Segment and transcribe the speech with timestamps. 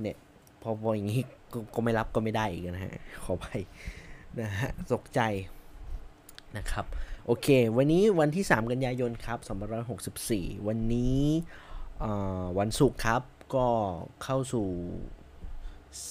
[0.00, 0.16] เนี่ย
[0.62, 1.22] พอพออย่างนี้
[1.74, 2.94] ก็ไม่รับก็ไม่ได้อีกนะฮะ
[3.24, 3.46] ขอไป
[4.40, 5.20] นะฮะตกใจ
[6.56, 6.84] นะครับ
[7.26, 9.38] โอเค วันนี้วันที่ 3 กันยายนครับ
[10.02, 11.20] 2564 วันนี้
[12.58, 13.22] วันศุกร์ครับ
[13.54, 13.66] ก็
[14.22, 14.66] เข้าสู่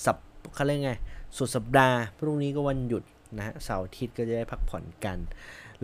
[0.05, 0.17] สัป
[0.55, 0.91] เขาเรียกไง
[1.37, 3.03] สุดสัปดาห์ พรุ่งนี้ก็วันหยุด
[3.37, 5.17] นะฮะเสาร์อาทิตย์ก็จะได้พักผ่อนกัน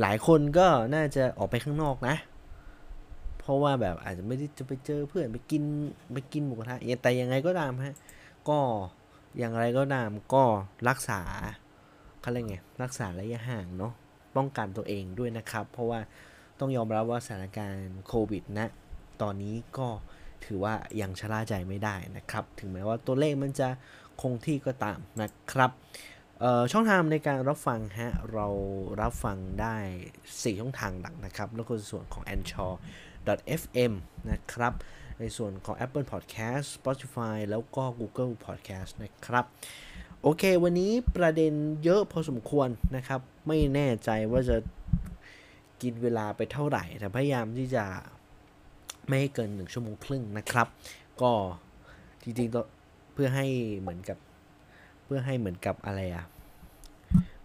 [0.01, 2.15] หลายคนก็น่าจะออกไปข้างนอกนะ
[3.39, 5.63] เพราะว่าแบบอาจจะไม่ได้จะไปเจอเพื่อนไปกิน
[6.13, 7.95] ไปกินหมูกระทะแต่ยังไงก็ตามฮะ
[8.49, 8.59] ก็
[9.39, 10.43] อย่างไรก็ตามก็
[10.89, 11.21] รักษา
[12.21, 13.93] เขาเรียกไง รักษาระยะห่างเนาะ
[14.35, 15.99] ป้องกันตัวเองด้วยนะครับ เพราะว่า
[16.59, 18.67] ต้องยอมรับว่าสถานการณ์โควิดนะ
[19.21, 19.87] ตอนนี้ก็
[20.45, 23.69] ถือว่ายังชะล่าใจไม่ได้นะครับ ถึงแม้ว่าตัวเลขมันจะ
[24.21, 25.71] คงที่ก็ตามนะครับ
[26.71, 28.47] ช่องทางในการรับฟังฮะ เรา
[29.01, 29.75] รับฟังได้
[30.19, 32.73] 4 ช่องทางหลักนะครับ แล้วก็ส่วนของ a n c h o r
[33.61, 33.93] fm
[34.31, 34.73] นะครับ
[35.19, 39.45] ในส่วนของ Apple Podcast Spotify แล้วก็ Google Podcast นะครับ
[40.21, 41.53] โอเค วันนี้ประเด็น
[41.83, 44.57] เยอะพอสมควรนะครับ ไม่แน่ใจว่าจะ
[45.81, 47.85] กินเวลาไปเท่าไหร่ แต่พยายามที่จะ
[49.07, 50.67] ไม่ให้เกิน1ชั่วโมงครึ่งนะครับ
[51.21, 51.31] ก็
[52.23, 53.47] จริงๆเพื่อให้
[53.79, 54.17] เหมือนกับ
[55.05, 56.25] เพื่อให้เหมือนกับอะไรอะ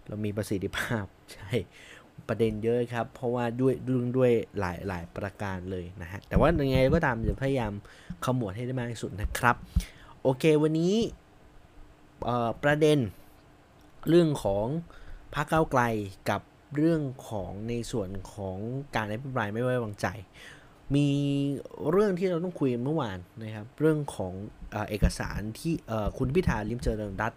[0.06, 1.50] เรามีประสิทธิภาพใช่
[2.28, 7.72] ประเด็นเยอะครับ เพราะว่าด้วยด้วยด้วยหลายหลายประการเลยนะฮะ แต่ว่ายังไงก็ตามจะพยายาม
[8.24, 9.56] ขมวดให้ได้มากที่สุดนะครับ
[10.22, 10.94] โอเควันนี้
[12.62, 12.98] ประเด็น
[14.08, 14.66] เรื่องของ
[15.34, 15.82] พรรคเก้าไกล
[16.30, 16.40] กับ
[16.76, 18.58] เรื่องของในส่วนของ
[18.96, 20.06] การอภิปรายไม่ไว้วางใจ
[20.94, 21.08] มี
[21.90, 24.32] เรื่องที่เราต้องคุยเมื่อวานนะครับ เรื่องของ
[24.72, 25.74] เอเอกสารที่
[26.18, 27.32] คุณพิธาลิมเจริญรัต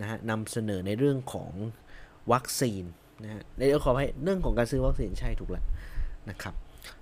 [0.00, 1.52] นะฮะนำเสนอในเรื่องของ
[2.32, 2.84] วัคซีน
[3.22, 5.64] นะฮะในเรื่องขอให้เรื่องของการซื้อวัคซีนใช่ถูกแล้ว
[6.30, 6.54] นะครับ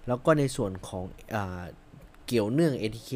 [0.07, 1.37] แล้วก็ในส่วนของเอ
[2.27, 3.11] เกี่ยวเนื่อง ATK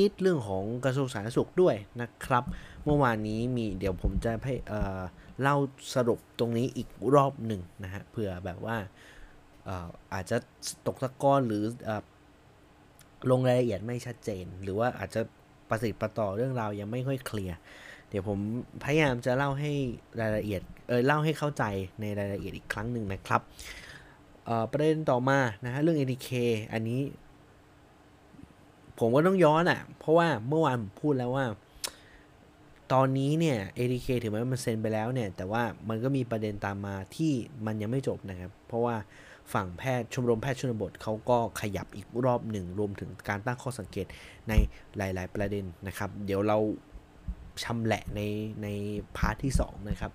[0.00, 2.44] นิดๆเรื่องของกระทรวงสาธารณสุขด้วยนะครับ
[2.84, 4.54] เมื่อวานนี้มีเดี๋ยวผมจะให้
[5.40, 5.56] เล่า
[5.94, 8.76] สรุปตรงนี้อีกรอบหนึ่งนะฮะเผื่อแบบว่า
[10.12, 10.36] อาจจะ
[10.86, 11.64] ตกตะกอนหรือ
[13.30, 15.20] ลงรายละเอียดไม่ชัดเจน หรือว่าอาจจะ
[15.68, 17.56] ประสิทธิ์ประต่อเรื่องราวยังไม่ค่อยเคลียร์
[18.08, 18.38] เดี๋ยวผม
[18.84, 19.72] พยายามจะเล่าให้
[20.20, 21.64] รายละเอียดเออเล่าให้เข้าใจ
[22.00, 23.40] ในรายละเอียดอีกครั้งหนึ่งนะครับ
[24.72, 26.30] ประเด็นต่อมานะฮะเรื่อง ATK
[26.72, 27.00] อันนี้
[28.98, 31.46] ผมก็ต้องย้อนอะ่ะ เพราะว่าเมื่อวานผมพูดแล้วว่า
[32.92, 37.32] ตอนนี้เนี่ย ATK ถึงแม้มันเซ็นไปแล้วเนี่ย แต่ว่ามันก็มีประเด็นตามมาที่
[37.66, 38.96] มันยังไม่จบนะครับ เพราะว่า
[39.52, 44.06] ฝั่งแพทย์ชมรมแพทย์ชนบทเขาก็ขยับอีกรอบหนึ่ง รวมถึงการตั้งข้อสังเกต
[44.48, 44.52] ใน
[44.96, 46.58] หลาย ๆ ประเด็นนะครับ เดี๋ยวเรา
[47.62, 48.20] ชำแหละใน
[48.62, 48.68] ใน
[49.16, 50.12] part ที่ 2 นะครับ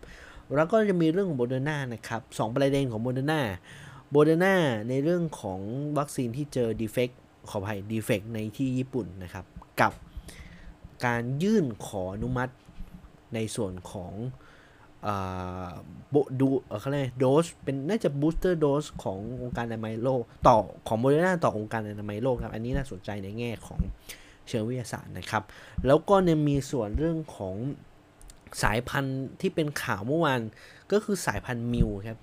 [0.56, 3.42] แล้วก็จะมีเรื่องของโมเดอร์นานะครับประเด็นของโมเดอร์นา
[4.12, 4.56] โมเดอร์นา
[4.90, 5.59] ในเรื่องของ
[5.98, 7.09] วัคซีนที่เจอ defect
[7.50, 9.46] ขออภัย defect ในที่ญี่ปุ่นนะครับ
[9.81, 9.94] กับ
[11.06, 12.53] การยื่นขออนุมัติ
[13.36, 14.13] ในส่วนของ
[16.39, 16.47] ดู
[16.79, 20.57] เขาเรียกโดสเป็นน่าจะ booster dose ขององค์การอนามัยโลก ต่อ
[20.88, 23.79] ของโมเดอร์นาต่อองค์การอนามัยโลกครับ อันนี้น่าสนใจในแง่ของ
[24.47, 25.44] เชิงวิทยาศาสตร์นะครับ
[25.88, 27.56] แล้วก็เนี่ยมีส่วนเรื่องของ
[28.63, 30.39] สายพันธุ์ที่เป็นข่าวเมื่อวาน
[30.91, 32.19] ก็คือสายพันธุ์มิวครับ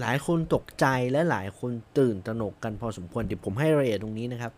[0.00, 4.52] หลายคนตกใจและหลายคนตื่นตระหนกกันพอสมควรเดี๋ยวผมให้รายละเอียดตรงนี้นะครับ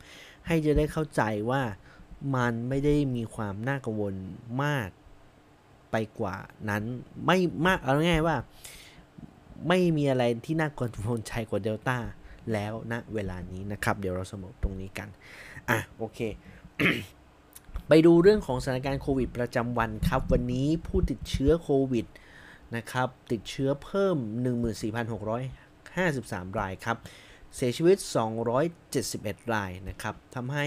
[0.46, 1.62] ให้จะได้เข้าใจว่า
[2.36, 4.14] มันไม่ได้มีความน่ากังวล
[4.62, 4.88] มาก
[5.92, 6.36] ไปกว่า
[6.70, 6.82] นั้น
[7.26, 8.36] ไม่มากเอาง่ายว่า
[9.68, 11.98] ไม่มีอะไรที่น่ากังวลใจกว่าเดลต้า
[12.52, 15.08] แล้วณนะเวลานี้นะครับ เดี๋ยวเราสมบตรงนี้กัน
[15.70, 16.18] อะ โอเค
[17.88, 22.06] ไปดูเรื่องของสถานการณ์โควิดประจำวันครับ วันนี้ผู้ติดเชื้อโควิด
[22.76, 24.16] นะครับ ติดเชื้อเพิ่ม
[25.78, 26.96] 14,653 รายครับ
[27.56, 27.96] เสียชีวิต
[28.74, 30.66] 271 รายนะครับทำให้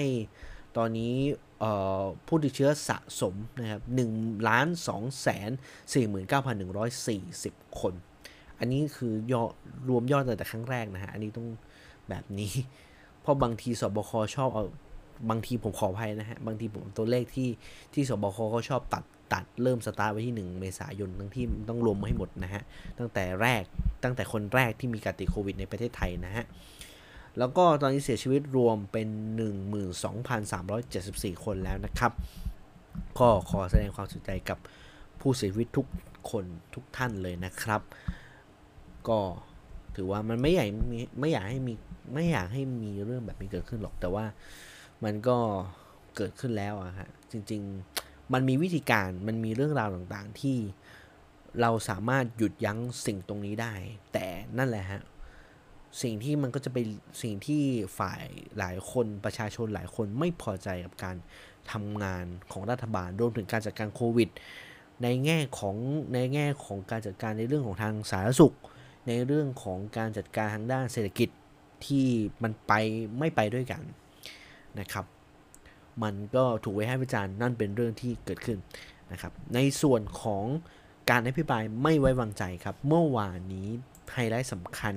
[0.77, 1.15] ตอนนี้
[2.27, 3.81] ผู้ติดเชื้อสะสมนะครับ
[4.13, 5.49] 1ล้าน2แสน
[7.05, 7.93] 49,140 คน
[8.59, 9.51] อันนี้คือยอด
[9.89, 11.47] รวมยอดแต่ครั้งแรกนะฮะ อันนี้ต้อง
[12.09, 12.51] แบบนี้
[13.21, 14.65] เพราะบางทีสบคชอบเอา
[15.29, 17.49] บางทีผมขออภัยนะฮะ บางทีผมตัวเลขที่
[17.93, 19.03] ที่สบคเขาชอบตัด
[19.33, 22.63] ตัดเริ่มสตาร์ทไว้ที่ 1 เมษายนทั้งที่ต้องรวมให้หมดนะฮะ
[22.99, 23.63] ตั้งแต่แรก
[24.03, 26.45] ตั้งแต่คนแรกที่มีการติดโควิดในประเทศไทยนะฮะ
[27.37, 29.09] แล้วก็ตอนนี้เสียชีวิตรวมเป็น
[30.21, 32.11] 12,374 คนแล้วนะครับ
[33.19, 34.57] ก็ขอแสดงความเสียใจกับ
[35.19, 35.87] ผู้เสียชีวิตทุก
[36.31, 36.45] คน
[36.75, 37.81] ทุกท่านเลยนะครับ
[39.09, 39.19] ก็
[39.95, 41.73] ถือว่ามันไม่ใหญ่มีไม่อยากให้มี
[42.13, 44.25] ไม่อยากให้มีเรื่องแบบนี้เกิดขึ้นหรอกแต่ว่า
[45.03, 45.37] มันก็
[46.15, 47.61] เกิดขึ้นแล้วอะฮะจริง
[47.97, 50.57] ๆ มันมีวิธีการมันมีเรื่องราวต่างๆที่
[51.61, 53.73] เราสามารถหยุดยั้งสิ่งตรงนี้ได้
[54.13, 54.25] แต่
[54.57, 55.01] นั่นแหละฮะ
[56.01, 56.85] สิ่งที่มันก็จะเป็น
[57.21, 57.63] สิ่งที่
[57.99, 58.23] ฝ่าย
[58.57, 61.15] หลายคนประชาชนหลายคนไม่พอใจกับการ
[61.71, 64.29] ทำงานของรัฐบาลรวมถึงการจัดการโควิด
[65.03, 65.75] ในแง่ของ
[66.13, 68.55] ในแง่ของการจัดการในเรื่องของทางสาธารณสุข
[69.07, 71.29] ในเรื่องของการจัดการทางด้านเศรษฐกิจ
[71.85, 72.05] ที่
[72.43, 72.73] มันไป
[73.19, 73.81] ไม่ไปด้วยกัน
[74.79, 75.05] นะครับ
[76.03, 78.57] มันก็ถูกไว้ให้วิจารณ์นั่นเป็นเรื่องที่เกิดขึ้น
[79.11, 80.43] นะครับ ในส่วนของ
[81.09, 83.67] การอภิปรายไม่ไว้วางใจครับ เมื่อวานนี้
[84.13, 84.95] ไฮไลท์สำคัญ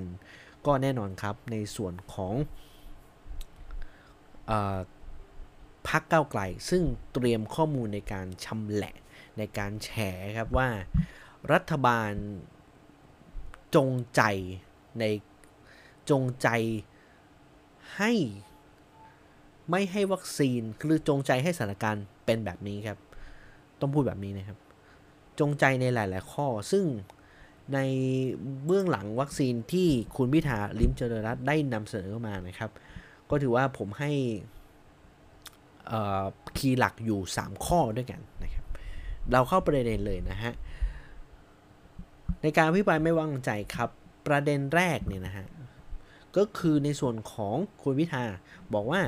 [0.65, 2.33] ก็แน่นอนครับในส่วนของ
[5.87, 6.83] พักเก้าไกล ซึ่ง
[7.13, 8.95] เตรียมข้อมูลในการชำแหละ
[9.37, 9.89] ในการแฉ
[10.37, 10.69] ครับว่า
[11.53, 12.11] รัฐบาล
[13.75, 14.21] จงใจ
[14.99, 15.05] ใน
[16.09, 16.47] จงใจ
[17.97, 18.11] ให้
[19.69, 22.97] ไม่ให้วัคซีนคือจงใจให้สถานการณ์เป็นแบบนี้ครับ
[23.79, 24.57] ต้องพูดแบบนี้นะครับ
[25.39, 26.85] จงใจในหลาย ๆ ข้อซึ่ง
[27.73, 27.79] ใน
[28.65, 32.71] เบื้องหลังวัคซีนที่คุณพิธาลิมเจริญรัตได้นำเสนอมานะครับ
[33.29, 34.11] ก็ถือว่าผมให้
[36.57, 38.65] คีย์หลักอยู่ 3 ข้อด้วยกันนะครับ
[39.31, 40.53] เราเข้าประเด็นเลยนะฮะ
[42.41, 43.89] ในการพิพายไม่วางใจครับ
[44.27, 45.45] ประเด็นแรกเนี่ยนะฮะ
[46.37, 48.23] ก็คือในส่วนของคุณพิธา
[48.73, 49.01] บอกว่า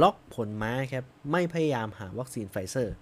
[0.00, 2.96] ล็อกผลม้าครับ ไม่พยายามหาวัคซีนไฟเซอร์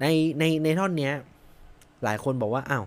[0.00, 0.06] ใน
[0.38, 1.14] ในในท่อนเนี้ย
[2.04, 2.86] หลายคนบอกว่าอ้าว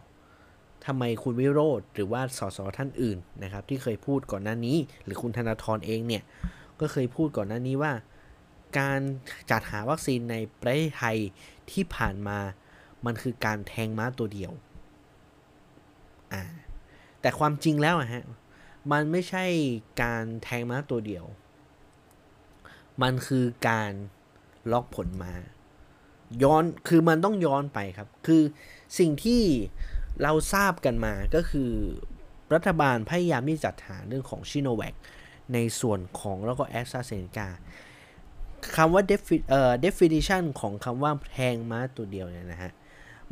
[0.86, 6.24] ทำไมคุณวิโรธหรือว่าสสท่านอื่นนะครับ ที่เคยพูดก่อนหน้านี้ หรือคุณธนาธรเองเนี่ย
[6.80, 7.94] ก็เคยพูดก่อนหน้านี้ว่า
[8.80, 9.00] การ
[9.52, 11.18] จัดหาวัคซีนในประเทศไทย
[11.72, 12.40] ที่ผ่านมา
[13.06, 14.52] มันคือการแทงม้าตัวเดียว
[16.34, 16.44] อ่า
[17.22, 18.26] แต่ความจริงแล้วอะฮะ
[18.92, 19.46] มันไม่ใช่
[20.02, 21.26] การแทงม้าตัวเดียว
[23.02, 23.92] มันคือการ
[24.72, 25.34] ล็อกผลมา
[26.44, 28.42] ย้อนคือมันต้องย้อนไปครับ คือ
[28.98, 29.42] สิ่งที่
[30.24, 31.72] เราทราบกันมาก็คือ
[32.54, 34.96] รัฐบาลพยายามที่จัดหาเรื่องของชิโนแวค
[35.54, 37.50] ในส่วนของแล้วก็แอสตราเซนกา
[38.76, 42.72] คำว่า defi เอ่อ definition ของคำว่าแทงม้าตัวเดียวเนี่ยนะฮะ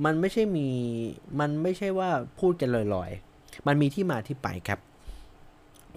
[0.06, 0.68] มันไม่ใช่มี
[1.40, 4.80] มันไม่ใช่ว่าพูดกันลอยๆ มันมีที่มาที่ไปครับ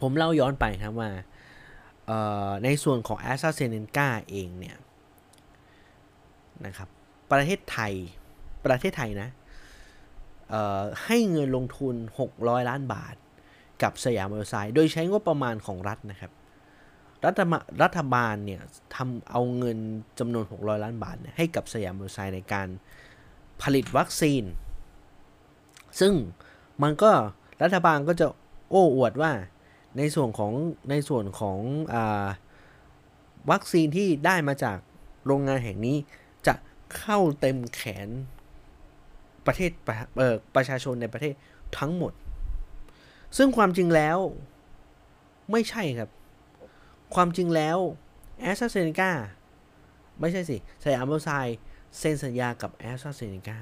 [0.00, 1.10] ผมเล่าย้อนไปครับว่า
[2.64, 3.66] ในส่วนของ a s t r a z เซ e
[3.96, 4.76] c a เองเนี่ย
[6.66, 6.88] นะครับ
[7.30, 7.92] ประเทศไทย
[8.66, 9.28] ประเทศไทยนะ
[11.04, 11.94] ให้เงินลงทุน
[12.32, 13.14] 600 ล้านบาท
[13.82, 16.32] กับสยามเวลไซด์โดยใช้งบประมาณของรัฐนะครับ
[17.24, 17.40] รัฐ
[17.82, 18.62] รัฐบาลเนี่ย
[18.94, 19.78] ทำเอาเงิน
[20.18, 22.68] จำนวน 600 ล้านบาท ให้กับสยามเวลไซด์ในการ
[23.62, 24.44] ผลิตวัคซีน
[26.00, 26.12] ซึ่ง
[26.82, 27.12] มันก็
[27.62, 28.26] รัฐบาลก็จะ
[28.70, 29.32] โอ้อวดว่า
[29.98, 30.52] ในส่วนของ
[30.90, 31.58] ในส่วนของ
[31.94, 31.96] อ
[33.50, 34.78] วัคซีนที่ได้มาจาก
[35.26, 35.96] โรงงานแห่งนี้
[36.46, 36.54] จะ
[36.96, 38.08] เข้าเต็มแขน
[39.46, 39.70] ประเทศ
[40.56, 41.34] ประชาชนในประเทศ
[41.78, 42.12] ทั้งหมด
[43.36, 44.18] ซึ่งความจริงแล้ว
[45.50, 46.10] ไม่ใช่ครับ
[47.14, 47.78] ความจริงแล้ว
[48.40, 49.10] แอสตราเซเนกา
[50.20, 51.30] ไม่ใช่สิ Siam Bioscience
[51.98, 53.58] เซ็นสัญญากับแอสตราเซเนกา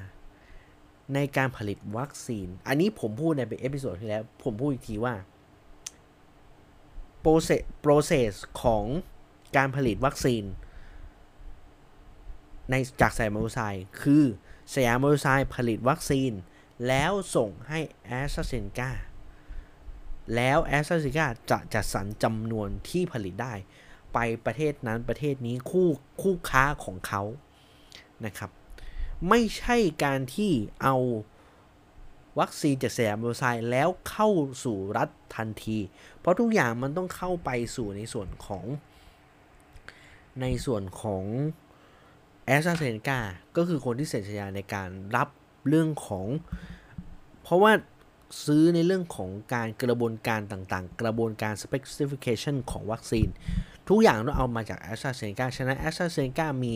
[1.14, 5.14] ในการผลิตวัคซีน อันนี้ผมพูดใน episode ที่แล้ว ผมพูดอีกทีว่า
[7.20, 8.32] process process
[8.62, 8.84] ของ
[9.56, 10.44] การผลิตวัคซีน
[12.70, 13.60] ในจาก Siam Bioscience
[14.02, 14.24] คือ
[14.74, 16.32] สยามบริษัทผลิตวัคซีน
[16.88, 18.90] แล้วส่งให้แอสตราเซเนกา
[20.34, 23.54] แล้วแอสตราเซเนกาจะจัดสรรจำนวนที่ผลิตได้
[24.14, 25.88] ไปประเทศนั้นประเทศนี้คู่
[26.22, 27.22] คู่ค้าของเขา
[28.24, 28.50] นะครับ
[29.28, 30.96] ไม่ใช่การที่เอา
[32.40, 34.28] วัคซีนจากสยามบริษัทแล้วเข้า
[34.64, 35.78] สู่รัฐทันที
[36.18, 38.64] เพราะทุกอย่างมันต้องเข้าไปสู่ในส่วนของ
[40.40, 41.24] ในส่วนของ
[42.48, 43.18] แอสตราเซเนกา
[43.56, 45.28] ก็คือคนที่เซ็นสัญญาในการรับ
[45.68, 46.26] เรื่องของ
[47.42, 47.72] เพราะว่า
[48.44, 53.28] ซื้อในเรื่องของการกระบวนการต่างๆ กระบวนการ specification ของวัคซีน
[53.88, 56.72] ทุกอย่างต้องเอามาจากแอสตราเซเนกาฉะนั้นแอสตราเซเนกามี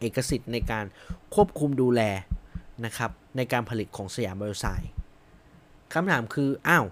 [0.00, 0.84] เอกสิทธิ์ในการ
[1.34, 2.00] ควบคุมดูแล
[2.84, 4.80] นะครับ ในการผลิตของสยามบริษัท
[5.92, 6.86] คำถามคือ อ้าว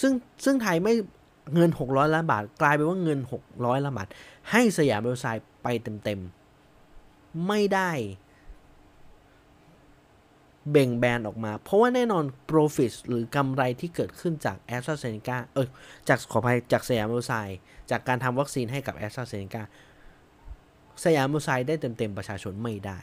[0.00, 0.12] ซึ่ง
[0.44, 0.94] ซึ่งไทยไม่
[1.54, 3.18] เงิน 600 ล้านบาท กลายเป็นว่าเงิน
[3.50, 4.08] 600 ล้านบาท
[4.50, 7.90] ให้สยามบริษัท ไปเต็มๆ ไม่ได้
[10.70, 15.68] เบ่งแบนออกมา เพราะว่าแน่นอน profit หรือกำไรที่เกิดขึ้นจาก a s t r a z เซ e c a เออ
[16.08, 17.48] จากขออภัยจากสยามอุตสาห
[17.90, 19.62] จากการทำวัคซีนให้กับ a s t r a z เซ e c a
[21.04, 23.00] สยามอุตสาหได้เต็มๆ ประชาชนไม่ได้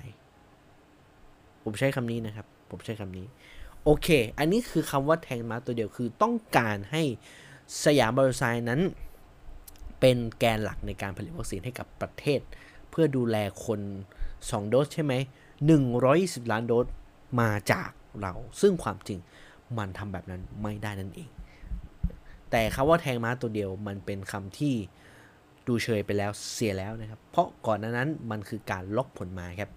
[1.63, 3.27] ผมใช้คำนี้นะครับ ผมใช้คำนี้
[3.83, 4.07] โอเค
[4.39, 7.03] อันนี้คือคำว่าแทงมาตัวเดียวคือต้องการให้
[7.85, 8.81] สยามบริษัทนั้น
[10.05, 12.39] เป็นแกนหลักในการผลิตวัคซีนให้กับประเทศ
[12.89, 13.79] เพื่อดูแลคน
[14.29, 15.13] 2 โดสใช่ไหม
[15.83, 16.85] 120 ล้านโดส
[17.41, 17.89] มาจาก
[18.21, 19.19] เรา ซึ่งความจริง
[19.77, 21.29] มันทำแบบนั้นไม่ได้นั่นเอง
[22.51, 24.75] แต่คำว่าแทงม้าตัวเดียวมันเป็นคำที่
[25.67, 29.71] ดูเชยไปแล้วเสียแล้วนะครับ เพราะก่อนหน้านั้นมันคือการล็อกผลม้าครับ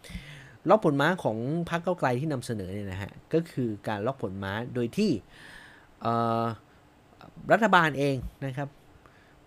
[0.68, 1.36] ล็อกผลม้าของ
[1.70, 5.10] พรรคเก้าวไกลที่นำเสนอเนี่ยนะฮะ ก็คือการล็อกผลม้าโดยที่
[7.52, 8.16] รัฐบาลเอง
[8.46, 8.68] นะครับ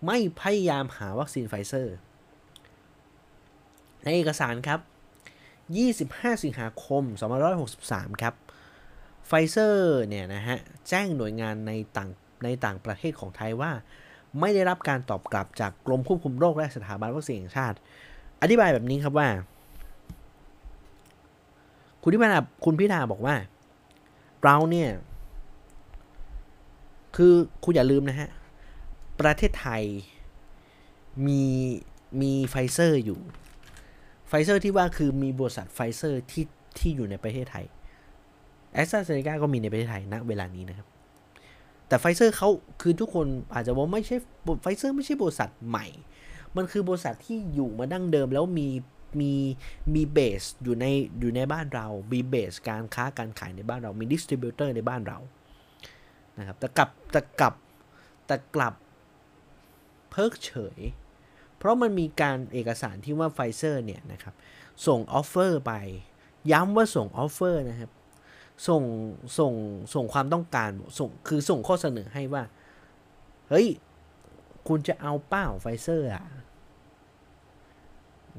[0.06, 1.96] ไม่พยายามหาวัคซีนไฟเซอร์
[4.02, 4.80] ในเอกสารครับ
[5.60, 7.04] 25 สิงหาคม
[7.62, 8.34] 2563 ครับ
[9.26, 12.10] ไฟเซอร์เนี่ยนะฮะ แจ้งหน่วยงานในต่าง
[12.44, 13.72] ในต่างประเทศของไทยว่า
[14.40, 17.76] ไม่ได้รับการตอบกลับจากกรมควบคุมโรคและสถาบันวัคซีนแห่งชาติ
[18.42, 19.28] อธิบายแบบนี้ครับว่า
[22.02, 23.34] คุณพิธาคุณพิธาบอกว่า
[24.44, 24.90] เราเนี่ย
[27.16, 27.32] คือ
[27.64, 28.28] คุณอย่าลืมนะฮะ
[29.20, 29.82] ประเทศไทย
[31.26, 31.44] มี
[32.20, 33.20] มีไฟเซอร์อยู่
[34.28, 36.44] ไฟเซอร์ที่ว่าคือมีบริษัทไฟเซอร์ที่
[36.78, 37.64] ที่อยู่ในประเทศไทย
[38.72, 40.86] แอสตราเซเนกาก็มีในประเทศไทยณเวลานี้นะครับ
[41.88, 42.48] แต่ไฟเซอร์เขา
[42.80, 44.16] คือทุกคนอาจจะว่าไม่ใช่
[44.62, 45.86] ไฟเซอร์ไม่ใช่บริษัทใหม่
[46.56, 48.68] มันคือบริษัทที่อยู่มาดั้งเดิมแล้วมี
[49.20, 49.32] มี
[49.94, 50.86] มี base อยู่ใน
[51.20, 55.18] อยู่ในบ้านเรา มี base การค้าการขายในบ้านเรา มี distributor ในบ้านเรา
[56.38, 57.54] นะครับ แต่กลับแต่กลับ
[58.26, 58.74] แต่กลับ
[60.10, 60.78] เพิกเฉย
[61.56, 64.34] เพราะมันมีการเอกสารที่ว่าไฟเซอร์เนี่ยนะครับ
[64.86, 65.72] ส่ง offer ไป
[66.52, 67.90] ย้ำว่าส่ง offer นะครับ
[68.68, 68.82] ส่ง
[69.38, 69.52] ส่ง
[69.94, 72.42] ส่งความต้องการส่งคือส่งข้อเสนอให้ว่า
[73.48, 73.68] เฮ้ย
[74.68, 76.24] คุณจะเอาเปล่าไฟเซอร์อะ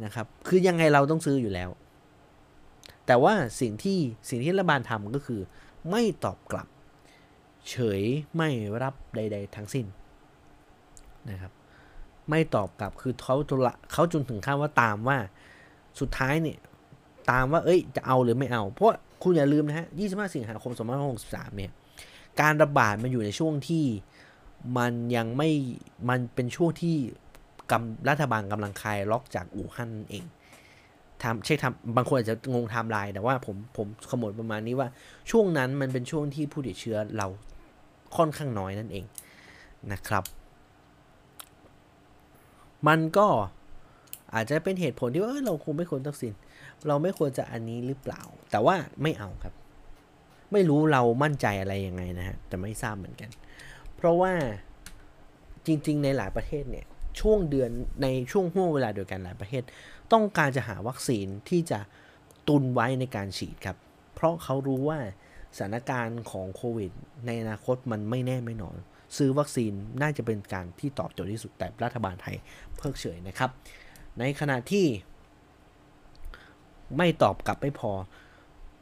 [0.04, 1.70] นะครับ คือยังไงเราต้องซื้ออยู่แล้ว
[3.06, 4.00] แต่ว่าสิ่งที่
[4.30, 5.42] สิ่งที่รัฐบาลทำก็คือ
[5.90, 6.68] ไม่ตอบกลับ
[7.70, 8.02] เฉย
[8.38, 8.50] ไม่
[8.82, 9.86] รับใด ๆ ทั้งสิ้น
[11.30, 11.52] นะครับ
[12.32, 15.18] ไม่ตอบกลับคือเขาจุละเขาจนถึงขั้นว่าตามว่า
[16.00, 16.58] สุดท้ายเนี่ย
[17.32, 18.88] ตามว่าเอ้ยจะเอาหรือไม่เอา เพราะ
[19.24, 20.72] คุณอย่าลืมนะฮะ 25 สิงหาคม
[21.14, 21.72] 2563 เนี่ย
[22.42, 23.86] การระบาดมันอยู่ในช่วงที่
[24.78, 25.50] มันยังไม่
[26.10, 26.96] มันเป็นช่วงที่
[27.72, 30.26] กำรัฐบาลกำลังคลายล็อกจากอู่ฮั่นเอง
[31.24, 34.88] ทำเช็คทำบางคนอาจจะงงไทม์ไลน์แต่ว่าผมผมขมวดประมาณนี้ว่า
[35.32, 37.28] ช่วงนั้นมันเป็นช่วงที่ผู้ติดเชื้อเรา
[38.16, 39.06] ค่อนข้างน้อยนั่นเอง
[39.92, 40.24] นะครับ
[42.88, 43.28] มันก็
[44.34, 46.34] อาจจะเป็นเหตุผลที่ว่าเเราคงไม่ควรตัดสิน
[46.88, 48.22] เราไม่ควรจะอันนี้หรือเปล่า
[48.52, 49.54] แต่ว่าไม่เอาครับ
[50.52, 53.30] ไม่รู้เรามั่นใจอะไรยังไงนะฮะแต่ไม่ทราบเหมือนกัน
[53.96, 54.34] เพราะว่า
[55.66, 56.86] จริง ๆ ในหลายประเทศเนี่ย
[57.20, 57.70] ช่วงเดือน
[58.04, 59.64] ในช่วงห้วงเวลาเดียวกันหลายประเทศ
[60.14, 61.80] ต้องการจะหาวัคซีนที่จะ
[62.48, 63.78] ตุนไว้ในการฉีดครับ
[64.16, 65.00] เพราะเขารู้ว่า
[65.58, 66.92] สถานการณ์ของโควิด
[67.26, 68.78] ในอนาคตมันไม่แน่ไม่นอน
[69.18, 72.36] ซื้อวัคซีนน่าจะเป็นการที่ตอบโจทย์ที่สุดแต่รัฐบาลไทย
[72.78, 73.50] เพิกเฉยนะครับ
[74.20, 74.86] ในขณะที่
[76.98, 77.92] ไม่ตอบกลับไม่พอ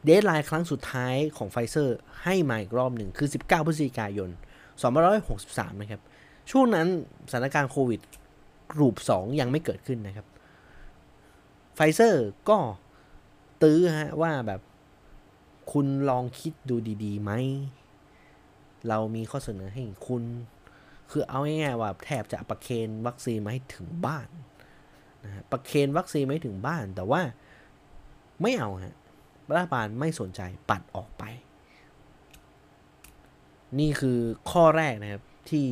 [0.05, 4.29] deadline ครั้งสุดท้ายของไฟเซอร์ให้มาอีกรอบหนึ่งคือ 19 พฤศจิกายน
[5.25, 6.01] 2563 นะครับ
[6.51, 6.87] ช่วงนั้น
[7.31, 8.01] สถานการณ์โควิด
[8.79, 10.27] รอบ 2 ยังไม่เกิดขึ้นนะครับ
[11.75, 12.57] ไฟเซอร์ก็
[13.61, 14.61] ตื้อฮะว่าแบบ
[15.71, 17.31] คุณลองคิดดูดีๆไหม
[18.87, 20.23] เรามีข้อเสนอให้คุณ
[21.11, 24.27] คือเอาง่ายๆว่าแทบจะประเคนวัคซีนมาให้ถึงบ้าน
[25.23, 27.21] นะฮะประเคนวัคซีนให้ถึงบ้าน แต่ว่า
[28.41, 28.95] ไม่เอาฮะ
[29.55, 31.23] รัฐบาลไม่สนใจปัดออกไป
[33.79, 34.19] นี่คือ
[34.51, 35.67] ข้อแรกนะครับ ที่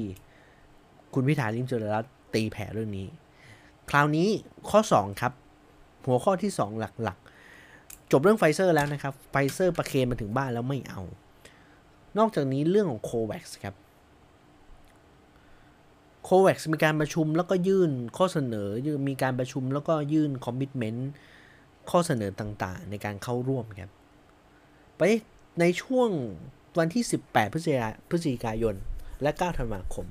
[1.13, 3.07] คุณพิธาลิ้มเจริญรัตน์ตีแผ่เรื่องนี้
[3.89, 4.29] คราวนี้
[4.69, 5.33] ข้อ 2 ครับ
[6.05, 11.01] หัวข้อที่ 2 หลักๆ จบเรื่องไฟเซอร์แล้วนะครับ ไฟเซอร์ประเคนมาถึงบ้านแล้วไม่เอา
[12.17, 13.75] นอกจากนี้เรื่องของโควัคครับ
[16.23, 18.69] โควัคมีการประชุมแล้วก็ยื่นข้อเสนอ
[19.09, 21.11] มีการประชุมแล้วก็ยื่น commitment
[21.89, 23.91] ข้อเสนอต่างๆ ในการเข้าร่วมครับ
[24.97, 25.01] ไป
[25.59, 26.09] ในช่วง
[26.79, 28.75] วันที่ 18 พฤศจิกาพฤศจิกายน
[29.21, 30.05] และ 9 ธันวาคม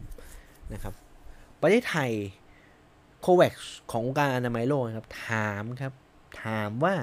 [0.73, 0.95] นะครับ
[1.61, 2.11] ประเทศไทย
[3.21, 3.53] โควัค
[3.91, 5.93] ขององค์การอนามัยโลกครับถามครับ
[6.45, 6.95] ถามว่า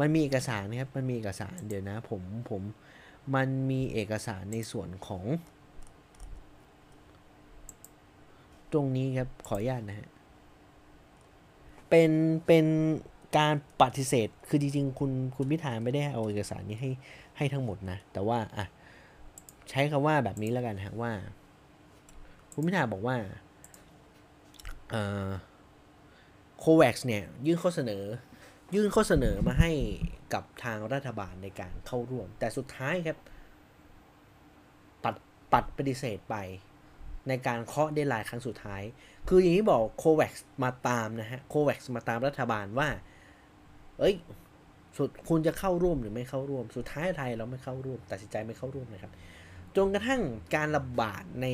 [0.00, 2.62] มันมีเอกสารนะครับ มันมีเอกสารเดี๋ยวนะผมผม
[3.34, 5.24] มันมีเอกสารในส่วนของ
[8.72, 10.08] ตรงนี้ครับ ขออนุญาตนะฮะ
[11.88, 12.10] เป็น
[12.46, 12.66] เป็น
[13.38, 16.90] การปฏิเสธ คือจริงๆ คุณ คุณพิธาไม่ได้เอาเอกสารนี้ให้
[17.36, 18.64] ให้ทั้งหมดนะ แต่ว่า อะ
[19.70, 21.12] ใช้คำว่าแบบนี้แล้วกันฮะว่า
[22.52, 23.16] คุณพิธาบอกว่า
[26.58, 28.02] โควัคเนี่ย ยื่นข้อเสนอ
[28.74, 29.70] ยื่นข้อเสนอมาให้
[30.34, 33.18] กับทางรัฐบาลในการเข้าร่วม แต่สุดท้ายครับ
[35.04, 35.14] ปัด
[35.52, 36.36] ปัดปฏิเสธไป
[37.28, 38.82] ในการเคาะเดลไลน์ครั้งสุดท้าย
[39.28, 40.32] คืออย่างที่บอกโควัค
[40.64, 42.88] มาตามนะฮะโควัคมาตามรัฐบาลว่า
[44.00, 44.14] เอ้ย
[44.96, 49.12] สุดคุณจะเข้าร่วมหรือไม่เข้าร่วม สุดท้ายไทยเราไม่เข้าร่วม ตัดสินใจไม่เข้าร่วมนะครับ
[49.76, 50.22] จนกระทั่ง
[50.54, 51.46] การระบาดใน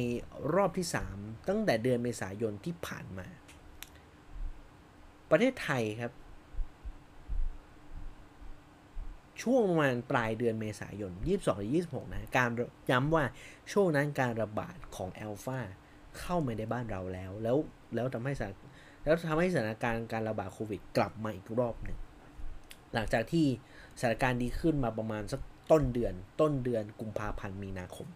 [0.55, 3.27] รอบที่ 3 ตั้งแต่เดือนเมษายนที่ผ่านมา
[5.31, 6.13] ประเทศไทยครับ
[9.43, 12.51] ช่วงประมาณปลายเดือนเมษายน 22หรือ26 นะ การ
[12.91, 13.25] ย้ำว่า
[13.73, 15.59] ช่วงนั้นการระบาดของแอลฟา
[16.19, 17.57] เข้ามาในบ้านเราแล้ว แล้ว
[17.95, 18.53] แล้วทำให้สาน
[19.05, 21.99] แล้วทำให้สถานการณ์การระบาดโควิดกลับมาอีกรอบหนึ่ง
[22.95, 23.47] หลังจากที่
[23.99, 28.09] สถานการณ์ดีขึ้นมาประมาณสักต้นเดือน ต้นเดือนกุมภาพันธ์มีนาคม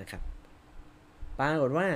[0.00, 0.22] นะครับ
[1.38, 1.88] ปรากฏว่า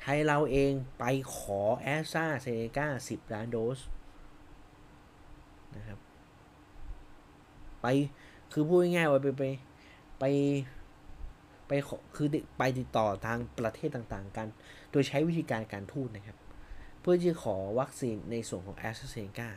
[0.00, 1.04] ไทยเราเองไป
[1.34, 3.78] ขอแอสตราเซเนกา10 ล้านโดส
[5.76, 5.98] นะครับ
[7.84, 7.90] ไป
[8.52, 9.44] คือพูดง่ายๆว่าไปไป
[10.18, 10.24] ไป
[11.68, 11.72] ไป
[12.16, 14.46] คือไปติดต่อทางประเทศต่างๆ กัน
[14.90, 16.38] โดยใช้วิธีการการทูตนะครับ
[17.00, 19.50] เพื่อที่จะขอวัคซีนในส่วนของแอสตราเซเนกา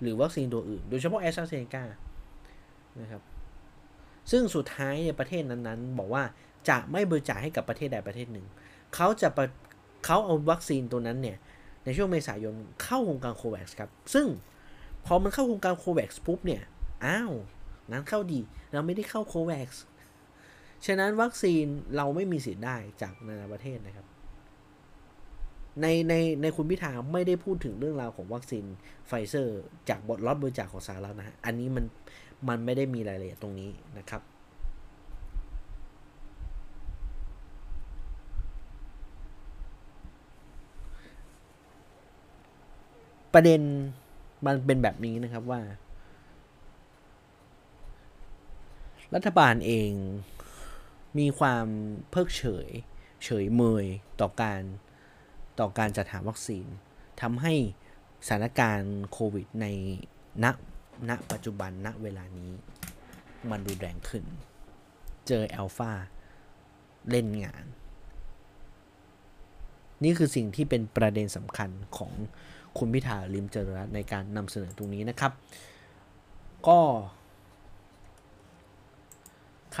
[0.00, 1.84] หรือวัคซีนตัวอื่น โดยเฉพาะแอสตราเซเนกา
[3.00, 3.22] นะครับ
[4.30, 6.22] ซึ่งสุดท้ายเนี่ยประเทศนั้นๆ บอกว่า
[6.68, 8.46] จะไม่บริจาคให้กับประเทศใดประเทศหนึ่ง
[8.94, 9.28] เขาจะ
[10.04, 11.36] เขาเอาวัคซีนตัวนั้นเนี่ย
[11.84, 14.26] ในช่วงเมษายนเข้าโครงการ COVAX ครับ ซึ่ง
[15.06, 16.62] พอมันเข้าโครงการ COVAX ปุ๊บเนี่ย
[17.06, 17.32] อ้าว
[17.90, 18.40] นั้นเข้าดี
[18.72, 19.70] เราไม่ได้เข้า COVAX
[20.86, 21.64] ฉะนั้นวัคซีน
[21.96, 24.06] เราไม่มีสิทธิ์ได้จากนานาประเทศนะครับ
[25.82, 28.64] ในในในคุณพิธาไม่ได้พูดถึงเรื่องราวของวัคซีน
[29.06, 31.84] ไฟเซอร์ จากบทล็อตบริจาคของสหรัฐนะฮะ อันนี้มัน
[32.48, 34.22] มันไม่ได้มีรายละเอียดตรงนี้นะครับ
[43.34, 43.60] ประเด็น
[44.46, 45.60] มันเป็นแบบนี้นะครับว่า
[49.14, 49.92] รัฐบาลเอง
[51.18, 51.66] มีความ
[52.10, 52.68] เพิกเฉย
[53.24, 53.86] เฉยเมย
[54.20, 54.62] ต่อการ
[55.60, 56.66] ต่อการจัดหาวัคซีน
[57.20, 57.54] ทำให้
[58.26, 59.66] สถานการณ์โควิดใน
[60.44, 60.46] ณ
[61.08, 62.50] ณปัจจุบันณเวลานี้
[63.50, 64.24] มันดูแรงขึ้น
[65.28, 65.92] เจออัลฟา
[67.10, 67.64] เล่นงาน
[70.04, 72.12] นี่คือสิ่งที่เป็นประเด็นสำคัญของ
[72.78, 75.32] คุณพิธาลิมเจริญในการนำเสนอตรงนี้นะครับ
[76.68, 76.80] ก็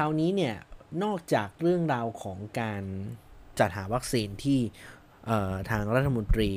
[0.02, 0.54] ราวนี้เนี่ย
[1.04, 2.82] นอกจากเรื่องราวของการ
[3.58, 4.60] จัดหาวัคซีนที่
[5.70, 6.50] ทางรัฐมนตรี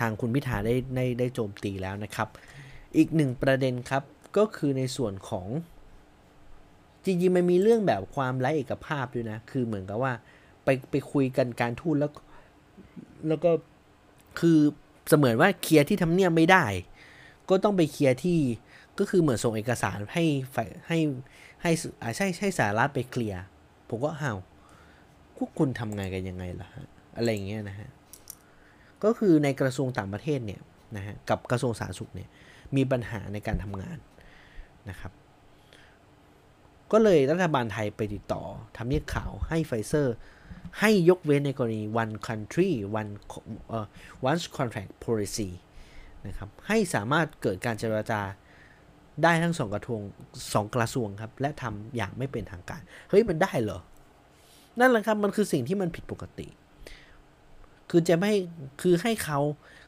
[0.00, 2.28] ทางคุณพิธาได้ได้ได้โจมตีแล้วนะครับ
[2.96, 4.02] อีกหนึ่งประเด็นครับ
[4.36, 5.46] ก็คือในส่วนของ
[7.04, 10.12] จริงๆมันมีเรื่องแบบความไร้เอกภาพด้วยนะ คือเหมือนกับว่า
[10.64, 12.10] ไปไปคุยกันการทูตแล้ว
[13.28, 13.50] แล้วก็
[14.40, 14.58] คือ
[15.08, 16.64] เสมือนว่าเคลียร์ที่ทำเนียบไม่ได้
[17.50, 18.38] ก็ต้องไปเคลียร์ที่
[18.98, 20.24] ก็คือเหมือนส่งเอกสารให้
[20.88, 20.98] ให้
[21.62, 21.72] ให้
[22.16, 23.42] ใช่ใช่สารัฐไปเคลียร์
[23.88, 24.32] ผมก็ห้า
[25.36, 26.68] พวกคุณทำงานกันยังไงล่ะ
[27.16, 27.88] อะไรอย่างเงี้ยนะฮะ
[29.04, 30.60] ก็คือในกระทรวงต่างประเทศเนี่ย
[30.96, 32.28] นะฮะกับกระทรวงสาธารณสุขเนี่ย
[32.76, 33.98] มีปัญหาในการทำงาน
[34.90, 35.12] นะครับ
[36.92, 38.42] ก็เลยรัฐบาลไทยไปติดต่อ
[38.76, 40.16] ทำเนียบข่าวให้ไฟเซอร์
[40.80, 42.70] ให้ยกเว้นในกรณี one country
[43.00, 43.12] one
[43.76, 43.86] uh,
[44.30, 45.50] one contract policy
[46.26, 48.20] นะครับให้สามารถเกิดการเจรจา
[49.24, 50.00] ได้ทั้งสองกระทรวง
[50.54, 52.80] สองกระทรวงครับ และทำอย่างไม่เป็นทางการ
[53.10, 53.80] เฮ้ยมันได้เหรอ
[54.80, 56.48] นั่นแหละครับมันคือสิ่งที่มันผิดปกติ
[57.90, 58.32] คือจะไม่
[58.82, 59.38] คือให้เขา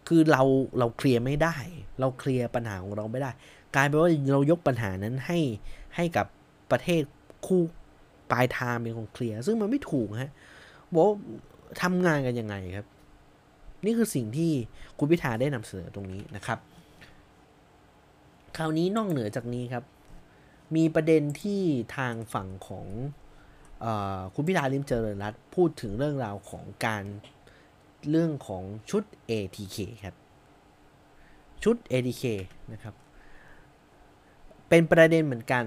[0.08, 0.42] คือเรา
[0.78, 1.56] เราเคลียร์ไม่ได้
[2.00, 3.30] เราเคลียร์ปัญหาของเราไม่ได้
[3.74, 5.38] กลายเป็นว่าเรายกปัญหานั้นให้
[5.96, 6.26] ให้กับ
[6.70, 7.02] ประเทศ
[7.46, 7.60] คู่
[8.30, 10.32] ปลายทางเป็นคนเคลียร์ซึ่งมันไม่ถูกฮะ
[10.92, 11.04] บอก
[11.82, 12.86] ทำงานกันยังไงครับ
[13.84, 14.50] นี่คือสิ่งที่
[14.98, 16.58] คุณพิธาได้นำเสนอตรงนี้นะครับ
[18.56, 19.84] คราวนี้นอกเหนือจากนี้ครับ
[20.76, 21.62] มีประเด็นที่
[21.96, 22.86] ทางฝั่งของ
[23.84, 23.86] อ
[24.34, 27.04] คุณพิธาลิมเจริญรัตพูดถึงเรื่องราวของการ
[28.10, 30.16] เรื่องของชุด ATK ครับ
[31.64, 32.24] ชุด ATK
[32.72, 32.94] นะครับ
[34.68, 35.64] เป็นประเด็นเหมือนกัน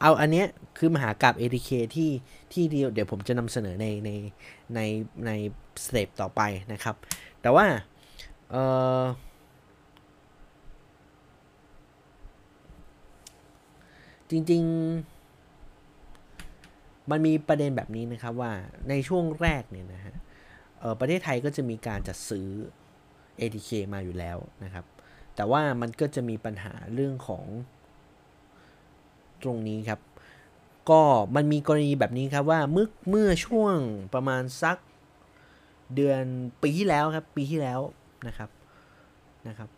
[0.00, 0.46] เอาอันเนี้ย
[0.78, 2.10] คือมหากราบ ATK ที่
[2.52, 4.10] ที่เดียวเดี๋ยวผมจะนำเสนอในใน
[4.74, 4.80] ใน
[5.26, 5.30] ใน
[5.84, 6.40] สเตปต่อไป
[6.72, 6.96] นะครับ
[7.42, 7.66] แต่ว่า
[8.50, 8.56] เอ
[9.00, 9.02] อ
[14.30, 14.62] จริง
[15.46, 18.52] ๆ มันมีประเด็นแบบนี้นะครับว่า
[18.88, 20.14] ในช่วงแรกเนี่ยนะฮะ
[21.00, 22.48] ประเทศไทยก็จะมีการจัดซื้อ
[23.40, 24.84] ATK มาอยู่แล้วนะครับ
[25.36, 27.44] แต่ว่ามันก็จะมีปัญหาเรื่องของ
[29.42, 30.00] ตรงนี้ครับ
[30.90, 31.02] ก็
[31.34, 33.74] มันมีกรณีแบบนี้ครับว่าเมื่อเมื่อช่วง
[34.14, 34.76] ประมาณสัก
[35.94, 36.22] เดือน
[36.62, 37.80] ปีที่แล้วครับ ปีที่แล้ว
[38.26, 38.50] นะครับ
[39.48, 39.68] นะครับ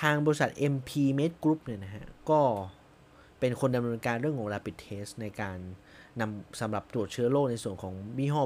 [0.00, 2.40] ทางบริษัท MP Med Group เนี่ยนะฮะ ก็
[3.42, 5.58] เป็นคนดำเนินการเรื่องของ Rapid Test ในการ
[6.20, 8.42] นำสำหรับตรวจเชื้อโรคในส่วนของยี่ห้อ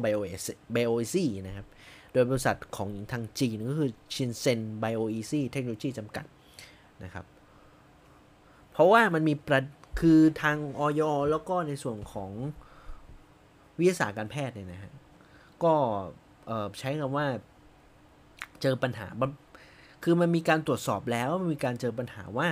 [0.75, 1.67] BioEasy นะครับ
[2.13, 6.27] โดยบริษัทของทางจีนก็คือ Shenzhen BioEasy Technology จำกัด
[7.05, 7.25] นะครับ
[8.73, 9.61] เพราะว่ามันมีประ
[10.01, 12.31] คือทางออยแล้วก็ในส่วนของ
[13.79, 14.93] วิทยาศาสตร์การแพทย์เนี่ยนะฮะ
[15.65, 15.75] ก็
[16.79, 17.27] ใช้คำว่า
[18.63, 19.07] เจอปัญหา
[20.05, 22.49] คือมันมีการตรวจสอบแล้ว มันมีการเจอปัญหาว่า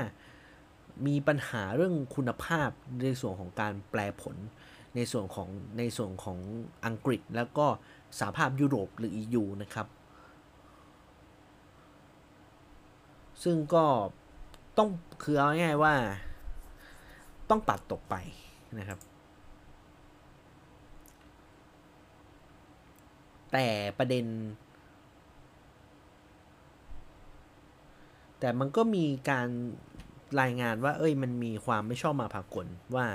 [1.07, 2.71] มีปัญหาเรื่องคุณภาพ
[3.03, 4.37] ในส่วนของการแปลผล
[4.97, 6.39] ในส่วนของในส่วนของ
[6.87, 7.67] อังกฤษ แล้วก็
[8.19, 9.87] สหภาพยุโรปหรือ EU นะครับ
[13.43, 13.85] ซึ่งก็
[14.79, 14.89] ต้อง
[15.23, 15.95] คือเอาง่ายๆว่า
[17.51, 18.15] ต้องปัดตกไป
[18.79, 18.99] นะครับ
[23.53, 23.67] แต่
[23.99, 24.27] ประเด็น
[28.41, 29.49] แต่มันก็มีการ
[30.41, 33.07] รายงานว่า เอ้ยมันมีความไม่ชอบมาพากลว่า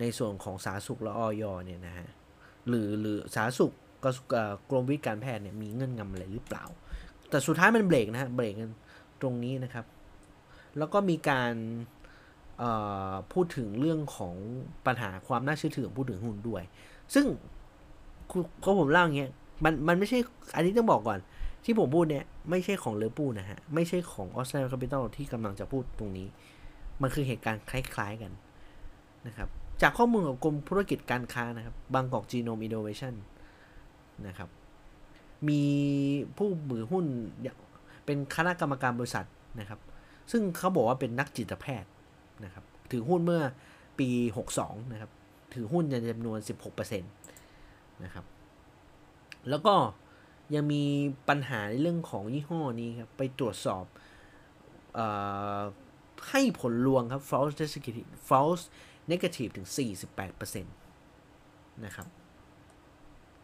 [0.00, 2.08] ในส่วนของสาธารณสุขและออยเนี่ยนะฮะ
[2.68, 3.72] หรือหรือสาธารณสุข
[4.70, 6.64] กรมวิทยการแพทย์เนี่ยมีเงื่อนงำอะไรหรือเปล่า
[7.30, 8.70] แต่สุดท้ายมันเบรกนะฮะเบรกกัน
[9.20, 9.86] ตรงนี้นะครับ
[10.78, 11.52] แล้วก็มีการ
[13.32, 14.34] พูดถึงเรื่องของ
[14.86, 16.62] ปัญหาความน่าเชื่อถือของผู้ถือหุ้นด้วย
[17.14, 17.24] ซึ่ง
[18.60, 19.30] เขาผมเล่าอย่างเงี้ย
[19.64, 20.18] มันมันไม่ใช่
[20.54, 21.18] อันนี้ต้องบอกก่อน
[21.64, 26.28] ที่ผมพูดเนี่ยไม่ใช่ของเลปูนะฮะ ไม่ใช่ของออสเตรเลียแคปิตอลที่กำลังจะพูดตรงนี้
[27.02, 28.32] มันคือเหตุการณ์คล้ายๆกัน
[29.26, 29.48] นะครับ
[29.82, 33.14] จากข้อมูลของกรมธุรกิจการค้านะครับบางกอกจีโนมอินโนเวชัน
[34.26, 34.48] นะครับ
[35.48, 35.62] มี
[36.36, 37.04] ผู้ถือหุ้น
[38.04, 39.26] เป็นคณะกรรมการบริษัท
[39.60, 39.80] นะครับ
[40.30, 41.90] ซึ่งเขาบอกว่าเป็นนักจิตแพทย์
[42.44, 43.42] นะครับ ถือหุ้นเมื่อ
[43.98, 44.08] ปี
[44.50, 45.10] 62 นะครับ
[45.54, 46.38] ถือหุ้นในจำนวน
[46.70, 48.24] 16%นะครับ
[49.50, 49.74] แล้วก็
[50.54, 50.84] ยังมี
[51.28, 53.84] ปัญหาในเรื่องของยี่ห้อนี้ครับ ไปตรวจสอบ
[54.98, 55.00] อ
[56.30, 58.64] ให้ผลลวงครับ false negative false
[59.12, 59.68] negative ถึง
[60.30, 62.06] 48%นะครับ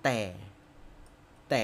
[0.02, 0.18] แต่
[1.48, 1.62] แต่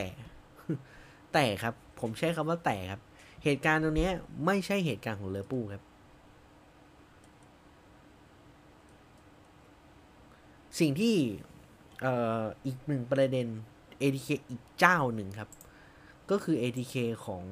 [1.32, 3.00] แต่ครับ ผมใช้คำว่าแต่ครับ
[3.44, 4.08] เหตุการณ์ตรงนี้
[4.46, 5.84] ไม่ใช่เหตุการณ์ของเลอปูครับ
[10.80, 11.16] สิ่งที่
[12.66, 13.48] อีกหนึ่งประเด็น
[14.00, 15.48] ATK อีกเจ้าหนึ่งครับ
[16.30, 16.94] ก็คือ ATK
[17.26, 17.44] ของ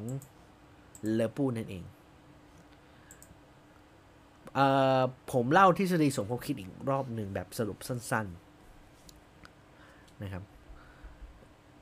[1.14, 1.84] เลปูนั่นเอง
[4.54, 4.60] เอ
[5.00, 5.02] อ
[5.32, 8.26] ผมเล่าทฤษฎีสมคบคิดอีกรอบหนึ่งแบบสรุปสั้น
[9.44, 10.42] ๆ นะครับ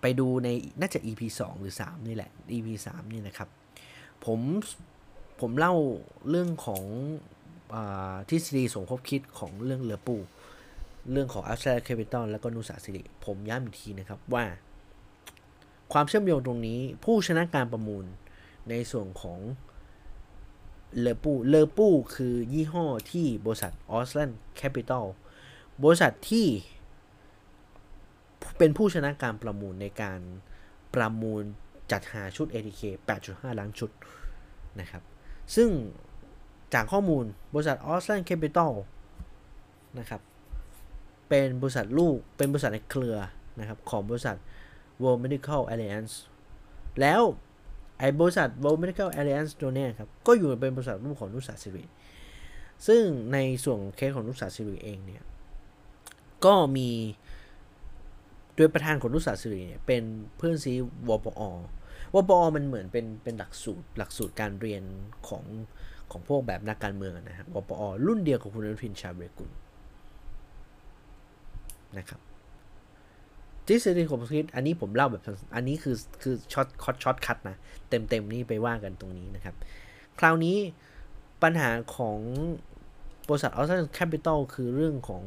[0.01, 0.49] ไปดูใน
[0.81, 3.49] น่าจะ EP 2 หรือ 3 นี่แหละ EP 3 นี่นะครับ
[4.25, 4.40] ผม
[5.40, 5.75] ผมเล่า
[6.31, 6.85] เรื่องของ
[7.75, 7.77] อ
[8.31, 10.16] ทฤษฎีสมคบคิดของเรื่องเลปู
[11.13, 14.45] เรื่องของ Ausland Capital แล้วก็ณุศาสิริ ผมย้ำอีกทีนะครับว่า
[15.93, 18.05] ความเชื่อมโยงตรงนี้ผู้ชนะการประมูล
[18.69, 19.39] ในส่วนของ
[21.01, 25.05] เลปูเลปูคือยี่ห้อที่บริษัทออสแลนด์แคปิตอล
[25.85, 26.47] บริษัทที่
[28.59, 30.21] เป็นผู้ชนะการประมูลในการ
[30.95, 31.43] ประมูล
[31.93, 32.83] จัดหาชุด ATK
[33.21, 33.91] 8.5 ล้านชุด
[34.81, 35.03] นะครับ
[35.55, 35.69] ซึ่ง
[36.75, 38.73] จากข้อมูลบริษัทออสแลนด์แคปิตอล
[39.99, 40.21] นะครับ
[41.31, 43.16] เป็นบริษัทลูกเป็นบริษัทในเครือ
[43.59, 44.37] นะครับของบริษัท
[45.03, 46.12] World Medical Alliance
[47.01, 47.23] แล้ว
[47.99, 51.85] ไอ้บริษัท World Medical Alliance ตัวนี้ครับก็อยู่เป็นบริษัทลูกของนุสาสิริ
[52.87, 55.23] ซึ่งในส่วนเคสของนุสาสิริเองเนี่ย
[56.45, 56.90] ก็มี
[58.57, 60.03] โดยประธานของนุสาสิริเนี่ยเป็น
[60.37, 60.73] เพื่อนซี้
[61.09, 61.43] วปอ
[62.14, 64.83] วปอมันเหมือนเป็นเป็นหลักสูตรหลักสูตรการเรียน
[65.29, 65.45] ของ
[66.11, 69.51] ของพวกแบบนักการเมืองนะครับวปอรุ่นเดียวกับคุณอนุทินชาญวีรกูล
[71.98, 72.20] นะครับ
[73.66, 75.22] ทฤษฎีสมคบคิดอันนี้ผมเล่าแบบ
[75.55, 77.57] อันนี้คือคือ shortcut shortcut นะ
[77.88, 79.55] เต็มเต็มนี่ไปว่ากันตรงนี้นะครับ
[80.18, 80.57] คราวนี้
[81.42, 82.20] ปัญหาของ
[83.29, 85.22] บริษัทออสเตรเลียแคปิตอลคือเรื่องของ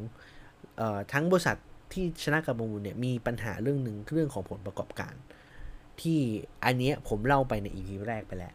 [0.80, 1.56] ออทั้งบริษัท
[1.92, 5.14] ที่ชนะการประมูลเนี่ยมีปัญหาเรื่องหนึ่งเรื่องของผลประกอบการ
[6.00, 6.18] ที่
[6.64, 8.54] อันนี้ผมเล่าไปใน EP แรกไปแล้ว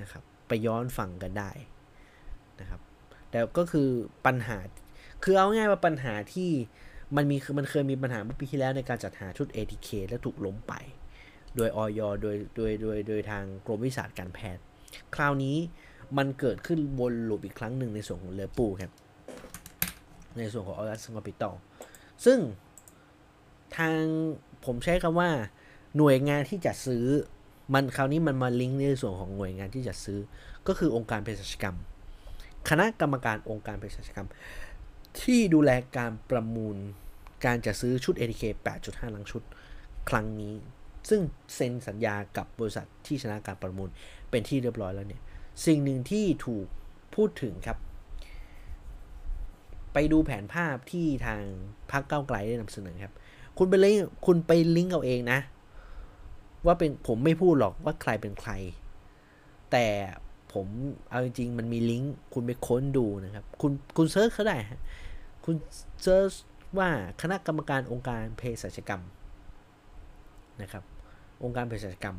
[0.00, 1.50] นะครับไปย้อนฟังกันได้
[2.60, 2.80] นะครับ
[3.30, 3.88] แต่ก็คือ
[4.26, 4.58] ปัญหา
[5.24, 6.50] คือเอาง่ายว่าปัญหาที่
[7.16, 10.72] มันมีคือมันเคยมีปัญหาเมื่อปีที่แล้วในการจัดหาชุด ATK และถูกล้มไป
[11.56, 14.62] โดยออยโดยโดยโดยโดยทางกรมวิชาการแพทย์
[15.14, 15.56] คราวนี้
[16.16, 18.92] มันเกิดขึ้นวนลูปอีกครั้งหนึ่งในส่วนของเลปูครับ
[20.38, 21.54] ในส่วนของออรัสคอปิตอล
[22.24, 22.38] ซึ่ง
[23.76, 23.94] ทาง
[24.64, 25.30] ผมใช้คำว่า
[25.96, 27.04] หน่วยงานที่จะซื้อ
[27.74, 30.18] มันคราวนี้มันมาลิงก์ในส่วนของหน่วยงานที่จะซื้อ
[30.66, 31.76] ก็คือองค์การเภสัชกรรม
[32.68, 34.28] คณะกรรมการองค์การเภสัชกรรม
[35.20, 36.76] ที่ดูแลการประมูล
[37.44, 38.42] การจะซื้อชุด ATK
[38.80, 39.42] 8.5ลังชุด
[40.08, 40.54] ครั้งนี้
[41.08, 41.20] ซึ่ง
[41.54, 43.88] เซ็นสัญญากับบริษัทที่ชนะการประมูล
[44.30, 45.22] เป็นที่เรียบร้อยแล้วเนี่ย
[45.66, 46.66] สิ่งหนึ่งที่ถูก
[47.14, 47.78] พูดถึงครับ
[49.92, 51.40] ไปดูแผนภาพที่ทาง
[51.92, 53.14] พรรคก้าวไกลได้นำเสนอครับ
[53.58, 55.38] คุณไปลิงก์คุณไปลิงก์เอาเองนะ
[56.66, 58.52] ว่าเป็นผมไม่พูดหรอกว่าใครเป็นใคร
[59.72, 59.86] แต่
[60.52, 60.66] ผม
[61.10, 64.56] เอาจริงๆมันมีลิงก์คุณไปค้นดูนะครับ คุณคุณ search เขาได้
[65.44, 65.54] คุณ
[66.02, 66.32] search
[66.78, 66.88] ว่า
[67.22, 69.02] คณะกรรมการองค์การเภสัชกรรม
[70.62, 70.84] นะครับ
[71.44, 72.16] องค์การเภสัชกรรม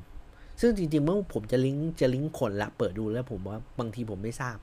[0.61, 4.57] ซึ่งจริงๆเมื่อผมจะลิงก์จะลิงก์คนละเปิดดูแล้วผมว่าบางทีผมไม่ทราบ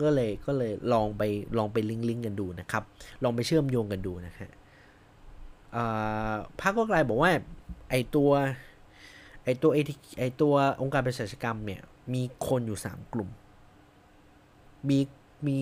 [0.00, 1.22] ก็เลยก็เลยลองไป
[1.58, 2.82] ลองไปลิงก์ลิงก์กันดูนะครับ
[3.24, 4.50] ลองไปเชื่อมโยงกันดูนะฮะ
[6.60, 7.32] พรรคก็กลายบอกว่า
[7.90, 8.30] ไอตัว
[9.44, 9.70] ไอตัว
[10.18, 11.80] ไอตัวองค์การเภสัชกรรมเนี่ย
[12.14, 13.28] มีคนอยู่ 3 กลุ่ม
[14.88, 14.98] มี
[15.46, 15.58] มี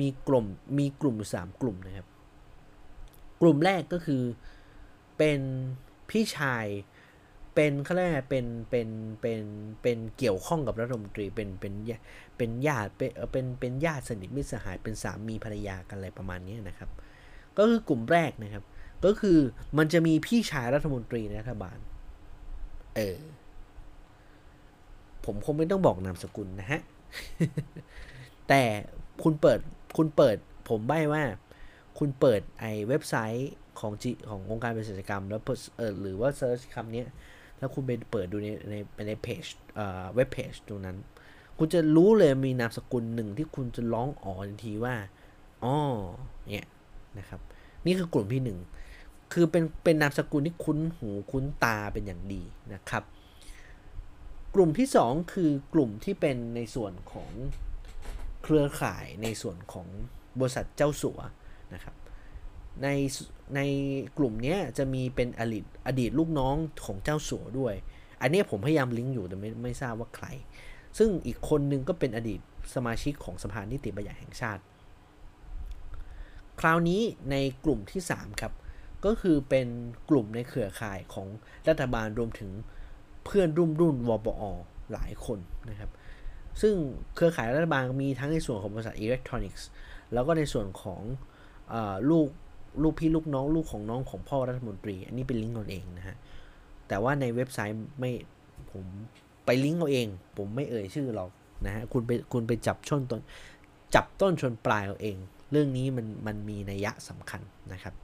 [0.00, 0.46] มีกลุ่ม
[0.78, 2.06] มีกลุ่มอยู่3กลุ่มนะครับ
[3.40, 4.22] กลุ่มแรกก็คือ
[5.18, 5.40] เป็น
[6.10, 6.66] พี่ชาย
[7.54, 8.88] เป็นเขาเรียกเป็นเป็น
[9.20, 9.42] เป็น
[9.82, 11.74] เป็นเกี่ยวข้องกับรัฐมนตรีเป็นเป็น
[12.36, 16.90] เป็นญาติเป็นเป็นเป็นญาติสนิทมิตรสหายเป็นสามีภรรยากันอะไรประมาณนี้นะครับ
[17.58, 18.64] ก็คือกลุ่มแรกนะครับ
[19.04, 19.38] ก็คือ
[19.78, 21.78] มันจะมีพี่ชายรัฐมนตรีในรัฐบาล
[22.96, 23.18] เออ
[25.24, 26.80] ผมคงไม่ต้องบอกนามสกุลนะฮะ
[28.48, 28.62] แต่
[29.22, 29.58] คุณเปิด
[29.96, 30.36] คุณเปิด
[30.68, 31.22] ผมใบ้ว่า
[31.98, 35.42] คุณเปิดไอเว็บไซต์ของจีขององค์การเภสัชกรรม แล้ว
[35.76, 37.04] เออหรือว่า search คำนี้
[37.58, 38.74] แล้วคุณไปเปิดดูในใน
[39.08, 40.96] ในเพจเอ่อเว็บเพจตรงนั้น
[41.58, 44.94] คุณจะรู้เลยมีนามสกุลหนึ่งที่คุณจะร้องอ๋อทันทีว่า
[45.64, 45.74] อ๋อ
[46.48, 46.68] เนี่ย
[47.18, 47.40] นะครับ
[47.86, 48.58] นี่คือกลุ่มที่หนึ่ง
[49.32, 52.42] คือเป็นเป็นนามสกุลที่คุ้นหูคุ้นตาเป็นอย่างดี
[52.74, 53.02] นะครับ
[54.54, 57.30] กลุ่มที่2คือกลุ่มที่เป็นในส่วนของ
[58.42, 59.86] เครือข่ายในส่วนของ
[60.38, 61.18] บริษัทเจ้าสัว
[61.74, 61.94] นะครับ
[62.82, 62.88] ใน
[63.56, 63.60] ใน
[64.18, 66.54] กลุ่มนี้จะมีเป็นอดีตอดีตลูกน้อง
[66.86, 67.74] ของเจ้าสัวด้วย
[68.22, 70.26] อันนี้ผมพยายามลิงก์อยู่แต่ไม่ไม่ทราบว่าใคร
[70.98, 72.40] ซึ่งอีกคนนึงก็เป็นอดีต
[72.74, 74.62] สมาชิกของสภานิติบัญญัติแห่งชาติ
[76.60, 78.52] คราวนี้ในกลุ่มที่ 3 ครับ
[79.04, 79.66] ก็คือเป็น
[80.10, 81.28] กลุ่มในเครือข่ายของ
[81.68, 82.50] รัฐบาลรวมถึง
[83.24, 84.42] เพื่อนรุ่นรุ่นวบอ
[84.92, 85.38] หลายคน
[85.70, 85.90] นะครับ
[86.60, 86.74] ซึ่ง
[87.14, 89.68] เครือข่ายรัฐบาลมีทั้งในส่วนของบริษัทอิเล็กทรอนิกส์
[90.12, 91.00] แล้วก็ในส่วนของ
[92.10, 92.28] ลูก
[92.82, 96.16] ลูกพี่ลูกน้องลูกของน้องของพ่อรัฐมนตรี อันนี้เป็นลิงก์เอาเองนะฮะ
[96.88, 98.12] แต่ว่าในเว็บไซต์ไม่
[98.72, 98.84] ผม
[99.44, 101.30] ไปลิงก์เอาเอง ผมไม่เอ่ยชื่อหรอก
[101.66, 103.20] นะฮะคุณไปคุณไปจับชนต้น
[103.94, 105.16] จับต้นชนปลายเอาเอง
[105.52, 107.94] เรื่องนี้มันมันมีนัยยะสำคัญนะครับ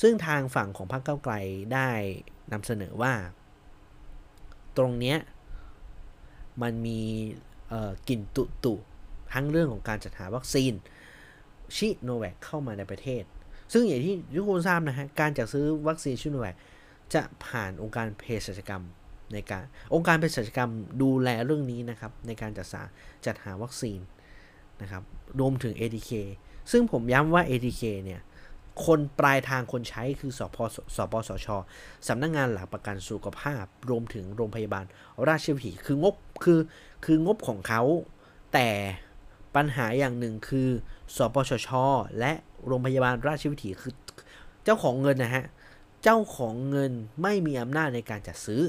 [0.00, 1.34] ซึ่งทางฝั่งของพรรคเก้าไกล
[1.74, 1.88] ได้
[2.52, 3.12] นำเสนอว่า
[4.78, 5.18] ตรงเนี้ย
[6.62, 7.00] มันมี
[8.08, 8.74] กลิ่นตุตุ
[9.32, 10.72] ทั้งเรื่องของการจัดหาวัคซีน
[11.76, 13.22] ชิโนแวคเข้ามาในประเทศ
[13.72, 16.56] ซึ่งอย่างที่ทุกคนทราบนะฮะ การจัดซื้อวัคซีนชิโนแวค
[17.14, 18.84] จะผ่านองค์การเภสัชกรรม
[19.32, 20.70] ในการองค์การเภสัชกรรม
[21.02, 22.82] ดูแลเรื่องนี้นะครับ ในการจัดสา
[23.26, 23.98] จัดหาวัคซีน
[24.82, 25.02] นะครับ
[25.40, 26.12] รวมถึง ATK
[26.70, 28.20] ซึ่งผมย้ำว่า ATK เนี่ย
[28.86, 30.56] คนปลายทางคนใช้คือสพ
[30.96, 31.48] สปสช
[32.08, 34.84] สำนักงงานหลักประกันสุขภาพ รวมถึงโรงพยาบาล
[35.28, 36.60] ราชวิถีคืองบคือ
[37.04, 37.82] คืองบของเขา
[38.52, 38.68] แต่
[39.56, 40.68] ปัญหาอย่างหนึ่งคือ
[41.16, 41.68] สปชช
[42.18, 42.32] และ
[42.66, 43.94] โรงพยาบาลราชวิถีคือ
[44.64, 45.44] เจ้าของเงินนะฮะ
[46.02, 46.92] เจ้าของเงิน
[47.22, 48.62] ไม่มีอำนาจในการจัดซื้อ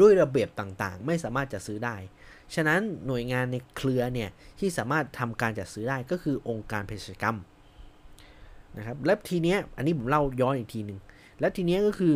[0.00, 1.96] ด้วยระเบียบต่างๆ ไม่สามารถจัดซื้อได้
[2.54, 7.36] ฉะนั้นหน่วยงานในเครือเนี่ยที่สามารถทำการจัดซื้อได้ก็คือองค์การเภสัชกรรม
[8.76, 10.98] นะครับ และทีเนี้ยอันนี้ผมเล่าย้อนอีกทีหนึ่ง
[11.40, 12.14] และทีเนี้ยก็คือ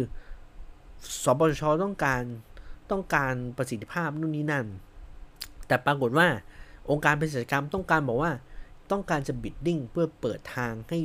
[1.24, 2.22] สปชต้องการ
[2.90, 4.66] ต้องการประสิทธิภาพนู่นนี่นั่น
[5.66, 6.26] แต่ปรากฏว่า
[6.90, 8.32] องค์การเภสัชกรรมต้องการบอกว่า
[8.90, 10.98] ต้องการจะบิดดิ้งเพื่อเปิดทางให้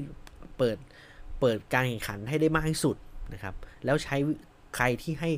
[0.58, 0.78] เปิด
[1.40, 2.96] เปิดการแข่งขันให้ได้มากที่สุด
[3.34, 4.16] นะครับ แล้วใช้
[4.76, 5.30] ใครที่ให้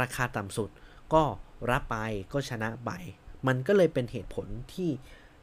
[0.00, 0.70] ราคาต่ำสุด
[1.14, 1.22] ก็
[1.70, 1.96] รับไป
[2.32, 2.90] ก็ชนะไป
[3.46, 4.90] มันก็เลยเป็นเหตุผลที่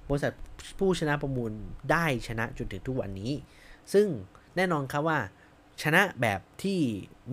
[0.07, 0.33] บริษัท
[0.79, 1.51] ผู้ชนะประมูล
[1.91, 3.31] ได้ชนะจนถึงทุกวันนี้
[3.93, 4.07] ซึ่ง
[4.55, 5.19] แน่นอนครับว่า
[5.83, 6.79] ชนะแบบที่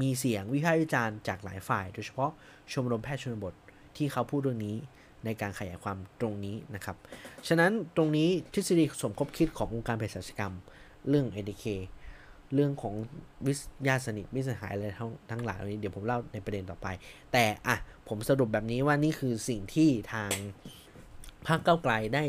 [0.00, 2.30] มีเสียงวิพากษ์วิจารณ์จากหลายฝ่าย โดยเฉพาะ
[2.72, 3.54] ชมรมแพทย์ชนบท
[3.96, 4.76] ที่เขาพูดเรื่องนี้
[5.24, 6.96] ในการขยายความตรงนี้นะครับ
[7.48, 10.54] ฉะนั้นตรงนี้ทฤษฎีสมคบคิดขององค์การเภสัชกรรม
[11.09, 11.66] เรื่อง ADK
[12.54, 12.94] เรื่องของ
[13.46, 16.87] วิทยาสนิทมิสหายอะไรทั้งทั้งหลายนี้เดี๋ยวผมเล่าในประเด็นต่อไป
[17.33, 17.76] แต่อะ
[18.09, 20.30] ผมสรุปแบบนี้ว่านี่คือสิ่งที่ทาง
[21.46, 22.24] ภาคเก้าไกลได้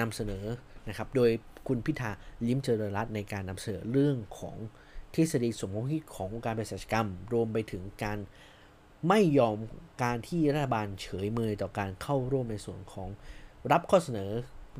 [0.00, 0.44] นำเสนอ
[0.88, 1.30] นะครับ โดย
[1.68, 2.10] คุณพิธา
[2.46, 4.56] ลิ้มเจริญรัตในการนำเสนอเรื่องของ
[5.14, 8.18] ทฤษฎีสมมติดขององค์การเภสัชกรรม รวมไปถึงการ
[9.08, 9.56] ไม่ยอม
[10.02, 13.08] การที่รัฐบาลเฉยเมยต่อการเข้าร่วมในส่วนของ
[13.72, 14.30] รับข้อเสนอ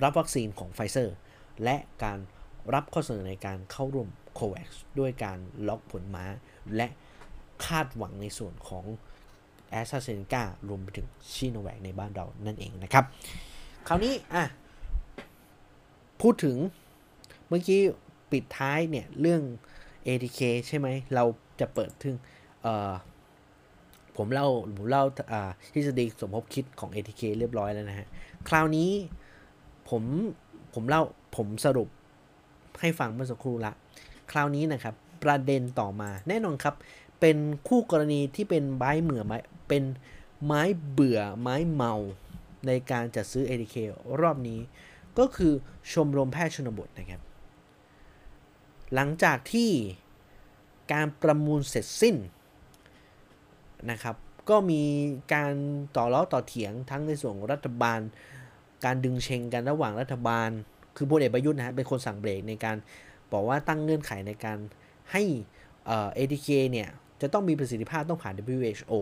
[0.02, 1.16] รับวัคซีนของไฟเซอร์
[1.64, 2.18] และการ
[2.74, 6.24] รับข้อเสนอในการเข้าร่วม COVAX ด้วยการล็อกผลม้า
[6.76, 6.88] และ
[7.64, 8.84] คาดหวังในส่วนของ
[9.70, 13.04] แอสตราเซเนการวมไปถึงซิโนแวคในบ้านเรานั่นเองนะครับ
[13.86, 14.44] คราวนี้อะ
[16.20, 16.56] พูดถึง
[17.48, 17.80] เมื่อกี้
[18.32, 19.42] ปิดท้ายเนี่ย เรื่อง
[20.06, 21.24] ATK ใช่ไหม เรา
[21.60, 22.16] จะเปิดถึง
[22.62, 22.92] เอ่อ
[24.20, 25.04] ผมเล่าผมเล่า
[25.74, 28.06] ทฤษฎีสมคบคิดของ ATK เรียบร้อยแล้วนะฮะ
[28.48, 28.90] คราวนี้
[29.88, 30.02] ผม
[30.74, 31.02] ผมเล่า
[31.36, 31.88] ผมสรุป
[32.80, 33.72] ให้ฟังเมื่อสักครู่ละ
[34.30, 36.74] คราวนี้นะครับ ประเด็นต่อมาแน่นอนครับ
[37.20, 37.36] เป็น
[37.68, 39.84] คู่กรณีที่เป็นไม้เหมือไม้เป็น
[40.44, 41.94] ไม้เบื่อไม้เมา
[42.66, 43.76] ในการจัดซื้อ ATK
[44.20, 44.60] รอบนี้
[45.18, 45.52] ก็คือ
[45.92, 47.20] ชมรมแพทย์ชนบทนะครับ
[48.94, 49.70] หลังจากที่
[50.92, 52.16] การประมูลเสร็จสิ้น
[53.90, 54.16] นะครับ
[54.50, 54.82] ก็มี
[55.34, 55.52] การ
[55.96, 57.98] ต่อล้อต่อเถียงทั้งในส่วนรัฐบาล
[58.84, 60.48] การดึงเชงกันระหว่างรัฐบาล
[60.96, 62.76] คือพลเอกประยุทธ์นะฮะเป็นคนสั่งเบรกในการ
[63.32, 64.58] บอกว่าตั้งเงื่อนไขในการ
[65.12, 65.22] ให้
[65.86, 66.88] เอ่อ ATK เนี่ย
[67.20, 68.92] จะต้องมีประสิทธิภาพต้องผ่าน WHO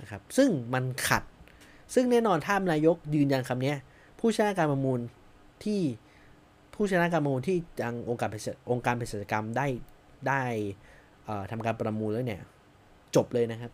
[0.00, 1.22] นะครับ ซึ่งมันขัด
[1.94, 3.74] ซึ่งแน่นอนถ้านายกยืนยันคำนี้
[4.20, 5.00] ผู้ชนะการประมูล
[5.64, 5.80] ที่
[6.74, 9.66] ผู้ชนะการประมูลที่ทางองค์การเภสัชองค์การเภสัชกรรมได้
[10.28, 10.42] ได้
[11.50, 12.42] ทำการประมูลแล้วเนี่ย
[13.16, 13.72] จบเลยนะครับ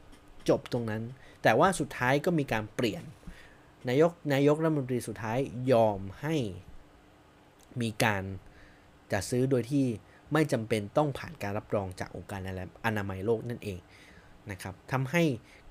[0.48, 1.02] จบตรงนั้น
[1.42, 3.04] แต่ว่าสุดท้ายก็มีการเปลี่ยน
[3.88, 5.38] นายกนายกรัฐมนตรีสุดท้าย
[5.72, 6.36] ยอมให้
[7.80, 8.22] มีการ
[9.12, 9.86] จัดซื้อโดยที่
[10.32, 12.40] ไม่จำเป็นต้องผ่านการรับรองจากองค์การ
[12.86, 13.78] อนามัยโลกนั่นเอง
[14.50, 15.22] นะครับทำให้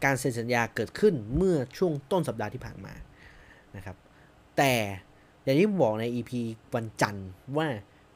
[0.03, 2.93] การเซ็นสัญญาเกิดขึ้นเมื่อช่วงต้นสัปดาห์ที่ผ่านมา
[3.75, 3.97] นะครับ
[4.57, 4.73] แต่
[5.43, 6.31] อย่างที่ผมบอกใน EP
[6.75, 7.67] วันจันทร์ว่า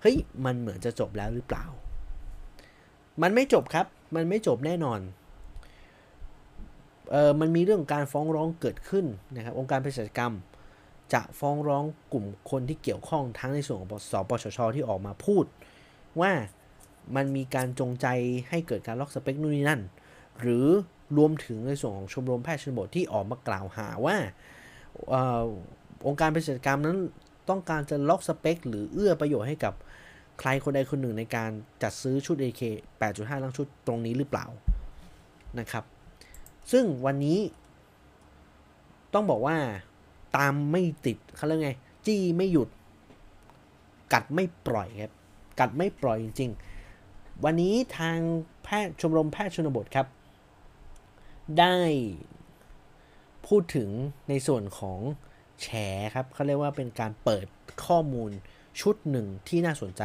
[0.02, 1.65] เฮ้ย มันเหมือนจะจบแล้วหรือเปล่า
[3.22, 5.00] มันไม่จบครับ มันไม่จบแน่นอน
[7.39, 10.34] มันมีเรื่องการฟ้องร้องเกิดขึ้นนะครับ องค์การเภสัชกรรม
[11.13, 15.46] จะฟ้องร้องกลุ่มคนที่เกี่ยวข้องทั้งในส่วนของสปชชที่ออกมาพูด
[16.22, 16.32] ว่า
[17.15, 18.08] มันมีการจงใจ
[18.50, 19.82] ให้เกิดการล็อกสเปคนู่นนี่นั่น
[20.41, 20.68] หรือ
[21.18, 24.18] รวมถึงในส่วนของชมรมแพทย์ชนบทที่ออกมากล่าวหาว่า
[26.08, 26.98] องค์การเภสัชกรรมนั้น
[27.50, 29.74] ต้องการจะล็อกสเปค หรือเอื้อประโยชน์ให้กับ
[30.39, 31.52] ใครคนใดคนหนึ่งในการ
[31.84, 32.62] จัดซื้อชุด AK
[33.02, 34.46] 8.5 ลังชุดตรงนี้หรือเปล่า
[35.60, 35.84] นะครับ
[36.71, 37.39] ซึ่งวันนี้
[39.13, 39.58] ต้องบอกว่า
[40.38, 41.71] ตามไม่ติดเขาเรียกไง
[42.06, 42.69] จี้ไม่หยุด
[44.13, 45.13] กัดไม่ปล่อยครับ
[45.60, 46.51] กัดไม่ปล่อยจริง
[46.97, 48.19] ๆ วันนี้ทาง
[48.63, 50.08] แพทย์ชมรมแพทย์ชนบทครับ
[51.60, 51.78] ได้
[53.47, 53.89] พูดถึง
[54.30, 54.99] ในส่วนของ
[55.62, 55.67] แฉ
[56.15, 57.47] ครับเขาเรียกว่าเป็นการเปิด
[57.86, 58.32] ข้อมูล
[58.82, 60.01] ชุดหนึ่งที่น่าสนใจ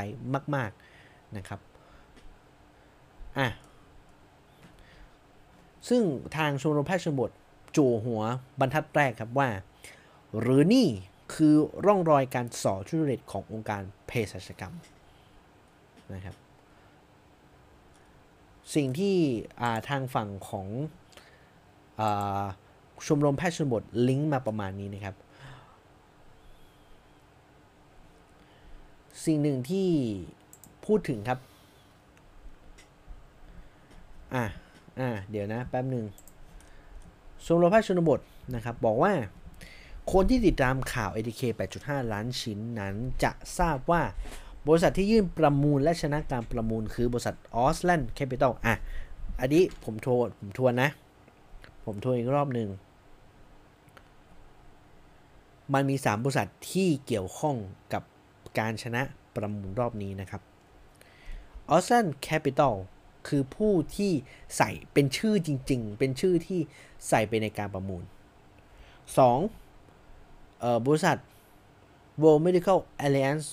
[0.55, 0.71] มาก
[1.03, 1.61] ๆนะครับ
[3.39, 3.49] อะ
[5.89, 6.03] ซึ่ง
[6.37, 7.31] ทางชมรมแพทย์ชนบท
[7.77, 8.23] จูหัว
[8.61, 9.49] บรรทัดแรกครับว่า
[10.41, 10.89] หรือนี่
[11.35, 11.55] คือ
[11.87, 14.75] ร่องรอยการส่อทุจริตขององค์การเภสัชกรรม
[16.15, 16.37] นะครับ
[18.75, 19.17] สิ่งที่
[19.89, 20.67] ทางฝั่งของ
[22.01, 22.03] อ
[23.07, 25.17] ชมรมแพทย์ชนบทลิงก์มาประมาณนี้นะครับ
[29.25, 29.89] สิ่งหนึ่งที่
[30.87, 31.39] พูดถึงครับ
[34.35, 34.45] อะ
[35.01, 36.05] อะเดี๋ยวนะแป๊บหนึ่ง
[37.45, 38.21] ชมรมภาคชนบท
[38.55, 39.13] นะครับบอกว่า
[40.13, 41.43] คนที่ติดตามข่าว ATK
[41.79, 44.03] 8.5 ล้านชิ้นนั้นจะทราบว่า
[44.67, 48.75] บริษัทที่ยื่นประมูลและชนะการประมูลคือบริษัท a u s l a n d Capital อะ
[49.41, 50.91] อันนี้ผมโทรผมทวนนะ
[51.85, 52.69] ผมทวนอีกรอบหนึ่ง
[55.75, 57.57] มันมี 3 บริษัทที่เกี่ยวข้อง
[57.93, 58.03] กับ
[58.59, 59.03] การชนะ
[59.37, 60.43] ประมูลรอบนี้นะครับ
[61.75, 64.13] a u s t r a n Capital คือ คือผู้ที่
[64.57, 66.61] ใส่เป็นชื่อจริง ๆ เป็นชื่อที่
[67.09, 68.05] ใส่ไปในการประมูล
[69.65, 70.87] 2.
[70.87, 71.17] บริษัท
[72.23, 73.47] World Medical Alliance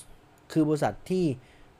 [0.52, 1.24] คือบริษัทที่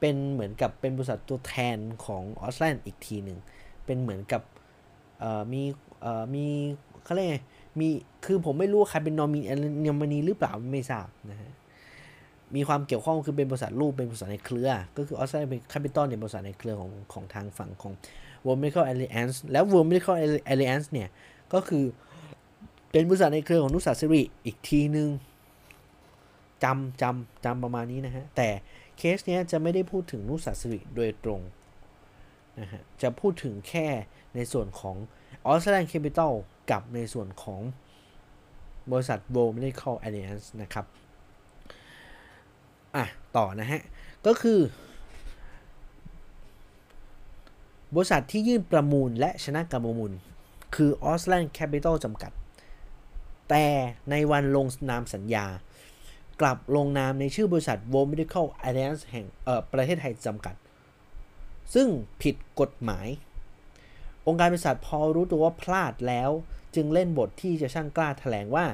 [0.00, 3.38] เป็นเหมือนกับเป็นบริษัทตัวแทนของออสเตรเลียอีกทีหนึ่ง
[3.84, 4.42] เป็นเหมือนกับ
[5.52, 5.62] มี
[6.34, 6.46] มี
[7.04, 7.28] เขาเรียก
[7.78, 7.88] มี
[8.24, 9.40] คือผมไม่รู้ใครเป็นนอมิ
[9.86, 11.52] นอมินีหรือเปล่าไม่ทราบนะฮะ
[12.56, 17.92] มีความเกี่ยวข้องคือเป็นบริษัทลูกเป็นบริษัทในเครือ ก็คือออสเตรเลียนแคปิตอลเนี่ยบริษัทในเครือของของทางฝั่งของ
[18.44, 20.16] World Medical Alliance แล้ว World Medical
[20.52, 21.08] Alliance เนี่ย
[21.52, 21.84] ก็คือ
[22.92, 25.08] เป็นบริษัทในเครือของนุสาสิริอีกทีนึง
[26.64, 28.48] จำจำจำประมาณนี้นะฮะ แต่
[28.98, 31.40] เคสเนี้ยจะไม่ได้พูดถึงนุสาสิริโดยตรง
[32.60, 33.86] นะฮะจะพูดถึงแค่
[34.34, 34.96] ในส่วนของ
[35.46, 36.32] ออสเตรเลียนแคปิตอล
[36.70, 37.60] กับในส่วนของ
[38.92, 40.86] บริษัท World Medical Alliance นะครับ
[42.96, 43.04] อะ
[43.36, 43.80] ต่อนะฮะ
[44.26, 44.60] ก็คือ
[47.94, 50.12] บริษัทที่ยื่นประมูลและชนะการประมูล
[50.74, 52.32] คือ a u s l a n d Capital จำกัด
[53.50, 53.66] แต่
[54.10, 55.46] ในวันลงนามสัญญา
[56.40, 60.54] กลับลงนามในชื่อบริษัท World Medical Alliance แห่งเออประเทศไทยจำกัด
[61.74, 61.88] ซึ่ง
[62.22, 63.08] ผิดกฎหมาย
[64.26, 66.30] องค์การบริษัทพอรู้ตัวว่าพลาดแล้ว
[66.74, 68.66] จึงเล่นบทที่จะช่างกล้าแถลงว่า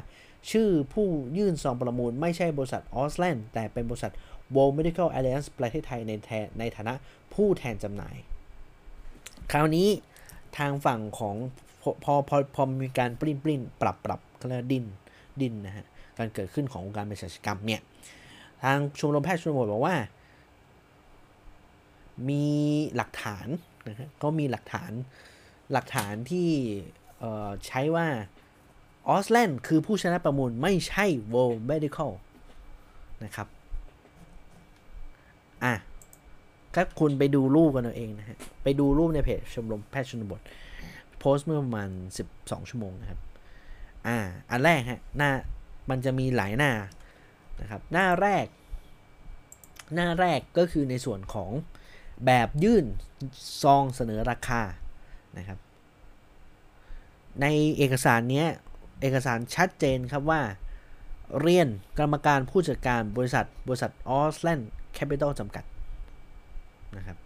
[0.51, 1.07] ชื่อผู้
[1.38, 4.12] ยื่นซองประมูลไม่ใช่บริษัทออสแลนด์แต่เป็นบริษัท
[4.55, 6.95] World Medical Alliance ประเทศไทยในแทนในฐานะ
[7.34, 8.16] ผู้แทนจำหน่าย
[9.53, 9.88] คราวนี้
[10.59, 11.36] ทางฝั่งของ
[11.82, 14.84] พอพอพอพอมีการปริ้นปริ้นปรับปรับก็เรียกว่าดิน
[15.40, 15.86] ดินนะฮะ
[16.18, 17.80] การเกิดขึ้นขององค์การเภสัชกรรมเนี่ย
[18.62, 19.97] ทางชมรมแพทย์ชนบทบอกว่า
[22.28, 22.47] มี
[22.97, 23.49] หลักฐาน
[23.88, 24.92] นะฮะก็มีหลักฐาน
[25.72, 26.49] หลักฐานที่
[27.66, 28.07] ใช้ว่า
[29.09, 32.12] ออสแลนด์คือผู้ชนะประมูลไม่ใช่ World Medical
[33.24, 33.48] นะครับ
[35.64, 35.74] อะ
[36.74, 40.40] ถ้าคุณไปดูรูปกันเอาเองนะฮะ ไปดูรูปในเพจชมรมแพทย์ชนบท
[41.18, 41.88] โพสต์เมื่อประมาณ
[42.30, 43.20] 12 ชั่วโมงนะครับ
[44.07, 44.18] อ่า
[44.50, 45.30] อันแรกฮะ หน้า
[45.90, 46.72] มันจะมีหลายหน้า
[47.61, 48.46] นะครับ หน้าแรก
[49.94, 51.50] หน้าแรกก็คือในส่วนของ
[52.26, 52.84] แบบยื่น
[53.62, 54.62] ซองเสนอราคา
[55.38, 55.59] นะครับ
[57.40, 57.46] ใน
[57.76, 58.48] เอกสารเนี้ย
[59.05, 60.40] เอกสารชัดเจนครับว่า
[61.40, 65.64] เรียนกรรมการผู้จัดการบริษัท บริษัทออสแลนด์แคปิตอลจำกัด
[66.96, 67.16] นะครับ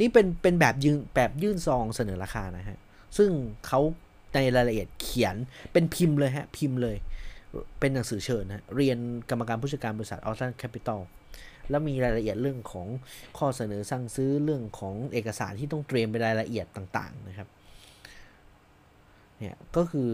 [0.00, 2.78] นี่เป็นเป็นแบบยืนแบบยื่นซองเสนอราคานะฮะ
[3.16, 3.30] ซึ่ง
[3.66, 3.80] เขา
[4.34, 5.36] ในรายละเอียดเขียน
[5.72, 6.96] เป็นพิมพ์เลยฮะ พิมพ์เลย
[7.80, 8.98] เป็นหนังสือเชิญนะเรียน
[9.30, 11.00] กรรมการผู้จัดการบริษัทออสแลนด์แคปิตอล
[11.70, 12.86] แล้วมีรายละเอียดเรื่องของ
[13.38, 17.48] ข้อเสนอสั่งซื้อเรื่องของเอกสารที่ต้องเตรียมเป็นรายละเอียดต่าง ๆ นะครับ
[19.38, 20.10] เนี่ยก็คือ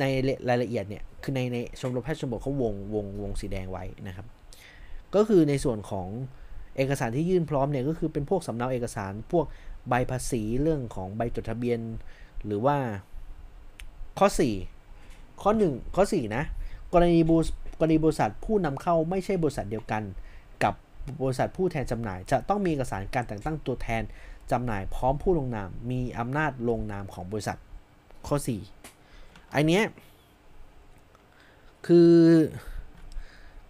[0.00, 0.04] ใน
[0.48, 4.26] รายละเอียดเนี่ยคือในในชมรมแพทย์ชนบทเขาวงวงวงสีแดงไว้นะครับ
[5.14, 6.08] ก็คือในส่วนของ
[6.76, 9.46] เอกสารที่ยื่นพร้อมเนี่ยก็คือเป็นพวกสำเนาเอกสารพวก
[9.88, 11.80] ใบภาษีเรื่องของใบจดทะเบียน
[12.46, 12.76] หรือว่า
[14.18, 14.28] ข้อ
[14.84, 16.44] 4 ข้อ 1 ข้อ 4 นะ
[16.92, 17.36] กรณีบู
[17.80, 20.02] กรณีบริษัทผู้นำเข้าไม่ใช่บริษัทเดียวกัน
[20.64, 20.74] กับ
[21.22, 24.02] บริษัทผู้แทนจำหน่าย จะต้องมีเอกสารการแต่งตั้งตัวแทน
[24.52, 27.58] จำหน่ายพร้อมผู้ลงนามมีอำนาจลงนามของบริษัท
[28.26, 28.97] ข้อ 4
[29.54, 29.84] อันเนี้ย
[31.86, 32.14] คือ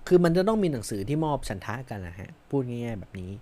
[0.06, 3.32] คือมันจะต้องมีหนังสือที่มอบฉันทะกันนะฮะ พูดง่ายๆแบบนี้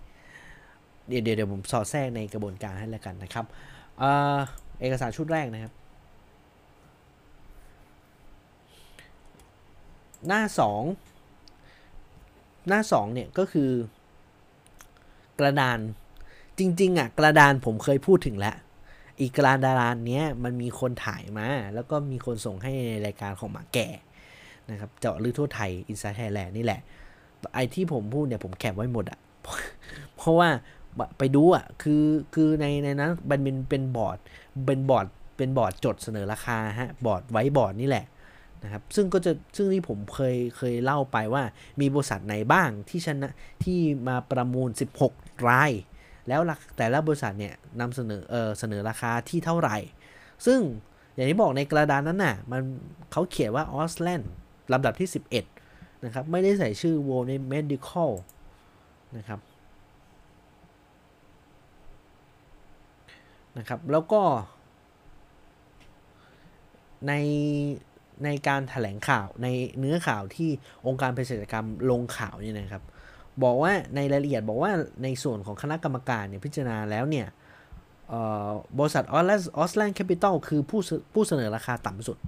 [1.08, 3.44] เดี๋ยวเดี๋ยวผมสอดแทรกในกระบวนการให้แล้วกันนะครับ
[3.98, 4.04] เอ
[4.84, 5.72] เอกสารชุดแรกนะครับ
[10.26, 10.42] หน้า
[11.54, 13.70] 2 หน้า 2 เนี่ยก็คือ
[15.38, 15.78] กระดาน
[16.58, 18.56] จริง ๆอะกระดานผมเคยพูดถึงแล้ว
[19.20, 23.88] อีกกระดานเนี้ยมันมีคนถ่ายมา แล้วก็มีคนส่งให้ในรายการของหมาแก่
[24.70, 26.80] นะครับเจาะลึกทั่วไทย Inside Thailand นี่แหละ
[27.54, 29.18] ไอ้ที่ผมพูดเนี่ยผม cap ไว้หมดอะ
[30.16, 30.48] เพราะว่า
[31.18, 32.04] ไปดูอะคือ
[32.34, 34.18] คือในในนั้นมันเป็นเป็นบอร์ด
[34.66, 35.06] เป็นบอร์ด
[35.36, 38.04] เป็นบอร์ดจดเสนอราคาฮะบอร์ดไว้บอร์ดนี่แหละ
[38.62, 41.42] นะครับซึ่งก็จะซึ่งที่ผมเคยเคยเล่าไปว่า
[41.80, 43.30] มีบริษัทไหนบ้างที่ชนะ
[43.64, 44.70] ที่มาประมูล
[45.08, 45.72] 16 ราย
[46.28, 46.40] แล้ว
[46.76, 49.76] แต่ละบริษัทเนี่ยนำเสนอเออเสนอราคาที่เท่าไหร่
[50.46, 50.60] ซึ่ง
[51.14, 52.60] อย่างที่บอกในกระดานนั้นน่ะมัน
[53.12, 54.30] เขาเขียนว่าออสแลนด์
[54.72, 55.08] ลำดับที่
[55.56, 58.10] 11 นะครับ ไม่ได้ใส่ชื่อ World Medical
[59.16, 59.40] นะครับ
[63.58, 64.22] นะครับ แล้วก็
[67.06, 67.12] ใน
[68.24, 69.46] ในการถแถลงข่าวใน
[69.78, 70.50] เนื้อข่าวที่
[70.86, 72.82] องค์การเภสัชกรรมลงข่าวนี่นะครับ
[73.42, 74.72] บอกว่าในรายละเอียดบอกว่า
[75.02, 77.26] ในส่วนของคณะกรรมการเนี่ยพิจารณาแล้วเนี่ย
[78.78, 79.14] บริษัทอ
[79.62, 80.80] อสแลนด์แคปิตอลคือผู้
[81.12, 82.18] ผู้เสนอราคาต่ำสุด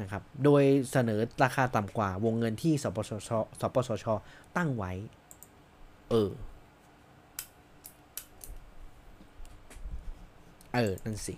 [0.00, 0.62] นะครับโดย
[0.92, 4.06] เสนอราคาต่ำกว่าวงเงินที่สปสชสปสช
[4.56, 4.92] ตั้งไว้
[6.10, 6.30] เออ
[10.74, 11.34] เออ นั่นสิ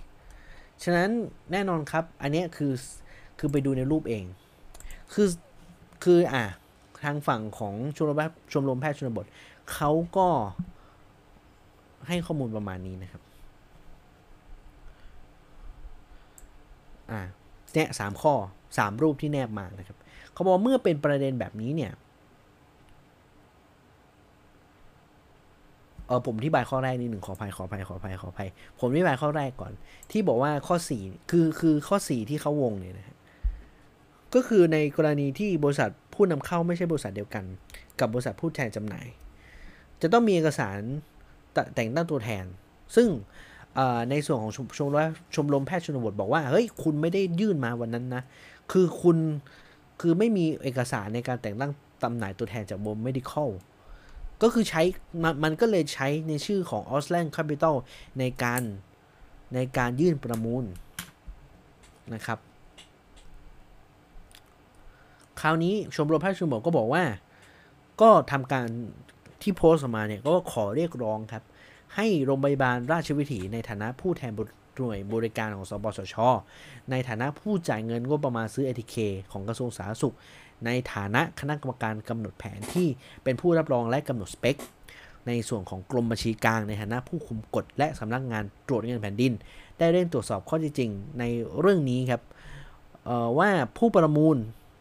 [0.83, 1.11] ฉะนั้น
[1.53, 2.73] แน่นอนครับ อันนี้คือ
[3.39, 4.25] คือไปดูในรูปเอง
[5.13, 5.29] คือ
[6.05, 6.45] คือ อะ
[7.05, 8.23] ทางฝั่งของชมรม
[8.53, 9.27] ชมรมแพทย์ชนบท
[9.73, 10.29] เขาก็
[12.09, 13.23] ให้ข้อมูลประมาณนี้นะครับ
[17.11, 17.21] อ่า
[17.73, 18.35] เนี่ยสามข้อ
[18.79, 19.97] สามรูปที่แนบมานะครับ
[20.33, 21.93] เขาบอกเมื่อเป็นประเด็นแบบนี้เนี่ย
[26.07, 28.49] เออผมที่บายข้อแรกนิดหนึ่งขออภัยขออภัยขออภัยขออภัย
[28.81, 29.73] ผมที่บายข้อแรกก่อน
[30.11, 33.17] ที่บอกว่าข้อสี่คือคือข้อสี่ที่เขาวงเนี่ยนะฮะ
[34.35, 37.45] ก็คือในกรณีที่บริษัท ผู้นำเข้าไม่ใช่บริษัทเดียวกัน
[38.01, 39.07] กับบริษัทผู้แทนจำหน่าย
[40.03, 40.79] จะต้องมีเอกสาร
[41.75, 42.45] แต่งตั้งตัวแทน
[42.97, 43.09] ซึ่ง
[44.11, 44.99] ในส่วนของชมรม
[45.35, 48.23] ชมรมแพทย์ชนบทบอกว่าเฮ้ยคุณไม่ได้ยื่นมาวันนั้นนะ
[48.73, 49.17] คือคุณ
[50.01, 51.73] คือไม่มีเอกสารในการแต่งตั้ง
[52.05, 53.49] ตำแหน่งตัวแทนจากบม medical
[54.43, 54.83] ก็คือใช้
[55.23, 57.75] มันมันก็เลยใช้ในชื่อของ a u s l a n d Capital
[58.19, 58.63] ในการ
[59.55, 60.65] ในการยื่นประมูล
[62.15, 62.39] นะครับ
[65.43, 67.05] คราวนี้ชมรมแพทย์ชมบอกก็บอกว่า
[68.01, 68.67] ก็ทำการ
[69.43, 71.43] ที่โพสต์ออกมาเนี่ยก็ขอเรียกร้องครับ
[71.97, 74.33] ให้โรงพยาบาลราชวิถีในฐานะผู้แทน
[74.79, 76.17] หน่วยบริการของสปสช
[76.91, 78.97] ในฐานะผู้จ่ายเงินงบประมาณซื้อ ATK
[79.33, 80.15] ของกระทรวงสาธารณสุข
[80.67, 82.89] ในฐานะคณะกรรมการกำหนดแผนที่
[83.25, 84.57] เป็นผู้รับรองและกำหนดสเปค
[85.27, 89.33] ในส่วนของกรมบัญชีกลางในฐานะผู้คุมกฎและสำนักงานตรวจเงินแผ่นดิน
[89.79, 91.25] ได้เร่งตรวจสอบข้อเท็จจริงใน
[91.61, 92.23] เรื่องนี้ครับ
[93.39, 94.37] ว่าผู้ประมูล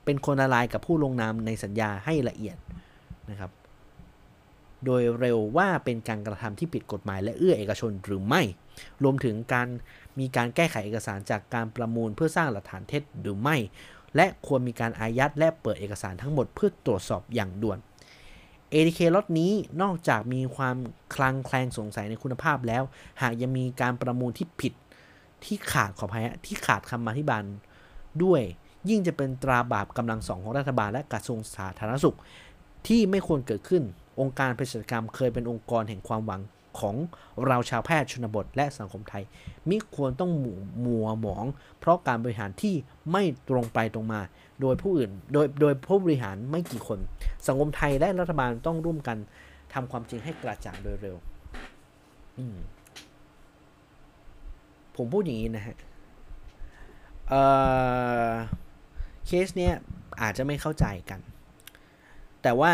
[0.06, 2.58] เป็นคนละลายกับผู้ลงนามในสัญญาให้ละเอียด
[3.30, 3.52] นะครับ
[4.86, 8.41] โดยเร็วว่าเป็นการกระทำที่ผิดกฎหมายและเอื้อเอกชนหรือไม่
[9.04, 9.68] รวมถึงการ
[10.20, 13.58] มีการแก้ไขเอกสารจากการประมูลเพื่อสร้างหลักฐานเท็จหรือไม่
[14.16, 17.78] และควรมีการอายัดและเปิดเอกสารทั้งหมดเพื่อตรวจสอบอย่างด่วน
[18.74, 20.78] ATK ล็อตนี้นอกจากมีความ
[21.16, 22.84] คลังแคลงสงสัยในคุณภาพแล้ว
[23.22, 24.74] หากยังมีการประมูลที่ผิด
[25.43, 27.41] ที่ขาดขออภัยที่ขาดคำอธิบาย
[28.24, 28.41] ด้วย
[28.89, 32.17] ยิ่งจะเป็นตราบาปกำลังสองของรัฐบาลและกระทรวงสาธารณสุข
[32.88, 33.84] ที่ไม่ควรเกิดขึ้น
[34.19, 36.41] องค์การเภสัชกรรมเคยเป็นองค์กรแห่งความหวัง
[36.79, 36.95] ของ
[37.47, 39.23] เราชาวแพทย์ชนบทและสังคมไทย
[39.69, 41.45] มิควรต้องหมู่มัวหมอง
[41.79, 42.75] เพราะการบริหารที่
[43.11, 44.21] ไม่ตรงไปตรงมา
[44.61, 46.99] โดยผู้อื่น โดยโดยผู้บริหารไม่กี่คน
[47.47, 49.17] สังคมไทยและรัฐบาลต้องร่วมกัน
[49.73, 51.15] ทำความจริงให้กระจ่างโดยเร็ว
[54.95, 55.75] ผมพูดอย่างนี้นะฮะ
[59.26, 59.74] เคสเนี้ย
[60.22, 61.19] อาจจะไม่เข้าใจกัน
[62.41, 62.74] แต่ว่า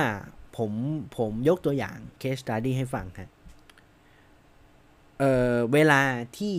[0.58, 0.72] ผม
[1.18, 3.30] ผมยกตัวอย่างเคสตัดดี้ให้ฟังฮะ
[5.20, 6.02] เออเวลา
[6.38, 6.56] ที่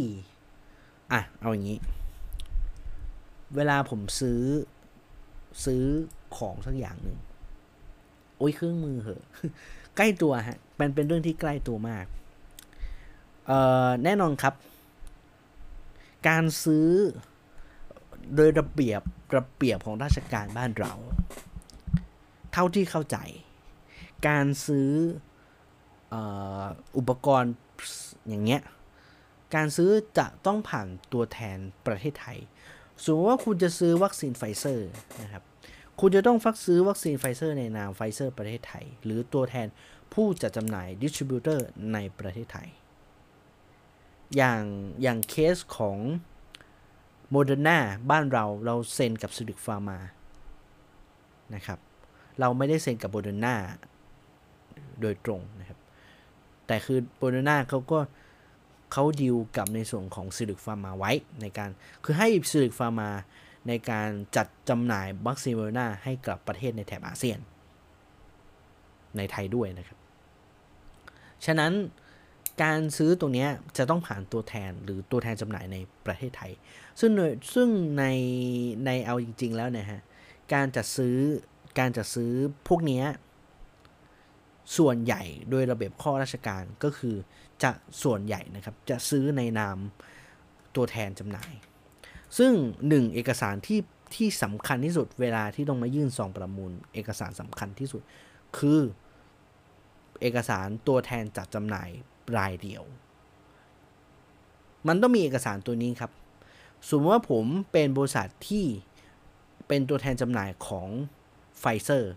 [1.12, 1.78] อะ เอาอย่างนี้
[3.56, 4.42] เวลาผมซื้อ
[5.64, 5.82] ซื้อ
[6.36, 7.18] ของสักอย่างหนึ่ง
[8.38, 9.24] โอ้ยเครื่องมือเหอะ
[9.96, 12.06] ใกล้ตัวฮะ มันเป็นเรื่องที่ใกล้ตัวมาก
[13.46, 14.54] เอ่อ แน่นอนครับ
[16.28, 16.88] การซื้อ
[18.34, 19.02] โดยระเบียบ
[19.36, 20.92] ระเบียบของราชการบ้านเรา
[22.52, 23.16] เท่าที่เข้าใจ
[24.28, 24.90] การซื้อ
[26.96, 27.52] อุปกรณ์
[28.28, 28.62] อย่างเงี้ย
[29.54, 32.38] การซื้อจะต้องผ่านตัวแทนประเทศไทย
[33.04, 34.88] สมมติว่าคุณจะซื้อวัคซีนไฟเซอร์
[35.22, 35.42] นะครับ
[36.00, 39.66] คุณจะต้องจัดซื้อวัคซีนไฟเซอร์ในนามไฟเซอร์ประเทศไทย หรือตัวแทน
[40.14, 42.68] ผู้จัดจำหน่าย distributor ในประเทศไทย
[44.36, 44.62] อย่าง
[45.02, 45.98] อย่างเคสของ
[47.30, 47.78] โมเดอร์นา
[48.10, 49.98] บ้านเราเราเซ็นกับ Zuellig Pharma
[51.54, 51.78] นะครับ
[52.40, 53.54] เราไม่ได้เซ็นกับโมเดอร์นา
[55.00, 55.78] โดยตรงนะครับ
[56.66, 57.98] แต่คือโมเดอร์นาเขาก็
[58.92, 61.70] เขาดีลกับในส่วนของ Zuellig Pharma ไว้ในการ
[62.04, 63.08] คือให้ Zuellig Pharma
[63.68, 67.38] ในการจัดจำหน่ายวัคซีนโมเดอร์นาให้กับประเทศในแถบอาเซียน
[69.16, 69.98] ในไทยด้วยนะครับ
[71.44, 71.72] ฉะนั้น
[72.62, 73.46] การซื้อตรงนี้
[73.78, 76.52] จะต้องผ่านตัวแทนหรือตัวแทนจำหน่ายในประเทศไทย
[77.00, 77.10] ซึ่ง
[77.54, 78.04] ซึ่งใน
[78.86, 80.02] ในเอาจริง ๆ แล้วนี่ยฮะ
[80.54, 81.16] การจัดซื้อ
[81.78, 82.32] การจัดซื้อ
[82.68, 83.02] พวกนี้
[84.76, 87.16] ส่วนใหญ่โดยระเบียบข้อราชการก็คือ
[87.62, 87.70] จะ
[88.02, 89.78] ส่วนใหญ่นะครับจะซื้อในนาม
[90.76, 91.52] ตัวแทนจำหน่าย
[92.38, 92.52] ซึ่ง
[92.88, 93.80] หนึ่งเอกสารที่
[94.14, 98.02] ที่สำคัญที่สุดเวลาที่ต้องมายื่นซองประมูล เอกสารสำคัญที่สุด
[98.58, 98.80] คือ
[100.20, 101.90] เอกสารตัวแทนจัดจำหน่าย
[102.36, 102.82] รายเดียว
[104.88, 106.12] มันต้องมีเอกสารตัวนี้ครับ
[106.88, 108.66] สมมติว่าผมเป็นบริษัทที่
[109.68, 110.88] เป็นตัวแทนจำหน่ายของ
[111.58, 112.12] ไฟเซอร์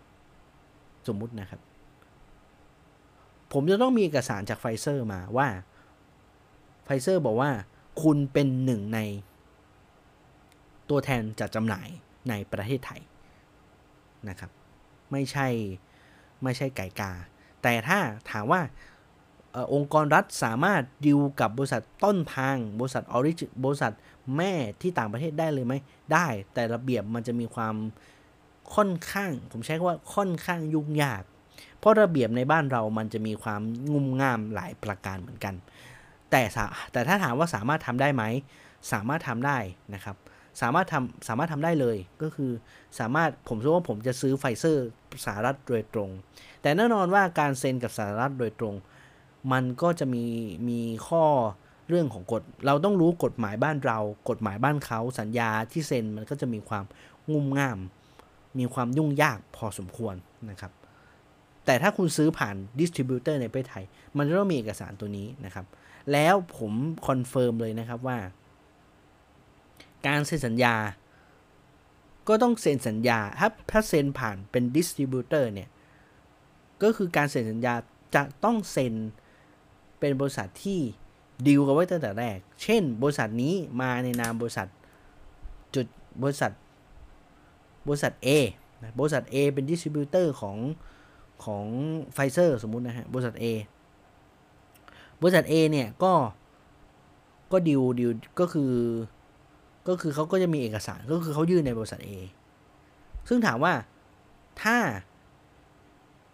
[1.06, 1.60] สมมุตินะครับ
[3.52, 5.48] ผมจะต้องมีเอกสารจากไฟเซอร์มาว่า
[6.84, 7.50] ไฟเซอร์บอกว่า
[8.02, 8.98] คุณเป็นหนึ่งใน
[10.90, 11.88] ตัวแทนจัดจำหน่าย
[12.28, 13.00] ในประเทศไทย
[14.28, 14.50] นะครับ
[15.12, 15.48] ไม่ใช่
[16.42, 17.12] ไม่ใช่ไก่กา
[17.62, 17.98] แต่ถ้า
[18.30, 18.60] ถามว่า
[19.56, 23.92] อองค์กรรัฐสามารถดิวกับบริษัทต้นทาง บริษัท origi บริษัท
[24.36, 25.74] แม่ที่ต่างประเทศได้เลยไหม
[26.12, 27.74] ได้ แต่ระเบียบมันจะมีความ
[28.74, 31.22] ค่อนข้าง ผมใช้คำว่าค่อนข้างยุ่งยาก
[31.78, 33.60] เพราะระเบียบในบ้านเรามันจะมีความ
[33.92, 35.54] งุ่มง่ามหลายประการเหมือนกัน
[36.30, 36.42] แต่
[36.92, 38.24] แต่ถ้าถามว่าสามารถทำได้ไหม
[38.92, 39.58] สามารถทำได้
[39.94, 40.16] นะครับ
[40.60, 42.50] สามารถทำสามารถทำได้เลยก็คือ
[42.98, 44.86] สามารถผมรู้ว่าผมจะซื้อไฟเซอร์
[45.24, 46.10] สหรัฐโดยตรง
[46.62, 48.74] แต่แน่นอนว่าการเซ็นกับสหรัฐโดยตรง
[49.52, 50.24] มันก็จะมี
[50.68, 51.24] มีข้อ
[51.88, 56.84] เรื่องของกฎ เราต้องรู้กฎหมายบ้านเรา กฎหมายบ้านเขาสัญญาที่เซ็นมันก็จะมีความ
[57.32, 57.78] งุ่มง่าม
[58.58, 60.14] มีความยุ่งยากพอสมควร
[60.50, 60.72] นะครับ
[61.64, 63.84] แต่ถ้าคุณซื้อผ่าน distributor ในประเทศไทย
[64.16, 65.66] มันจะต้องมีเอกสารตัวนี้นะครับ
[66.12, 66.72] แล้วผม
[67.06, 68.18] confirm เลยนะครับว่า
[70.06, 70.74] การเซ็นสัญญา
[72.28, 75.68] ก็ต้องเซ็นสัญญา ถ้าถ้าเซ็นผ่านเป็น distributor เนี่ย
[76.82, 77.74] ก็คือการเซ็นสัญญา
[78.14, 78.94] จะต้องเซ็น
[80.02, 80.80] เป็นบริษัทที่
[81.46, 84.68] ดีลกันไว้ตั้งแต่แรก เช่น บริษัทนี้มาในนามบริษัท
[85.74, 85.86] จุด
[86.22, 86.52] บริษัท
[87.88, 88.28] บริษัท A
[88.98, 90.56] บริษัท A เป็น distributor ของ
[91.44, 91.64] ของ
[92.12, 93.44] ไฟเซอร์สมมุตินะฮะ บริษัท A
[95.20, 96.12] บริษัท A เนี่ยก็
[97.52, 98.72] ก็ดิวดิวก็คือ
[99.88, 102.10] ก็คือเขาก็จะมีเอกสารก็คือเขายื่นในบริษัท A
[103.28, 103.74] ซึ่งถามว่า
[104.62, 104.78] ถ้า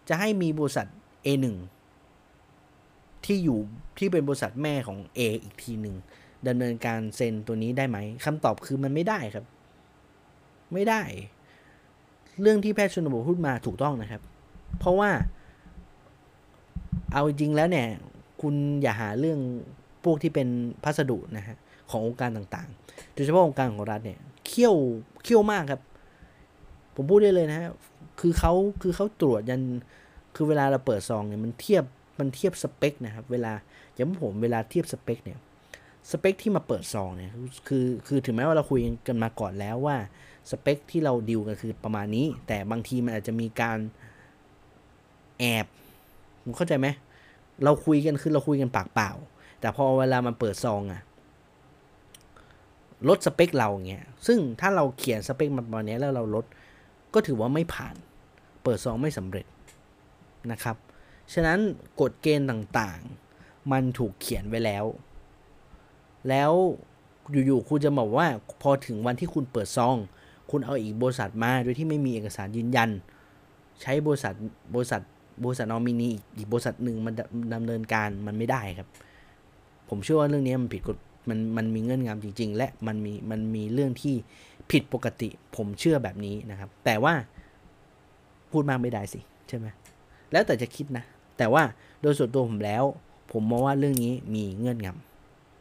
[0.09, 0.87] จะให้มีบริษัท
[1.27, 1.47] A1
[3.29, 3.59] ที่อยู่
[3.99, 5.97] ที่เป็นบริษัทแม่ของ A อีกทีหนึ่ง
[6.49, 9.45] ดำเนินการเซ็นตัวนี้ได้ไหมคำตอบคือมันไม่ได้ครับ
[10.73, 11.03] ไม่ได้
[12.41, 14.23] เรื่องที่แพทย์ชนบทพูดมาถูกต้องนะครับ
[14.79, 15.11] เพราะว่า
[17.13, 17.87] เอาจริงแล้วเนี่ย
[18.41, 19.39] คุณอย่าหาเรื่อง
[20.05, 20.49] พวกที่เป็น
[20.85, 21.57] พัสดุนะฮะ
[21.91, 24.75] ขององค์การต่างๆ โดยเฉพาะองค์การของรัฐเนี่ยเขี้ยว
[25.23, 25.81] เขี้ยวมากครับ
[26.95, 27.71] ผมพูดได้เลยนะฮะ
[28.21, 28.53] คือเขา
[28.83, 29.63] คือเขาตรวจยัน
[30.35, 31.85] คือเวลาเราเปิดซองเนี่ยมันเทียบ
[32.19, 33.53] มันเทียบสเปคนะครับ เวลา
[33.95, 35.39] อย่างผมเวลาเทียบสเปคเนี่ย
[36.11, 37.33] สเปคที่มาเปิดซองเนี่ย
[37.69, 39.97] คือคือถึงแม้ว่าเราคุยกันมาก่อนแล้วว่า
[40.51, 43.79] สเปคที่เราดิวกันคือประมาณนี้ แต่บางทีมันอาจจะมีการ
[45.39, 45.67] แอบ
[46.43, 46.89] ผมเข้าใจไหม
[47.65, 49.11] เราคุยกันคือเราคุยกันปากเปล่า
[49.61, 51.03] แต่พอเวลามันเปิดซองอะ
[53.09, 56.45] ลดสเปคเราเงี้ยซึ่งถ้าเราเขียนสเปคมาประมาณนี้แล้วเราลด
[57.15, 57.95] ก็ถือว่าไม่ผ่าน
[58.63, 59.47] เปิดซองไม่สำเร็จ
[60.53, 60.77] นะครับ
[61.33, 61.59] ฉะนั้น
[62.01, 64.85] กฎเกณฑ์ต่างๆ มันถูกเขียนไว้แล้ว
[66.29, 66.53] แล้ว
[67.47, 68.27] อยู่ๆคุณจะบอกว่า
[68.63, 69.97] พอถึงวันที่คุณเปิดซอง
[70.51, 72.91] คุณเอาอีกบริษัทมาโดยที่ไม่มีเอกสารยืนยัน
[73.83, 74.35] ใช้บริษัท
[74.75, 75.01] บริษัท
[75.45, 77.15] บริษัทนอมินีอีกบริษัทหนึ่งมัน
[77.55, 78.89] ดำเนินการมันไม่ได้ครับ
[79.89, 80.99] ผมเชื่อว่าเรื่องนี้มันผิดกฎ
[81.29, 84.15] มันมันมีเงื่อนงำจริง ๆ และมันมีมันมีเรื่องที่
[84.71, 87.15] ผิดปกติ ผมเชื่อแบบนี้นะครับ แต่ว่า
[88.51, 89.67] พูดมากไม่ได้สิ ใช่ไหม
[90.33, 91.05] แล้วแต่จะคิดนะ
[91.39, 91.63] แต่ว่า
[92.03, 92.85] โดยส่วนตัวผมแล้ว
[93.33, 94.89] ผมมองว่าเรื่องนี้มีเงื่อนง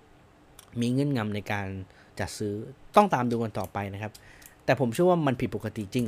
[0.03, 1.67] ำมีเงื่อนงำในการ
[2.19, 2.53] จัดซื้อ
[2.95, 4.11] ต้องตามดูกันต่อไปนะครับ
[4.65, 6.07] แต่ผมเชื่อว่ามันผิดปกติจริง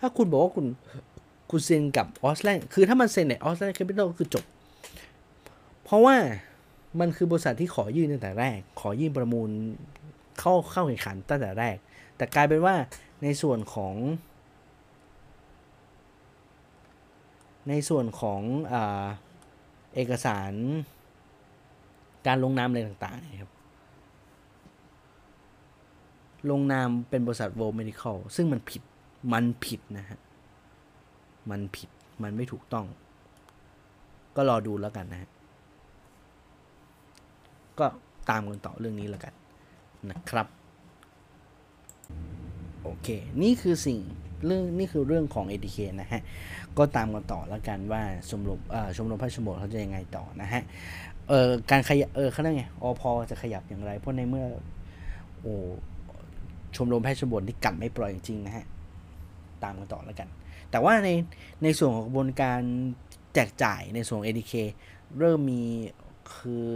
[0.00, 0.66] ถ้าคุณบอกว่าคุณ
[1.50, 4.44] คุณเซ็นกับออสแลนด์คือถ้ามันเซ็นในออสแลนด์แคปิตอลก็คือจบ
[5.84, 6.16] เพราะว่า
[7.00, 9.48] มันคือบริษัทที่ขอยื่นตั้งแต่แรก ขอยื่นประมูล
[10.38, 11.76] เข้าเข้าแข่งขันตั้งแต่แรก
[12.16, 12.74] แต่กลายเป็นว่า
[13.22, 13.94] ในส่วนของ
[17.68, 18.42] ในส่วนของ
[18.72, 18.74] อ
[19.94, 20.52] เอกสาร
[22.26, 23.50] การลงนามอะไรต่างๆนะครับ
[26.50, 28.82] ลงนามเป็นบริษัท World Medical ซึ่งมันผิด
[29.32, 30.18] มันผิดนะฮะ
[31.50, 31.88] มันผิด
[32.22, 32.86] มันไม่ถูกต้อง
[34.36, 35.30] ก็รอดูแล้วกันนะฮะ
[37.78, 37.86] ก็
[38.30, 39.34] ตามกันต่อเรื่องนี้แล้วกัน
[40.10, 40.46] นะครับ
[42.82, 43.08] โอเค
[43.42, 43.98] นี่คือสิ่ง
[44.46, 46.22] เรื่องนี่คือเรื่องของ ATK นะฮะ
[46.78, 48.60] ก็ตามกันต่อแล้วกันว่าชมรม
[48.96, 50.62] ชมรมพระชมบทเขาจะยังไงต่อนะฮะ
[51.28, 54.46] เออการขยับเออเขาเรียกไงอพอจะขยับอย่างไร เพราะในเมื่อ
[55.40, 55.54] โอ้
[56.76, 58.64] ชมรมแพทย์ชมบทที่กัดไม่ปล่อยจริงๆนะฮะ
[59.62, 60.28] ตามกันต่อแล้วกัน
[60.70, 61.08] แต่ว่าใน
[61.62, 62.60] ในส่วนของกระบวนการ
[63.34, 64.54] แจกจ่ายในส่วน ATK
[65.18, 65.62] เริ่มมี
[66.36, 66.66] คือ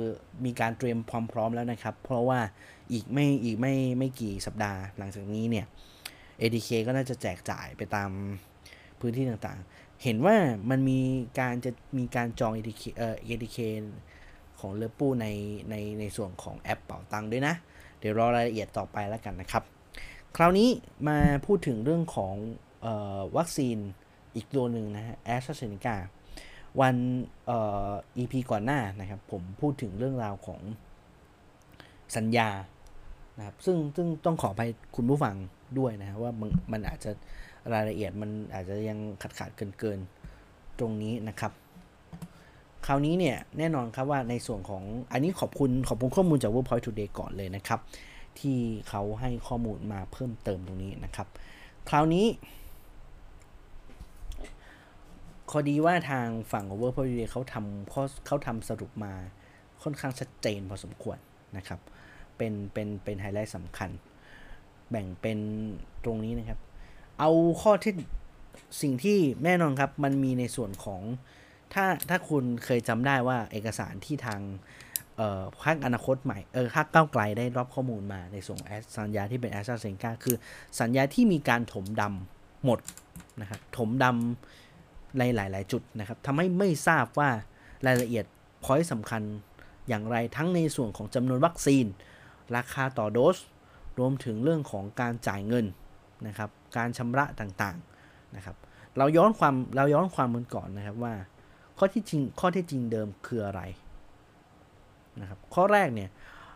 [0.44, 2.40] มีการเตรียมความพร้อมแล้วนะครับ เพราะว่า
[2.92, 5.66] อีกไม่อีกไม่ไม่กี่สัปดาห์หลังจากนี้เนี่ย
[6.40, 8.10] ADK ก็น่าจะแจกจ่ายไปตาม
[9.00, 10.36] พื้นที่ต่างๆ เห็นว่า
[10.70, 11.00] มันมี
[11.40, 13.58] การจะมีการจอง ADK เอ่อ ADK
[14.58, 15.26] ของเลปูใน
[15.70, 17.54] ในในส่วนของแอปเป๋าตังค์ด้วยนะ
[17.98, 19.62] เดี๋ยวรอรายละเอียดต่อไปแล้วกันนะครับ
[20.36, 20.68] คราวนี้
[21.08, 22.34] มาพูดถึงเรื่องของ
[22.84, 22.86] อ
[23.18, 23.78] อวัคซีน
[24.34, 25.96] อีกตัวหนึ่งนะฮะแอสตราเซเนกา
[26.80, 26.96] วัน
[27.46, 27.58] เอ่
[27.88, 30.60] อ EP ก่อนหน้านะครับ ผมพูดถึงเรื่องราวของ
[32.16, 32.48] สัญญา
[33.38, 34.62] นะครับซึ่งซึ่งต้องขอไป
[34.96, 35.36] คุณผู้ฟัง
[35.78, 37.10] ด้วยนะว่ามันมันอาจจะ
[37.72, 39.98] รายละเอียดมันอาจจะยังขาดขาดเกินเกิน
[40.78, 41.52] ตรงนี้นะครับ
[42.86, 47.80] คราวนี้เนี่ยแน่นอนครับว่าในส่วนของอันนี้ขอบคุณขอบคุณข้อมูลจาก Workpoint Today ก่อนเลยนะครับ
[48.38, 48.58] ที่
[48.88, 51.28] เขาให้ข้อมูลมาเพิ่มเติมตรงนี้นะครับ
[51.88, 52.26] คราวนี้
[55.50, 59.12] ข้อดีว่าทางฝั่งของ Workpoint Today เขาทำเขาเขาทำสรุปมา
[59.82, 61.18] ค่อนข้างชัดเจนพอสมควร
[61.56, 61.80] นะครับ
[62.36, 63.90] เป็นเป็นเป็นไฮไลท์สำคัญ
[64.90, 65.38] แบ่งเป็น
[66.04, 66.60] ตรงนี้นะครับ
[67.18, 67.30] เอา
[67.62, 67.94] ข้อที่
[68.82, 71.02] สิ่งที่แน่นอนครับ มันมีในส่วนของ
[71.74, 74.40] ถ้าถ้าคุณเคยจำได้ว่าเอกสารที่ทาง
[75.16, 78.58] เอ่อพรรคอนาคตใหม่เออพรรคก้าวไกลได้รับข้อมูลมาในส่วน
[78.96, 80.36] สัญญาที่เป็นแอสตราเซนกาคือ
[80.80, 82.80] สัญญาที่มีการถมดำหมด
[83.40, 87.30] นะครับถมดำในหลาย ๆ จุดนะครับทำให้ไม่ทราบว่า
[87.86, 88.24] รายละเอียด
[88.64, 89.22] พอยต์สำคัญ
[89.88, 91.86] อย่างไรทั้งในส่วนของจำนวนวัคซีน
[92.56, 93.36] ราคาต่อโดส
[93.98, 95.66] รวมถึงเรื่องของการจ่ายเงิน
[96.28, 98.56] นะครับ การชำระต่างๆนะครับ
[98.98, 101.14] เราย้อนความเราย้อนความมันก่อนนะครับว่า
[101.78, 103.60] ข้อที่จริงข้อที่จริงเดิมคืออะไร
[105.20, 106.10] นะครับ ข้อแรกเนี่ย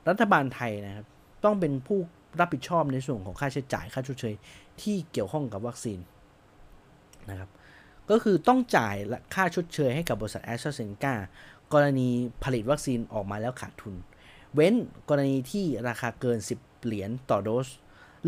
[0.08, 1.06] รัฐบาลไทยนะครับ
[1.44, 1.98] ต้องเป็นผู้
[2.40, 4.34] รับผิดชอบในส่วนของค่าใช้จ่ายค่าชดเชย
[4.82, 5.98] ที่เกี่ยวข้องกับวัคซีน
[7.30, 7.50] นะครับ
[8.10, 8.94] ก็คือต้องจ่าย
[9.34, 11.14] ค่าชดเชยให้กับบริษัทแอสตราเซเนกา
[11.72, 12.08] กรณี
[12.44, 13.94] ผลิตวัคซีนออกมาแล้วขาดทุน
[14.54, 14.74] เว้น
[15.08, 17.68] กรณีที่ราคาเกิน 10 เหรียญต่อโดส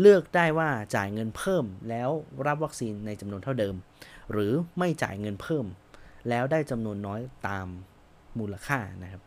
[0.01, 2.09] เลือกได้ว่าจ่ายเงินเพิ่มแล้ว
[2.47, 3.75] รับวัคซีนในจำนวนเท่าเดิม
[4.31, 5.65] หรือไม่จ่ายเงินเพิ่ม
[6.29, 7.67] แล้วได้จำนวนน้อยตาม
[8.39, 9.23] มูลค่านะครับ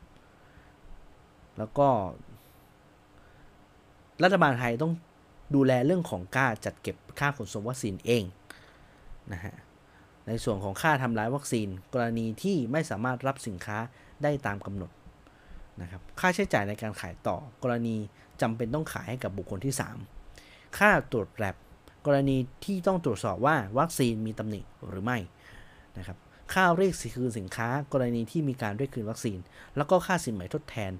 [1.58, 1.88] แล้วก็
[4.22, 4.92] รัฐบาลไทยต้อง
[5.54, 8.24] ดูแลเรื่องของกาจัดเก็บค่าขนส่งวัคซีนเอง
[9.32, 9.54] นะฮะ
[10.26, 13.78] ในส่วนของค่าทำลายวัคซีน กรณีที่ไม่สามารถรับสินค้า
[14.22, 14.90] ได้ตามกำหนด
[15.82, 17.96] นะครับค่าใช้จ่ายในการขายต่อกรณี
[18.42, 19.74] จำเป็นต้องขายให้กับบุคคลที่
[20.24, 21.56] 3 ค่าตรวจแลบ
[22.06, 25.18] กรณีที่ต้องตรวจสอบว่าวัคซีนมีตำหนิหรือไม่
[25.98, 26.18] นะครับ
[26.52, 29.38] ค่าเรียกคืนสินค้ากรณีที่มีการเรียกคืนวัคซีน
[29.76, 30.92] แล้วก็ค่าสินไหมทดแทน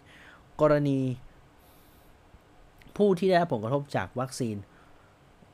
[0.60, 0.98] กรณี
[2.96, 4.56] ผู้ที่ได้ผลกระทบจากวัคซีน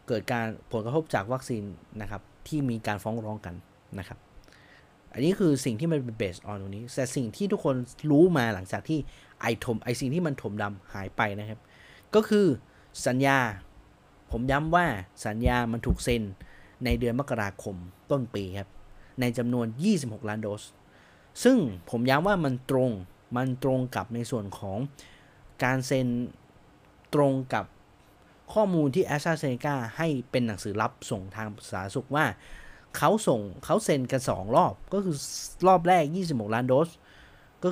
[0.09, 1.63] เกิดการผลกระทบจากวัคซีน
[2.01, 3.55] นะครับที่มีการฟ้องร้องกัน
[3.99, 4.19] นะครับ
[5.13, 7.75] อันนี้คือสิ่งที่มันเป็นเบสออนตรงนี้แต่สิ่งที่ทุกคน
[8.11, 8.99] รู้มาหลังจากที่
[9.41, 11.61] ไอถมไอสิ่งที่มันถมดำหายไปนะครับ
[12.15, 12.47] ก็คือ
[13.07, 13.39] สัญญา
[14.31, 14.87] ผมย้ำว่า
[15.27, 16.23] สัญญามันถูกเซ็น
[16.85, 17.77] ในเดือนมกราคม
[18.11, 18.71] ต้นปีครับ
[19.21, 19.67] ในจำนวน
[19.99, 20.63] 26 ล้านโดส
[21.45, 21.57] ซึ่ง
[21.91, 22.91] ผมย้ำว่ามันตรง
[23.37, 24.79] มันตรงกับในส่วนของ
[25.65, 26.07] การเซ็น
[27.15, 27.65] ตรงกับ
[28.53, 32.27] ข้อมูลที่แอสตราเซเนกาให้เป็นหนังสือรับส่งทางสาธารณสุขว่า
[32.97, 35.17] เขาส่งเขาเซ็นกัน 2 รอบ ก็คือ
[35.67, 36.89] รอบแรก 26 ล้านโดส
[37.63, 37.71] ก็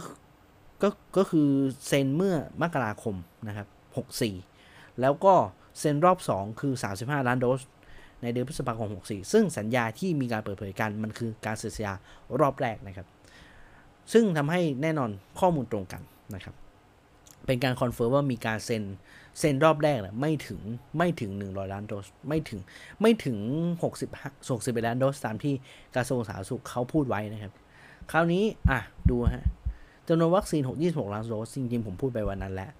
[0.82, 1.48] ก็ก็คือ
[1.86, 3.16] เซ็นเมื่อมกราคม
[3.48, 5.34] นะครับ 64 แล้วก็
[5.78, 7.60] เซ็นรอบ 2 คือ 35 ล้านโดส
[8.22, 11.94] ในเดือนพฤษภาคม 64 ซึ่งสัญญาที่มีการเปิดเผยกันมันคือการเซ็นสัญญา
[12.40, 13.06] รอบแรกนะครับ
[14.12, 15.10] ซึ่งทำให้แน่นอน
[15.40, 16.02] ข้อมูลตรงกัน
[16.34, 16.54] นะครับ
[17.46, 18.82] เป็นการ confirm ว่ามีการเซ็น
[19.38, 20.60] เซ็นรอบแรกนะไม่ถึง
[20.98, 22.60] ไม่ถึง 100 ล้านโดส ไม่ถึง
[23.00, 23.38] ไม่ถึง
[23.82, 25.54] 60 60ล้านโดสตามที่
[25.96, 27.52] กระทรวงสาธารณสุขเขาพูดไว้นะครับ
[28.10, 28.80] คราวนี้อะ
[29.10, 29.46] ดูฮะ
[30.08, 32.70] จำนวนวัคซีน 626 ล้านโดสจริงๆผมพูดไปวันนั้นแล้ว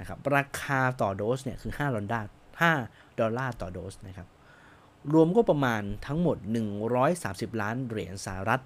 [0.00, 2.28] นะครับราคาต่อโดสเนี่ยคือ5ดอลลาร์
[2.72, 4.28] 5ดอลลาร์ต่อโดสนะครับ
[5.12, 6.36] รวมก็ประมาณทั้งหมด
[7.00, 8.62] 130 ล้านเหรียญสหรัฐ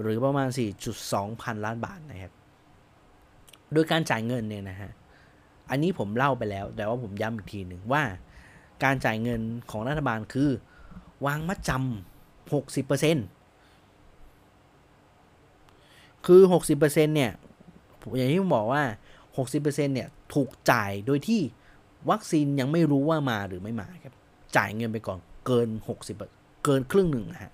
[0.00, 0.48] หรือประมาณ
[0.94, 2.32] 4.2 พันล้านบาทนะครับ
[3.72, 4.90] โดยการจ่ายเงินเนี่ยนะฮะ
[5.70, 8.02] อันนี้ผมเล่าไปแล้ว แต่ว่าผมย้ำอีกทีหนึ่งว่า
[8.84, 10.50] การจ่ายเงินของรัฐบาลคือ
[11.26, 13.16] วางมัดจำหกสิบเปอร์เซ็น
[16.26, 17.32] คือหกสิบเปอร์เซ็นเนี่ย
[18.16, 18.82] อย่างที่ผมบอกว่า
[19.36, 21.40] หกสิบเปอร์เซ็นเนี่ย ถูกจ่ายโดยที่
[22.10, 24.14] วัคซีนยังไม่รู้ว่ามาหรือไม่มาครับ
[24.56, 26.16] จ่ายเงินไปก่อนเกินหกสิบ
[26.64, 27.52] เกินครึ่งหนึ่งฮะ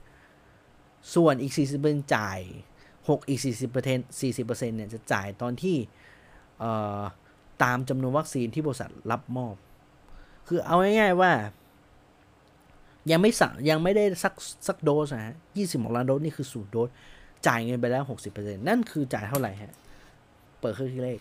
[1.15, 2.39] ส่วนอีกสี่สิบเปอร์เซ็นจ่าย
[3.09, 5.77] หกอีกสี่สิบเปอร์เซ็นสี่สิบเปอร์เซ็นเนี่ยจะจ่ายตอนที่
[7.63, 9.55] ตามจำนวนวัคซีนที่บริษัทรับมอบ
[10.49, 11.33] คือเอาง่ายๆว่า
[13.11, 14.35] ยังไม่สั่งยังไม่ได้สัก
[14.67, 16.91] สักโดสนะฮะยี่สิบล้านโดสนี่คือศูนย์โดส
[17.47, 19.75] จ่ายเงินไปแล้วหกสิบเปอร์เซ็นนั่นคือจ่ายเท่าไหร่ฮะ
[20.61, 21.21] เปิดเครื่องคิดเลข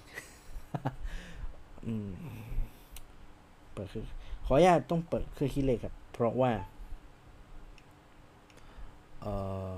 [3.74, 4.06] เปิดคือ
[4.46, 6.52] ขออนุญาตต้องเปิดเครื่องคิดเลขครับ เพราะว่า
[9.22, 9.34] เอ่
[9.76, 9.78] อ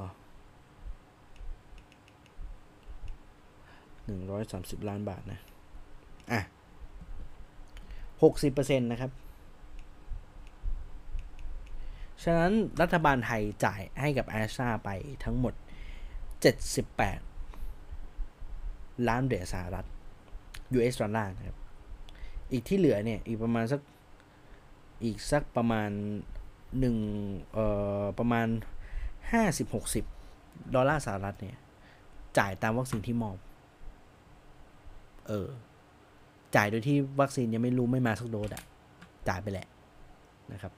[4.05, 5.39] หนึ่งร้อยสามสิบล้านบาทนะ
[6.31, 6.41] อะ
[8.23, 9.11] หกสิบเปอร์เซ็นต์นะครับ
[12.23, 14.89] ฉะนั้นรัฐบาลไทยจ่ายให้กับแอสซาไป
[15.23, 15.53] ทั้งหมด
[18.11, 19.85] 78ล้านเหรียญสหรัฐ
[20.77, 21.57] US ดอลลาร์นะครับ
[22.51, 23.81] อีกที่เหลือเนี่ยอีกประมาณสัก
[25.03, 25.89] อีกสักประมาณ
[26.79, 26.95] หนึ่ง
[27.53, 27.65] เอ่
[28.01, 28.47] อประมาณ
[29.61, 31.57] 50-60ดอลลาร์สหรัฐเนี่ย
[32.37, 33.37] จ่ายตามวัคซีนที่มอบ
[35.27, 35.49] เออ
[36.55, 38.63] จ่ายโดยที่วัคซีนยังไม่รู้ไม่มาสักโดสอะ
[39.27, 39.67] จ่ายไปแหละ
[40.53, 40.73] นะครับ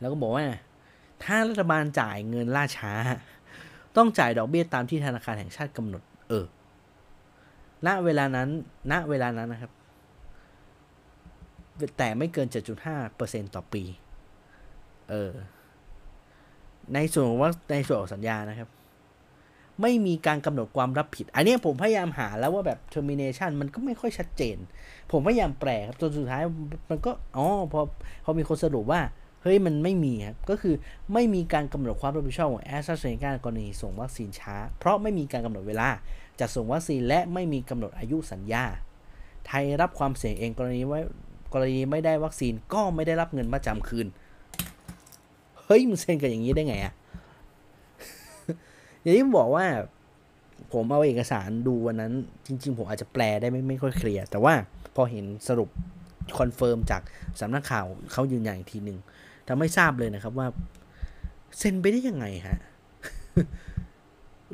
[0.00, 0.46] แล้วก็บอกว่า
[1.24, 2.92] ถ้ารัฐบาลจ่ายเงินล่าช้า
[3.96, 6.44] ต้องจ่ายดอกเบี้ยตามที่ธนาคารแห่งชาติกำหนด เออ
[7.86, 8.48] ณเวลานั้น
[8.92, 9.72] ณ เวลานั้นนะครับ
[11.98, 12.48] แต่ไม่เกิน
[13.00, 13.82] 7.5%ต่อปี
[15.10, 15.32] เออ
[16.94, 18.68] ในส่วนว่าในส่วนของสัญญานะครับ
[19.82, 24.56] ไม่มีการกำหนดความรับผิด อันนี้ผมพยายามหาแล้วว่าแบบ termination มันก็ไม่ค่อยชัดเจน
[25.12, 26.42] ผมพยายามแปลครับ จนสุดท้าย
[26.90, 27.80] มันก็ อ๋อ พอ
[28.24, 29.00] พอมีคนสรุปว่า
[29.42, 30.74] เฮ้ย มันไม่มีครับ ก็คือ
[31.14, 35.88] ไม่มีการกำหนดความรับผิดชอบของแอสตราเซเนกากรณีส่งวัคซีนช้า เพราะไม่มีการกำหนดเวลา
[36.40, 38.64] จะส่งวัคซีนและไม่มีกำหนดอายุสัญญา
[39.46, 41.00] ไทยรับความเสี่ยงเองกรณีไว้
[41.52, 44.06] กรณีไม่ได้วัคซีนก็ไม่ได้รับเงินมาจำคืน
[45.62, 46.94] เฮ้ยมึงเซ็นกันอย่างนี้ได้ไงอะ
[49.00, 49.66] อย่างที่บอกว่า
[50.72, 52.12] ผมเอาเอกสารดูวันนั้น
[52.46, 54.54] จริง ๆ ผมอาจจะแปลได้ไม่ไม่ค่อยเคลียร์ แต่ว่า
[54.94, 55.68] พอเห็นสรุป
[56.38, 57.02] confirm จาก
[57.40, 58.98] สำนักข่าวเขายืนยันอีกทีหนึ่ง
[59.48, 60.46] ทำให้ทราบเลยนะครับว่า
[61.58, 62.58] เซ็นไปได้ยังไงฮะ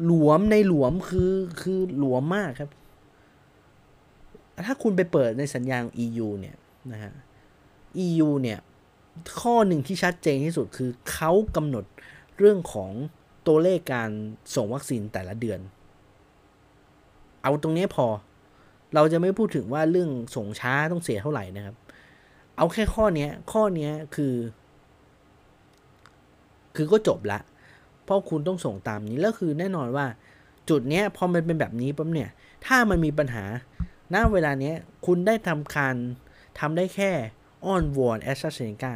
[0.05, 1.33] หลวมในหลวมคือ
[1.63, 2.71] คือหลวมมากครับ
[4.67, 6.57] ถ้าคุณไปเปิดในสัญญาของ EU เนี่ย
[6.93, 7.13] นะฮะ
[8.07, 8.59] EU เนี่ย
[9.41, 11.85] ข้อหนึ่งที่ชัดเจนที่สุดคือเขากำหนด
[12.39, 12.91] เรื่องของ
[13.47, 14.11] ตัวเลขการ
[14.55, 15.61] ส่งวัคซีนแต่ละเดือน
[17.43, 18.07] เอาตรงนี้พอ
[18.95, 21.77] เราจะไม่พูดถึงว่าเรื่องส่งช้าต้องเสียเท่าไหร่นะครับ
[22.57, 24.35] เอาแค่ข้อนี้ข้อนี้คือ
[26.77, 27.39] คือก็จบละ
[28.05, 30.07] เพราะคุณต้องส่งตามนี้ แล้วคือแน่นอนว่า
[30.69, 32.31] จุดเนี้ยพอมันเป็นแบบนี้ปั๊บเนี่ย
[32.67, 33.45] ถ้ามันมีปัญหา
[34.15, 34.75] ณเวลาเนี้ย
[35.07, 35.95] คุณได้ทำการ
[36.59, 37.11] ทำได้แค่
[37.65, 38.95] อ้อนวอนแอสตราเซนกา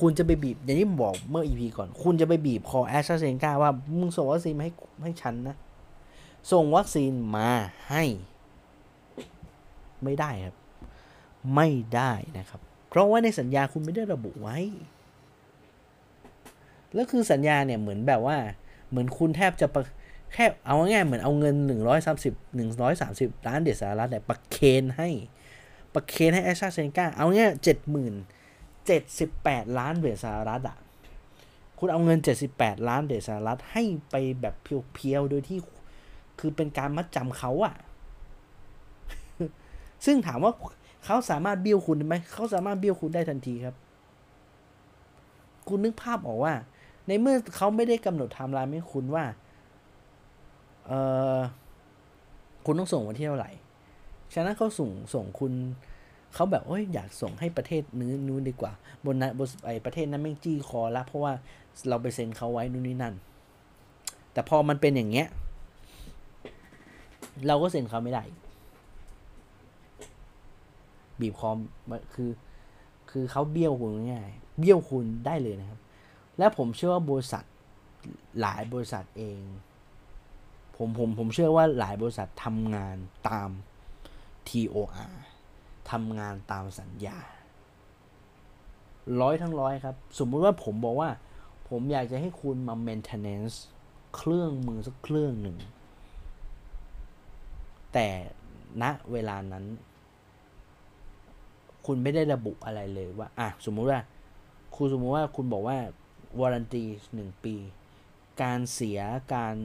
[0.00, 4.72] คุณจะไปบีบ อย่างที่ผมบอกเมื่อ EP ก่อน คุณจะไปบีบคอแอสตราเซนกาว่ามึงส่งวัคซีนมาให้
[5.02, 5.56] ให้ฉันนะ
[6.52, 7.50] ส่งวัคซีนมา
[7.90, 8.04] ให้
[10.04, 10.56] ไม่ได้ครับ
[11.54, 14.58] ไม่ได้นะครับ เพราะว่าในสัญญาคุณไม่ได้ระบุไว้
[16.94, 18.36] แล้วคือสัญญาเนี่ยเหมือนแบบว่า
[18.88, 19.66] เหมือนคุณแทบจะ
[20.34, 21.54] แค่เอาง่ายเหมือนเอาเงิน
[22.02, 25.08] 130 130 ล้านเดสหรัฐเนี่ยประเคนให้
[25.94, 28.14] ประเคนให้แอสตราเซนกาเอาง่ายเจ็ดหมื่น
[28.86, 30.78] เจ็ดสิบแปดล้านเหรียสหรัฐอะ
[31.78, 35.58] คุณเอาเงินเจ็ดสิบแปดล้านเหรียญสหรัฐให้ไปแบบเพียวๆ โดยที่
[36.38, 37.74] คือเป็นการมัดจำเขาอะ
[40.04, 40.52] ซึ่งถามว่า
[41.04, 43.76] เขาสามารถเบี้ยวคุณได้ไหม เขาสามารถเบี้ยวคุณได้ทันทีครับ
[45.68, 46.54] คุณนึกภาพออกว่า
[47.06, 49.24] ในเมื่อเขาไม่ได้กำหนดไทม์ไลน์ให้คุณว่า
[50.86, 50.92] เอ
[51.36, 51.38] อ
[52.66, 53.50] คุณต้องส่งวันที่เท่าไหร่
[54.34, 55.52] ฉะนั้นเขาส่งส่งคุณ
[56.34, 58.72] เขาแบบโอ้ยอยากส่งให้ประเทศนู้นนู้นดีกว่า
[59.04, 61.32] บนนั้นบนไอประเทศนั้นแม่งจี้คอละเพราะว่า
[61.88, 63.14] เราไปเซ็นเขาไว้นู่นนี่นั่น
[64.32, 65.28] แต่พอมันเป็นอย่างเงี้ย
[67.46, 68.22] เราก็เซ็นเขาไม่ได้
[71.20, 71.58] บีบคอม
[72.14, 72.30] คือ
[73.10, 75.80] คือเขาเบี้ยวคุณง่าย เบี้ยวคุณได้เลยนะครับ
[76.38, 77.44] และผมเชื่อว่าบริษัท
[78.40, 79.40] หลายบริษัทเอง
[80.76, 82.96] ผมผมผมเชื่อว่าหลายบริษัททำงาน
[83.28, 83.50] ตาม
[84.48, 85.12] TOR
[85.90, 87.18] ทำงานตามสัญญา
[89.20, 91.10] ร้อยทั้งร้อยครับ สมมุติว่าผมบอกว่า
[91.68, 93.56] ผมอยากจะให้คุณมา maintenance
[94.16, 95.56] เครื่องมือสักเครื่องหนึ่ง
[97.92, 98.08] แต่
[98.82, 99.64] ณเวลานั้น
[101.86, 104.00] คุณไม่ได้ระบุอะไรเลยว่า อะ สมมุติว่า
[104.76, 105.78] คุณสมมุติว่าคุณบอกว่า
[106.40, 107.56] วารันตีหนึ่งปี
[108.42, 109.00] การเสีย
[109.34, 109.56] การ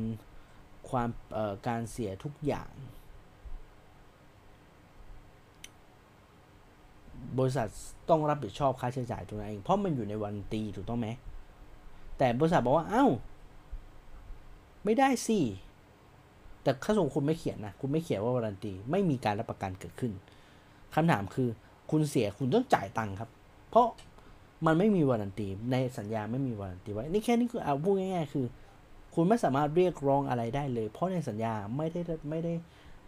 [0.89, 2.72] ความเอ่อการเสียทุกอย่าง
[7.38, 7.67] บริษัท
[8.09, 11.07] ต้องรับผิดชอบค่าใช้จ่ายตัวนั้นเอง เพราะมันอยู่ในวันตีถูกต้องไหม
[12.17, 13.07] แต่บริษัทบอกว่าเอา้า
[14.86, 15.39] ไม่ได้สิ
[16.63, 20.11] แต่ข้าส่งคุณไม่เขียนนะคุณไม่เขียนว่าวารันตีไม่มีการรับประกันเกิดขึ้น
[20.95, 21.49] คำถามคือ
[21.91, 23.30] คุณเสียคุณต้องจ่ายตังค์ครับ
[23.70, 23.88] เพราะ
[24.66, 28.45] มันไม่มีวารันตีในสัญญาไม่มีวารันตีไว้ นี่แค่นี้คือเอาพูดง่ายๆ คือ
[29.14, 32.53] คุณไม่สามารถเรียกร้องอะไรได้เลย เพราะในสัญญาไม่ได้ไม่ได้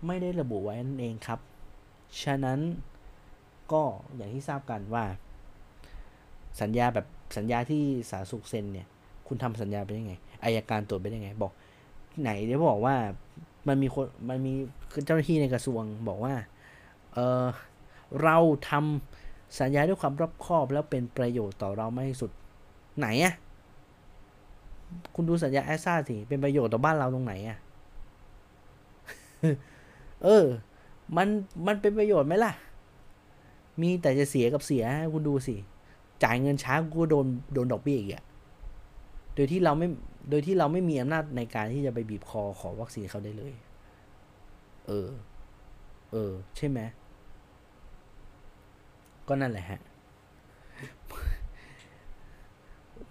[0.08, 1.40] ไม่ได้ระบุไว้นั่นเองครับ
[2.24, 2.60] ฉะนั้น
[3.72, 3.84] ก็
[4.16, 5.06] อย่างที่ทราบกันว่า
[6.62, 8.88] สัญญาแบบสัญญาที่สาสุขเซ็นเนี่ย
[9.28, 11.52] คุณทำสัญญาไปได้ไงอายการตรวจไปได้ไง บอก
[12.22, 12.96] ไหนเดี๋ยวบอกว่า
[13.68, 14.54] มันมีคนมันมี
[15.06, 16.34] เจ้าหน้าที่ในกระทรวงบอกว่า
[17.14, 17.46] เออ
[18.24, 18.38] เรา
[18.70, 22.32] ทำ สัญญาด้วยความรอบคอบแล้วเป็นประโยชน์ต่อเรามากที่สุด
[23.00, 23.34] ไหนอะ
[25.16, 27.58] คุณดูสัญญาแอสซ่าสิ เป็นประโยชน์ต่อบ้านเราตรงไหนอะ
[30.24, 30.46] เออ
[31.18, 31.28] มัน
[31.68, 32.54] มันเป็นประโยชน์ไหมล่ะ
[33.82, 34.84] มีแต่จะเสียกับเสีย
[35.14, 35.56] คุณดูสิ
[36.24, 38.24] จ่ายเงินช้ากูโดน โดนดอกเบี้ยอีกอะ
[39.36, 39.88] โดยที่เราไม่
[40.30, 43.54] โดยที่เราไม่มีอำนาจในการที่จะไปบีบคอขอวัคซีนเขาได้เลย
[44.88, 45.10] เออ
[46.12, 46.80] เออ ใช่ไหม
[49.28, 49.82] ก็นั่นแหละฮะ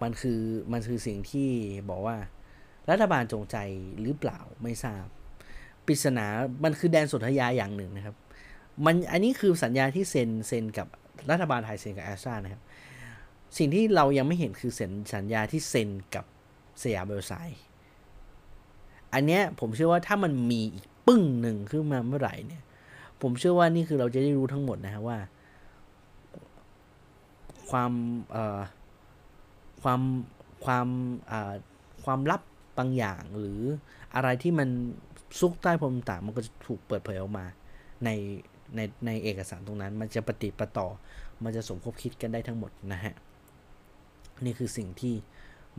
[0.01, 0.41] มันคือ
[0.71, 1.49] มันคือสิ่งที่
[1.89, 2.17] บอกว่า
[2.89, 3.57] รัฐบาลจงใจ
[4.01, 5.05] หรือเปล่าไม่ทราบ
[5.85, 6.25] ปริศนา
[6.63, 8.15] มันคือแดนสนธยาอย่างหนึ่งนะครับ
[8.85, 10.87] มันอันนี้คือสัญญาที่เซ็นเซ็นกับ
[11.29, 12.61] รัฐบาลไทยเซ็นกับแอสตรานะครับ
[13.57, 16.25] สิ่งที่เรายังไม่เห็นคือเซ็นสัญญาที่เซ็นกับ
[16.83, 17.33] สยามเบลไซ
[19.13, 22.63] อันเนี้ยผมเชื่อว่าถ้ามันมีอีกปึ้งหนึ่งขึ้นมาเมื่อไหร่เนี่ย
[23.21, 25.17] ผมเชื่อว่านี่คือเราจะได้รู้ทั้งหมดนะฮะว่า
[27.71, 27.91] ความ
[29.81, 30.01] ความ
[30.65, 30.87] ความ
[32.03, 32.41] ความลับ
[32.77, 33.61] บางอย่างหรือ
[34.15, 34.69] อะไรที่มัน
[35.39, 37.45] ซุกใต้พรมต่างมันก็จะถูกเปิดเผยออกมา
[38.03, 38.09] ใน
[38.75, 40.87] ในในเอกสารตรงนั้น มันจะปฏิปต่อ
[41.43, 43.13] มันจะสมคบคิดกันได้ทั้งหมดนะฮะ
[44.45, 45.15] นี่คือสิ่งที่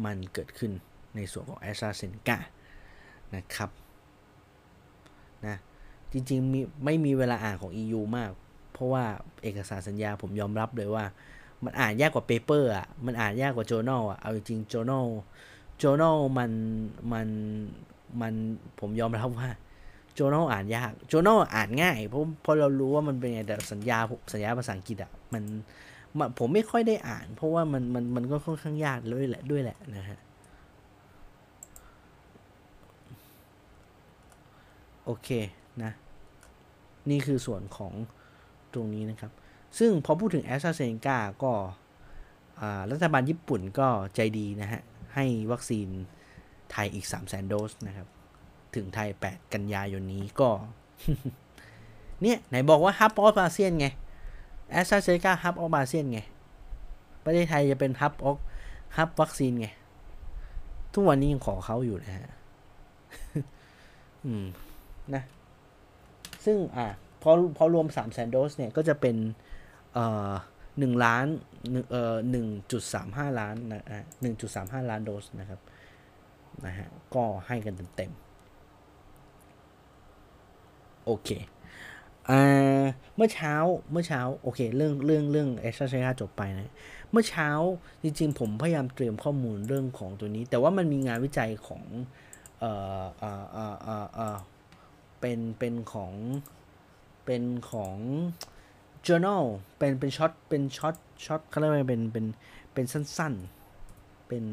[0.05, 0.73] มันเกิดขึ้น
[1.17, 2.39] ในส่วนของแอสตราเซเนกา
[3.37, 3.71] นะครับ
[5.47, 5.57] นะ
[6.13, 8.31] จริงๆมีไม่มีเวลาอ่านของ EU มาก
[8.73, 9.05] เพราะว่า
[9.43, 11.05] เอกสารสัญญาผมยอมรับเลยว่า
[11.65, 15.07] มันอ่านยากกว่าเปเปอร์อะ มันอ่านยากกว่า journal อะ เอาจริง journal
[15.83, 16.51] journal มัน
[17.13, 17.29] มัน
[18.21, 18.35] มัน
[18.81, 19.51] ผมยอมรับว่า
[20.19, 23.99] journal อ่านยาก journal อ่านง่าย เพราะเพราะเรารู้ว่ามันเป็นไงแต่สัญญา
[24.33, 25.45] สัญญาภาษาอังกฤษอะมัน
[26.19, 30.19] มันผมไม่ค่อยได้อ่าน เพราะว่ามันมันมันก็ค่อนข้างยากด้วยแหละด้วยแหละนะฮะ
[35.05, 35.29] โอเค
[35.83, 35.93] นะ
[37.11, 37.93] นี่คือส่วนของ
[38.75, 39.33] ตรงนี้นะครับ
[39.79, 41.53] ซึ่งพอพูดถึงแอสตราเซเนกาก็
[42.91, 44.83] รัฐบาลญี่ปุ่นก็ใจดีนะฮะ
[45.15, 45.89] ให้วัคซีน
[46.71, 48.07] ไทยอีก 3 0 0 0 0 0 โดสนะครับ
[48.75, 50.51] ถึงไทย 8 กันยายนนี้ก็
[52.23, 53.87] เนี่ย ไหนบอกว่า hub of อาเซียนไง
[54.71, 56.21] แอสตราเซเนกา hub of อาเซียนไง
[57.25, 58.37] ประเทศไทยจะเป็น hub of
[58.97, 59.69] hub วัคซีนไง
[60.93, 62.29] ทุกวันนี้ยังขอเขาอยู่นะฮะ
[64.27, 64.45] อืม
[65.15, 65.23] นะ
[66.45, 66.87] ซึ่งอะ
[67.23, 69.17] พอพอรวม3 0 0 0 0 0 โดสเนี่ย ก็จะเป็น
[70.79, 71.27] หนึ่งล้าน
[71.91, 75.61] เอ่อหนึ่งจุดสามห้าล้านนะฮะหนึ่งจุดสามห้าล้านโดสนะครับ
[76.67, 81.29] นะฮะก็ให้กันเต็มๆโอเค
[82.31, 82.85] อ่า
[83.17, 83.55] เมื่อเช้า
[83.93, 86.73] เมื่อเช้าโอเคเรื่องเรื่องเรื่องเอสเซจบไปนะ
[87.11, 87.49] เมื่อเช้า
[88.03, 91.85] จริงๆ ผมพยายามเตรียมข้อมูลเรื่องของตัวนี้ แต่ว่ามันมีงานวิจัยของ
[92.61, 92.71] เอ่
[93.03, 94.39] อเอ่อเอ่อเอ่อเอ่อ
[95.21, 96.13] เป็นเป็นของ
[97.25, 97.97] เป็นของ
[99.07, 99.45] journal
[99.79, 100.95] เป็นเป็น short เป็น short
[101.25, 102.27] short เขาเรียกว่าเป็นเป็น
[102.73, 104.45] เป็นสั้นๆ เป็น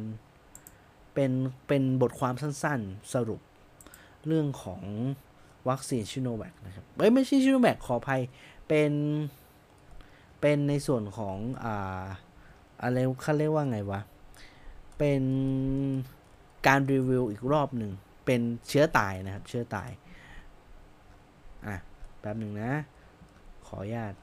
[1.14, 1.32] เป็น
[1.68, 3.42] เป็นบทความสั้นๆ สรุป
[4.28, 4.82] เรื่องของ
[5.70, 8.22] วัคซีนซิโนแวคนะครับเอ้ยไม่ใช่ซิโนแวคขออภัย
[8.68, 8.92] เป็น
[10.42, 12.06] เป็นในส่วนของอ่า
[12.82, 14.02] อะไรเขาเรียกว่าไงวะ
[14.98, 15.24] เป็น
[16.68, 17.92] การรีวิวอีกรอบหนึ่ง
[18.26, 19.90] เป็นเชื้อตายนะครับ เชื้อตาย
[21.68, 21.76] อะ
[22.20, 22.72] แป๊บหนึ่งนะ
[23.68, 24.14] ขออนุญาต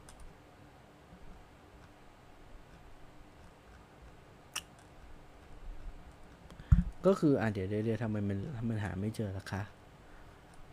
[7.06, 8.38] ก็คืออะเดี๋ยวเดี๋ยวทำไมมัน
[8.68, 9.62] มันหาไม่เจอล่ะคะ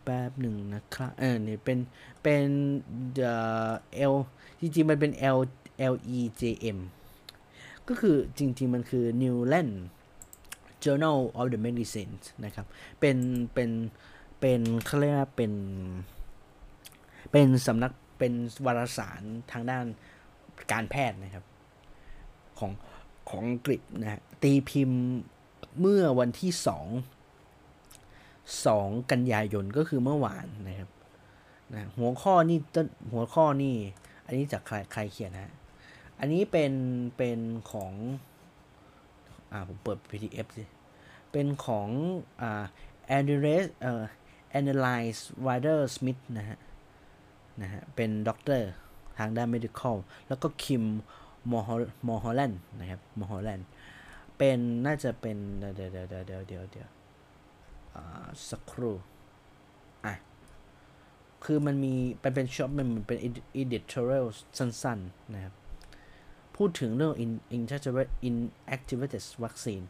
[0.04, 1.78] แป๊บหนึ่งนะครับเออเนี่ยเป็น
[2.22, 2.44] เป็น
[3.16, 3.34] เอ่
[3.68, 3.70] อ
[4.12, 4.14] L
[4.60, 5.38] จริงๆ มันเป็น L
[5.92, 6.42] L E J
[6.76, 6.78] M
[7.88, 9.72] ก็คือจริง ๆ มันคือ Newland
[10.84, 12.14] Journal of the Medicine
[12.44, 12.66] นะครับ
[13.00, 13.16] เป็น
[13.54, 13.70] เป็น
[14.40, 15.52] เป็นเขาเรียกว่าเป็น
[17.32, 18.32] เป็นสำนัก เป็น
[18.66, 19.22] วารสาร
[19.52, 19.84] ทางด้าน
[20.72, 21.44] การแพทย์นะครับ
[22.58, 22.72] ของ
[23.28, 25.02] ของอังกฤษนะตีพิมพ์
[25.80, 26.62] เมื่อวันที่ 2
[28.64, 30.90] 2 กันยายนก็คือเมื่อวานนะครับ
[31.72, 33.74] นะหัวข้อนี่ต้นหัวข้อนี่
[34.26, 35.52] อันนี้จากใครใครเขียนนะ
[36.18, 36.72] อันนี้เป็น
[37.16, 37.38] เป็น
[37.70, 37.92] ของ
[39.52, 40.64] อ่าผมเปิด PDF สิ
[41.32, 41.88] เป็นของ
[42.40, 42.64] อ่า
[43.16, 44.02] a n d r e s เอ่อ
[44.60, 46.58] Analyze Wider Smith นะฮะ
[47.62, 48.70] นะฮะ เป็นด็อกเตอร์
[49.18, 49.96] ทางด้าน medical
[50.28, 50.82] แล้วก็คิม
[51.50, 51.68] มอฮ
[52.08, 53.66] มอฮอลแลนด์นะครับมอฮอลแลนด์
[54.38, 56.88] เป็นน่าจะเป็นเดี๋ยวเดี๋ยวเดี๋ยวเดี๋ยวเดี๋ยวเดี๋ยว
[58.50, 58.96] สักครู่
[60.04, 60.14] อะ
[61.44, 63.18] คือมันมีเป็นเป็นช็อปมันเป็น
[63.62, 64.26] editorial
[64.58, 65.54] สั้นๆนะครับ
[66.56, 67.14] พูดถึงเรื่อง
[68.28, 69.86] inactivated vaccine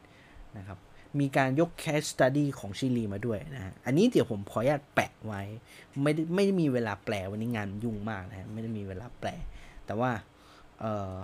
[0.59, 0.79] นะครับ
[1.21, 5.43] มีการยก case study ของชิลีมาด้วยนะฮะ อันนี้เดี๋ยวผมขออนุญาตแปะไว้
[6.03, 9.29] ไม่ได้ไม่ได้มีเวลาแปลวันนี้งานยุ่งมากนะฮะ ไม่ได้มีเวลาแปล
[9.87, 10.11] แต่ว่า
[10.81, 11.15] เอ่อ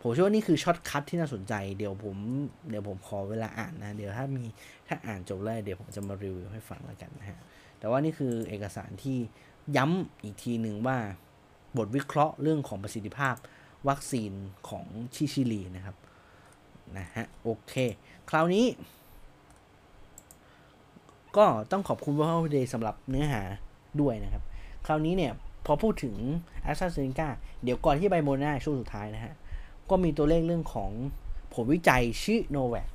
[0.00, 2.16] ผมเชื่อว่านี่คือ shortcut ที่น่าสนใจเดี๋ยวผม
[2.68, 4.44] เดี๋ยวผมขอเวลาอ่านนะ เดี๋ยวถ้ามี
[4.88, 7.38] ถ้าอ่านจบแล้วเดี๋ยวผมจะมารีวิวให้ฟังแล้วกันนะฮะ
[7.78, 9.18] แต่ว่านี่คือเอกสารที่
[9.76, 10.96] ย้ำอีกทีหนึ่งว่า
[11.76, 13.34] บทวิเคราะห์เรื่องของประสิทธิภาพ
[13.88, 14.32] วัคซีน
[14.68, 15.96] ของชิชิลีนะครับ
[16.98, 17.74] นะฮะโอเค
[18.30, 18.66] คราวนี้
[21.36, 23.42] ก็ต้องขอบคุณเวิร์คพอยท์ทูเดย์สำหรับเนื้อหา
[24.00, 24.42] ด้วยนะครับ
[24.86, 25.32] คราวนี้เนี่ย
[25.66, 26.16] พอพูดถึง
[26.70, 27.28] แอสตราเซ เนกา
[27.62, 29.34] เดี๋ยวก่อนที่ไปโมเดอร์นาช่วงสุดท้ายนะฮะ
[29.90, 30.90] ก็มีตัวเลขเรื่องของ
[31.54, 32.88] ผลวิจัยชื่อโนแวค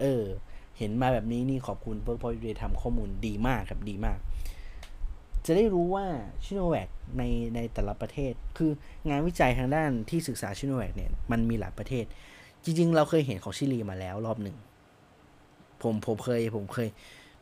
[0.00, 0.24] เออ
[0.78, 4.18] เห็นมาแบบนี้นี่ขอบคุณเวิร์คพอยท์ทูเดย์ทำข้อมูลดีมากครับดีมาก
[5.46, 6.06] จะได้รู้ว่า
[6.44, 6.88] ซิโนแวค
[7.18, 7.22] ใน
[7.54, 8.70] ในแต่ละประเทศ คือ
[9.08, 12.04] งานวิจัยทางด้านที่ศึกษาซิโนแวคเนี่ยมันมีหลายประเทศ
[12.64, 14.56] จริง ๆ เราเคยเห็นของชิลีมาแล้วรอบหนึ่ง
[15.82, 16.88] ผมผมเคยผมเคย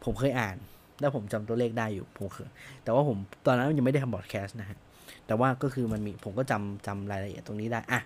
[0.04, 0.56] ผมเคยอ่าน
[1.00, 2.48] แล้วผมจำตัวเลขได้อยู่ผมเคย
[2.84, 4.78] แต่ว่าผมตอนนั้นยังไม่ได้ทำบอดแคสต์นะฮะ
[5.26, 8.00] แต่ว่าก็คือมันมีผมก็จำจำรายละเอียดตรงนี้ได้อะ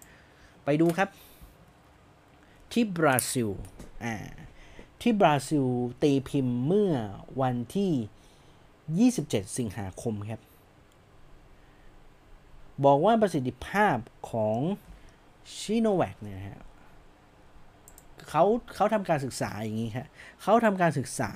[0.64, 1.08] ไปดูครับ
[2.72, 3.48] ที่บราซิล
[4.04, 4.14] อ่า
[5.00, 5.66] ที่บราซิล
[6.02, 6.92] ตีพิมพ์เมื่อ
[7.40, 10.40] วันที่ 27 สิงหาคมครับ
[12.84, 13.96] บอกว่าประสิทธิภาพ
[14.30, 14.58] ของ
[15.58, 16.60] ชิโนแวคเนี่ยฮะ
[18.28, 18.44] เขา
[18.74, 20.06] เขาทำการศึกษาอย่างนี้ครับ
[20.42, 21.30] เขาทำการศึกษา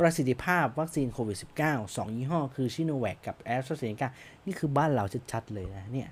[0.00, 4.08] ประสิทธิภาพวัคซีนโควิด -19 2 ยี่ห้อ คือชิโนแวคกับแอสตราเซเนกา
[4.46, 6.08] นี่คือบ้านเราชัด ๆ เลยนะเนี่ย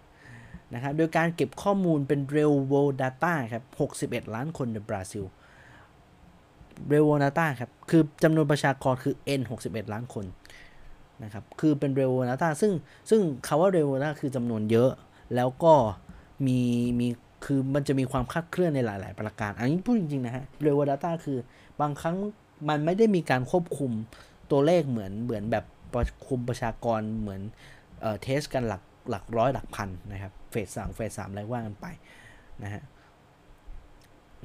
[0.75, 3.65] นะครับโดยการเก็บข้อมูลเป็น real world data ครับ
[4.01, 5.25] 61 ล้านคนในบราซิล
[6.91, 10.25] real world data ครับ คือจำนวนประชากรคือ N 61 ล้านคน
[11.25, 12.73] นะครับ คือเป็น real world data ซึ่ง
[13.11, 14.91] ซึ่งคาว่า real world data คือจำนวนเยอะ
[15.35, 15.75] แล้วก็
[16.47, 16.61] มี
[17.01, 17.09] มี
[17.45, 21.39] คือมันจะมีความคลาดเคลื่อนในหลาย ๆ ประการ อันนี้พูดจริง ๆ นะฮะ real world data คือ
[21.81, 22.17] บางครั้ง
[22.69, 23.93] มันไม่ได้มีการควบคุม
[24.51, 27.41] ตัวเลขเหมือนเหมือนแบบประคุมประชากรเหมือน
[28.01, 31.87] เอ่อเทสกันหลักหลักร้อยหลักพันนะครับ เฟสสามเฟสสามอะไรว่ากันไป
[32.65, 32.83] นะฮะ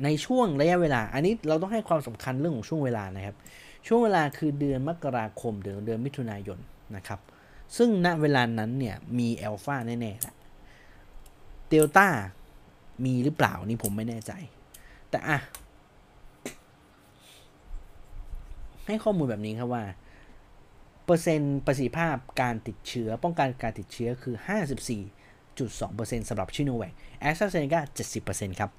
[0.04, 3.36] ในช่วงระยะเวลา อันนี้เราต้องให้ความสำคัญเรื่องของช่วงเวลานะครับ
[3.88, 6.60] ช่วงเวลาคือเดือนมกราคมถึงเดือนมิถุนายน
[6.96, 7.20] นะครับ
[7.78, 10.36] ซึ่งณเวลานั้นเนี่ยมีแอลฟาแน่ๆแหละ
[11.70, 12.08] เดลต้า
[13.06, 14.32] มีหรือเปล่านี่ผมไม่แน่ใจ
[15.10, 15.40] แต่อะ
[18.88, 19.84] ให้ข้อมูลแบบนี้ครับว่า
[21.06, 24.36] เปอร์เซ็นต์ประสิทธิภาพการติดเชื้อ ป้องกันการติดเชื้อคือ
[25.58, 27.82] 54.2%สำหรับซิโนแวคแอสตราเซเนกา
[28.20, 28.72] 70%ครับ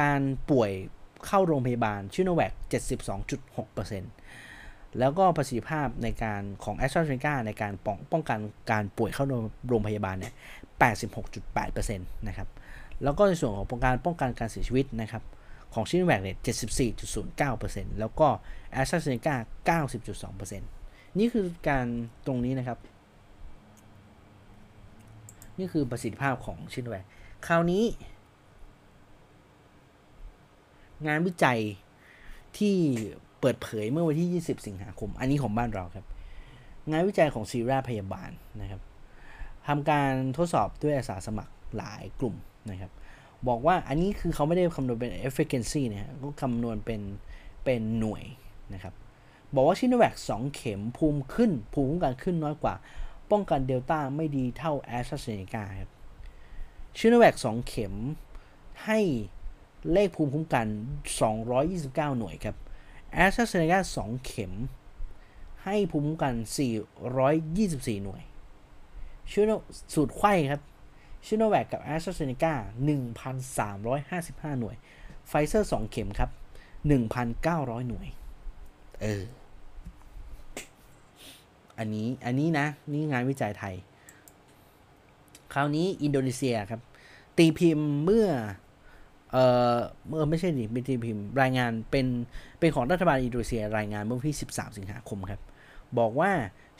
[0.00, 0.20] การ
[0.50, 0.70] ป่วย
[1.26, 2.52] เข้าโรงพยาบาลชิโนแวค
[3.34, 8.38] 72.6%แล้วก็ประสิทธิภาพในการของแอสตราเซเนกาในการป้องป้องกัน
[8.70, 9.24] การป่วยเข้า
[9.68, 10.34] โรงพยาบาลเนี่ย
[11.34, 12.48] 86.8%นะครับ
[13.02, 15.22] แล้วก็ในส่วนของการป้องกันการเสียชีวิตนะครับ
[15.74, 16.36] ของชิโนแวคเนี่ย
[17.38, 18.28] 74.09%แล้วก็
[18.72, 19.36] แอสตราเซเนกา
[19.92, 20.60] 90.2%
[21.18, 21.86] นี่คือการ
[22.26, 22.78] ตรงนี้นะครับ
[25.62, 27.04] นี่คือประสิทธิภาพของชิโนแวค
[27.46, 27.84] คราวนี้
[31.06, 31.60] งานวิจัย
[32.58, 32.74] ที่
[33.40, 36.06] เปิดเผยเมื่อวันที่ 20 สิงหาคม อันนี้ของบ้านเราครับ
[36.90, 38.80] งานวิจัยของซีราพยาบาลนะครับ
[39.66, 42.36] ทำการทดสอบด้วยอาสาสมัครหลายกลุ่ม
[42.70, 42.90] นะครับ
[43.48, 47.00] บอกว่าอันนี้คือเขาไม่ได้คำนวณเป็น efficacy นะฮะก็คำนวณเป็น
[47.64, 48.24] เป็นหน่วย
[48.74, 48.94] นะครับ
[49.54, 52.74] บอกว่าชิโนแวค2เข็มภูมิขึ้น ภูมิคุ้มกันขึ้นน้อยกว่า
[53.32, 55.90] ป้องกันเดลต้าไม่ดีเท่าแอสตราเซเนกาครับ
[56.96, 57.94] ซิโนแวค2เข็ม
[58.84, 58.98] ให้
[59.92, 60.66] เลขภูมิคุ้มกัน
[61.42, 62.56] 229 หน่วยครับ
[63.12, 64.52] แอสตราเซเนกา2เข็ม
[65.64, 66.34] ให้ภูมิคุ้มกัน
[67.14, 68.22] 424 หน่วย
[69.30, 69.52] ซิโน
[69.94, 70.62] สูตรไขว้ครับ
[71.26, 72.54] ซิโนแวคกับแอสตราเซเนกา
[73.76, 74.76] 1,355 หน่วย
[75.28, 76.30] ไฟเซอร์ 2 เข็มครับ
[77.08, 78.08] 1,900 หน่วย
[79.02, 79.24] เออ
[81.78, 83.74] อันนี้อันนี้นะ นี่งานวิจัยไทย
[85.52, 86.80] คราวนี้อินโดนีเซียครับ
[87.38, 88.28] ตีพิมพ์เมื่อ
[89.32, 89.36] เอ
[89.74, 92.06] อเมื่อไม่ใช่ดิเป็นตีพิมพ์รายงานเป็น
[92.58, 95.40] เป็นของรัฐบาลอินโดนีเซีย รายงานเมื่อวันที่ 13 สิงหาคมครับ
[95.98, 96.30] บอกว่า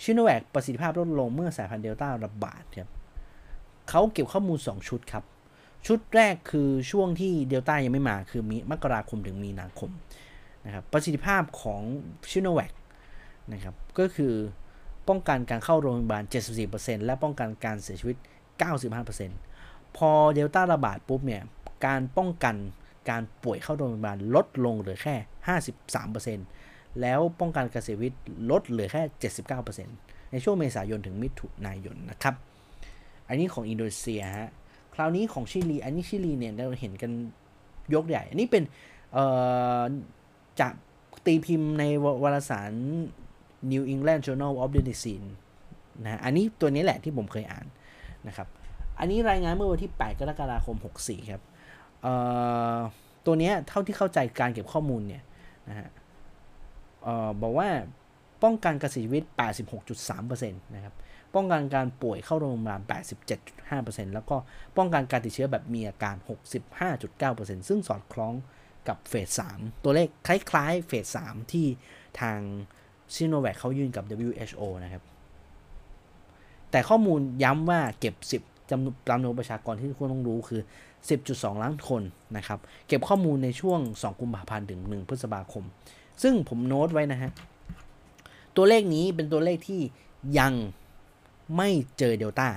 [0.02, 2.90] ชิโนแวคประสิทธิภาพลดลงเมื่อสายพันธุ์เดลต้าระบาดครับ
[3.90, 5.24] เขาเก็บข้อมูล 2 ชุดครับ
[5.86, 9.90] ชุดแรกคือช่วงที่เดลต้ายังไม่มาคือมีมกราคมถึงมีนาคม
[10.66, 11.82] นะครับประสิทธิภาพของ
[12.30, 12.72] ชิโนแวค
[13.52, 14.34] นะครับก็คือ
[15.08, 16.22] ป้องกันการเข้าโรงพยาบาล
[16.64, 18.16] 74%และป้องกันการเสียชีวิต
[18.86, 21.42] 95%พอเดลต้าระบาดปุ๊บเนี่ย
[21.86, 22.56] การป้องกัน
[23.10, 25.14] การป่วยเข้าโรงพยาบาลลดลงเหลือแค่
[25.88, 28.14] 53%แล้วป้องกันการเสียชีวิต
[28.50, 29.02] ลดเหลือแค่
[29.66, 32.34] 79%ในช่วงเมษายนถึงมิถุนายนนะครับ
[33.28, 34.50] อันนี้ของอินโดนีเซียฮะ
[34.94, 37.10] คราวนี้ของชิลี อันนี้ชิลีเนี่ยเราเห็นกัน
[37.94, 38.62] ยกใหญ่ อันนี้เป็น
[40.60, 40.68] จะ
[41.26, 41.84] ตีพิมพ์ใน
[42.22, 42.72] วารสาร
[43.70, 45.26] New England Journal of Medicine
[46.04, 47.66] นะอันนี้ตัวนี้แหละที่ผมเคยอ่าน
[48.28, 48.48] นะครับ
[48.98, 51.42] อันนี้รายงานเมื่อวันที่ 8 กรกฎาคม 64 ครับ
[53.26, 55.22] ตัวนี้เท่าที่เข้าใจการเก็บข้อมูลเนี่ย
[55.68, 55.88] นะฮะ
[57.42, 57.68] บอกว่า
[58.42, 59.24] ป้องกันการเสียชีวิต
[59.82, 60.94] 86.3%นะครับ
[61.34, 62.80] ป้องกันการป่วยเข้าโรงพยาบาล
[63.48, 64.36] 87.5%แล้วก็
[64.76, 66.14] ป้องกันการติดเชื้อแบบมีอาการ
[66.92, 68.34] 65.9%ซึ่งสอดคล้อง
[68.88, 71.66] กับเฟส 3 ตัวเลขคล้ายๆเฟส 3 ที่
[72.20, 72.38] ทาง
[73.14, 75.02] ซิโนแวคเขายื่นกับ WHO นะครับ
[76.70, 78.14] แต่ข้อมูลย้ำว่าเก็บ
[78.44, 80.60] 10จำนวนจำนวนประชากรที่ทุกคนต้องรู้คือ
[81.12, 82.02] 10.2 ล้านคน
[82.36, 82.58] นะครับ
[82.88, 85.64] เก็บข้อมูลในช่วง 2 กุมภาพันธ์ถึง 1 พฤษภาคม
[86.22, 87.30] ซึ่งผมโน้ตไว้นะฮะ
[88.56, 89.80] ตัวเลขนี้เป็นตัวเลขที่
[90.38, 90.52] ยัง
[91.56, 91.68] ไม่
[91.98, 92.48] เจอเดลต้า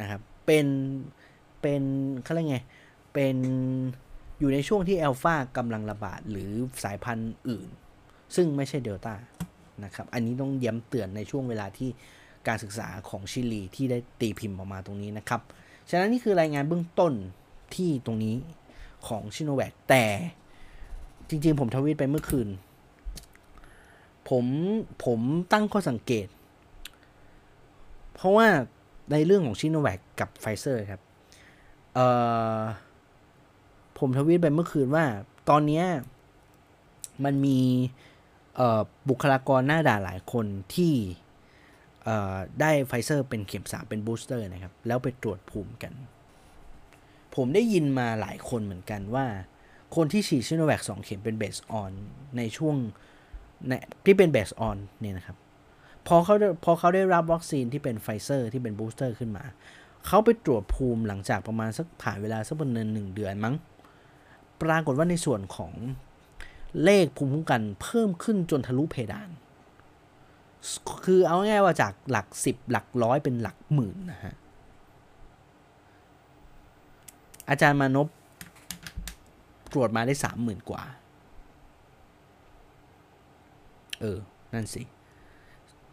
[0.00, 0.66] นะครับ เป็น
[1.60, 1.82] เป็น
[2.22, 2.58] เขาเรียกไง
[3.12, 3.36] เป็น
[4.38, 6.50] อยู่ในช่วงที่อัลฟากำลังระบาดหรือ
[6.84, 7.68] สายพันธุ์อื่น
[8.34, 9.14] ซึ่งไม่ใช่เดลต้า
[9.84, 11.90] นะครับ อันนี้ต้องย้ำเตือนในช่วงเวลาที่
[12.48, 15.40] การศึกษาของชิลีที่ได้ตีพิมพ์ออกมาตรงนี้นะครับ
[15.90, 17.12] ฉะนั้นนี่คือรายงานเบื้องต้น
[17.74, 18.36] ที่ตรงนี้
[19.06, 20.04] ของชิโนแวคแต่
[21.28, 22.48] จริงๆ ผมทวีตไปเมื่อคืน
[24.28, 24.44] ผม
[25.04, 25.20] ผม
[25.52, 26.26] ตั้งข้อสังเกต
[28.14, 28.46] เพราะว่า
[29.12, 31.00] ในเรื่องของซิโนแวคกับไฟเซอร์ครับ
[31.94, 31.98] เอ
[32.58, 32.60] อ
[33.98, 35.04] ผมทวีตไปเมื่อคืนว่า
[35.50, 35.82] ตอนนี้
[37.24, 37.58] มันมี
[39.08, 40.94] บุคลากรหน้าด่านหลายคนที่
[42.60, 45.92] ได้ไฟเซอร์เป็นเข็ม3เป็น booster นะครับ แล้วไปตรวจภูมิกัน
[47.34, 49.26] ผมได้ยินมาหลายคนเหมือนกันว่า
[49.96, 51.92] คนที่ฉีดซิโนแวค2เข็มเป็น base on
[52.36, 52.76] ในช่วง
[53.68, 53.72] ใน
[54.04, 55.36] ที่เป็น base on เนี่ยนะครับ
[56.06, 56.34] พอเขา
[56.64, 59.44] พอเขาได้รับวัคซีนที่เป็นไฟเซอร์ที่เป็น booster ขึ้นมา
[60.06, 63.54] เขาไปตรวจภูมิหลังจากประมาณสักผ่านเวลาสักประมาณหนึ่งเดือนมั้ง
[64.62, 65.72] ปรากฏว่าในส่วนของ
[66.84, 69.30] เลขภูมิคุ้มกันเพิ่มขึ้นจนทะลุเพดาน
[71.04, 74.34] คือเอาง่ายว่าจากหลักสิบหลักร้อยเป็นหลักหมื่นนะฮะ
[77.48, 78.08] อาจารย์มานพ
[79.72, 80.82] ตรวจมาได้สามหมื่นกว่า
[84.00, 84.18] เออ
[84.54, 84.82] นั่นสิ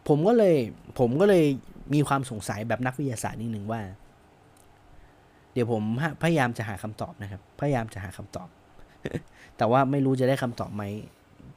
[0.08, 0.56] ผมก็เลย
[0.98, 1.44] ผมก็เลย
[1.94, 3.80] มีความสงสัยแบบนักวิทยาศาสตร์นิดหนึ่งว่า
[5.52, 5.82] เดี๋ยวผม
[6.22, 8.48] พยายามจะหาคำตอบนะครับ พยายามจะหาคำตอบ
[9.56, 10.82] แต่ว่าไม่รู้จะได้คำตอบไหม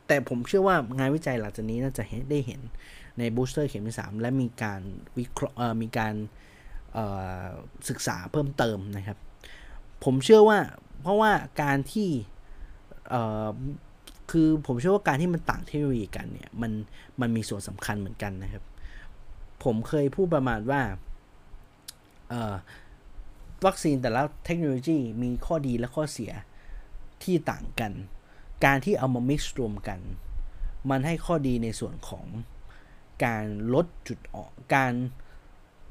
[0.08, 2.62] แต่ผมเชื่อว่างานวิจัยหลังจากนี้น่าจะได้เห็น
[3.20, 4.82] ในบูสเตอร์เข็มที่ 3 และมีการ
[5.18, 6.14] วิเคราะห์มีการ
[7.90, 9.18] ศึกษาเพิ่มเติมนะครับ
[10.04, 10.60] ผมเชื่อว่า
[11.02, 12.10] เพราะว่าการที่
[14.32, 16.72] คือผมเชื่อว่าการที่มันต่างเทคโนโลยีกันเนี่ยมัน
[17.22, 18.64] มันมีส่วนสำคัญเหมือนกันนะครับ
[19.64, 20.82] ผมเคยพูดประมาณว่า
[23.66, 26.32] วัคซีนแต่ละเทคโนโลยีมีข้อดีและข้อเสีย
[27.24, 27.92] ที่ต่างกัน
[28.66, 30.00] การที่เอามา mix รวมกัน
[30.90, 32.26] มันให้ข้อดีในส่วนของ
[33.26, 34.94] การลดจุดออกการ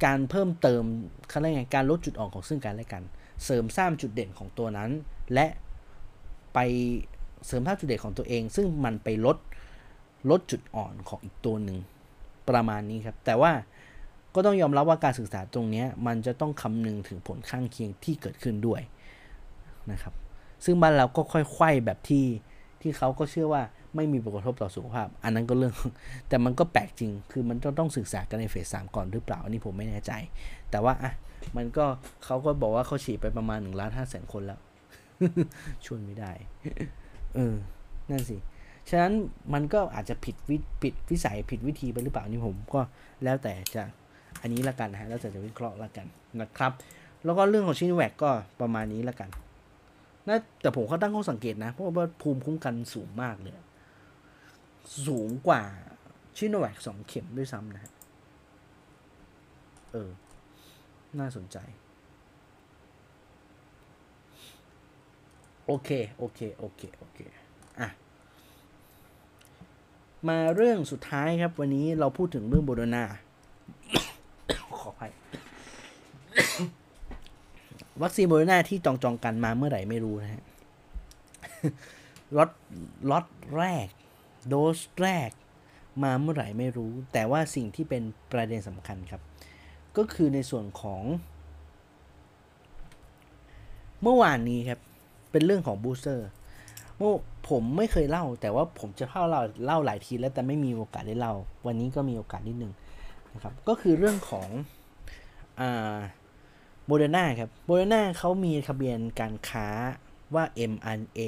[0.05, 0.83] การเพิ่มเติม
[1.29, 3.03] เขาเรียกไงการลดจุดอ่อนของซึ่งกันและกัน
[3.45, 4.91] เสริมสร้างจุดเด่นของตัวนั้น
[5.35, 5.47] และ
[6.55, 6.59] ไป
[7.47, 9.37] เสริมสร้างจุดเด่นของตัวเอง ซึ่งมันไปลด
[10.31, 11.79] ลดจุดอ่อนของอีกตัวหนึ่ง
[12.49, 13.53] ประมาณนี้ครับ แต่ว่า
[14.35, 18.81] ก็ต้องยอมรับว่าการศึกษาตรงนี้มันจะต้องคำนึงถึงผลข้างเคียงที่เกิดขึ้นด้วย
[19.91, 20.15] นะครับ
[20.65, 22.25] ซึ่งบ้านเราก็ค่อยไข้แบบที่
[22.81, 23.63] ที่เขาก็เชื่อว่า
[23.97, 25.75] ไม่มีผลกระทบต่อสุขภาพ อันนั้นก็เรื่อง
[26.29, 30.13] แต่มันก็แปลกจริง คือมันต้องต้องศึกษากันในเฟสสามก่อนหรือเปล่า อันนี้ผมไม่แน่ใจ
[30.71, 31.13] แต่ว่าอะ
[31.57, 31.87] มันก็
[32.25, 34.61] เขาก็บอกว่าเขาฉีดไปประมาณหนึ่งล้านห้าแสนคนแล้ว
[35.85, 36.33] ชวนไม่ได้
[37.35, 37.55] เออ
[38.11, 38.37] นั่นสิ
[38.89, 39.13] ฉะนั้น
[39.55, 42.81] มันก็อาจจะผิดวิผิดวิสัยผิดวิธีไปหรือเปล่านี่ผมก็
[43.25, 43.83] แล้วแต่จะ
[44.41, 46.07] อันนี้ละกันนะฮะ แล้วแต่จะวิเคราะห์ละกัน
[46.41, 46.73] นะครับ
[47.25, 48.31] แล้วก็เรื่องของชินแวกก็
[48.61, 49.29] ประมาณนี้ละกัน
[50.29, 53.55] นะแต่ผมเขาตั้งข้อสังเกตนะ เพราะว่าภูมิคุ้มกันสูงมากเลย
[55.07, 55.63] สูงกว่า
[56.37, 57.93] ชิโนแวคสองเข็มด้วยซ้ำนะฮะ
[59.93, 60.11] เออ
[61.19, 61.57] น่าสนใจ
[65.67, 67.19] โอเค โอเค โอเค โอเค
[67.81, 67.89] อะ
[70.29, 73.05] มาเรื่องสุดท้ายครับ วันนี้เราพูดถึงเรื่องโบโดนา
[74.79, 75.13] ขออภัย
[78.03, 80.43] วัคซีนโมเดอร์นาที่จองจองกันมาเมื่อไหร่ไม่รู้นะฮะ
[82.37, 82.51] ล็อต
[83.11, 83.89] ล็อตแรก
[84.49, 85.31] โดสแรก
[86.03, 88.03] มาเมื่อไหร่ไม่รู้ แต่ว่าสิ่งที่เป็น
[88.33, 89.23] ประเด็นสำคัญครับ
[89.97, 91.03] ก็คือในส่วนของ
[94.03, 94.81] เมื่อวานนี้ครับ
[95.33, 96.29] เป็นเรื่องของ booster
[96.97, 97.13] เมื่อ
[97.49, 101.35] ผมไม่เคยเล่า แต่ว่าผมจะเล่าเล่าเล่าหลายทีแล้วแต่ไม่มีโอกาสได้เล่า
[101.67, 102.73] วันนี้ก็มีโอกาสนิดนึง
[103.35, 104.49] นะครับ ก็คือเรื่องของ
[105.61, 105.97] อ่า
[106.93, 109.67] โมเดอร์นาครับโมเดอร์นาเขามีทะเบียนการค้า
[110.35, 111.19] ว่า mRNA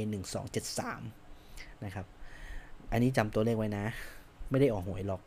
[0.89, 2.07] 1273 นะครับ
[2.93, 3.87] อันนี้จำตัวเลขไว้นะ
[4.51, 5.21] ไม่ได้ออกหวยหรอก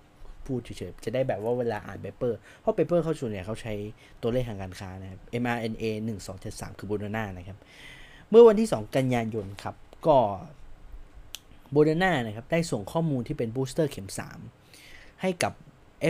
[0.46, 3.74] พูดเฉยๆ จะได้แบบว่าเวลาอ่าน paper เพราะ paper เขาส่วนใหญ่เขาใช้
[4.22, 5.84] ตัวเลขทางการค้านะครับ mRNA
[6.32, 7.58] 1273 คือโมเดอร์นานะครับ
[8.30, 9.76] เมื่อวันที่ 2 กันยายนครับ
[10.08, 10.18] ก็
[11.72, 14.10] โมเดอร์นานะครับ ได้ส่งข้อมูลที่เป็น booster เข็ม
[14.64, 15.54] 3 ให้กับ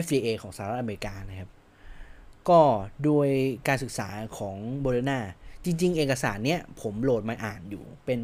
[0.03, 1.49] FDA ของสหรัฐอเมริกานะครับ
[2.49, 2.61] ก็
[3.03, 3.27] โดย
[3.67, 5.19] การศึกษาของโบเดนา
[5.65, 8.19] จริง ๆ เอกสารเนี้ยผมโหลดมาอ่านอยู่ เป็น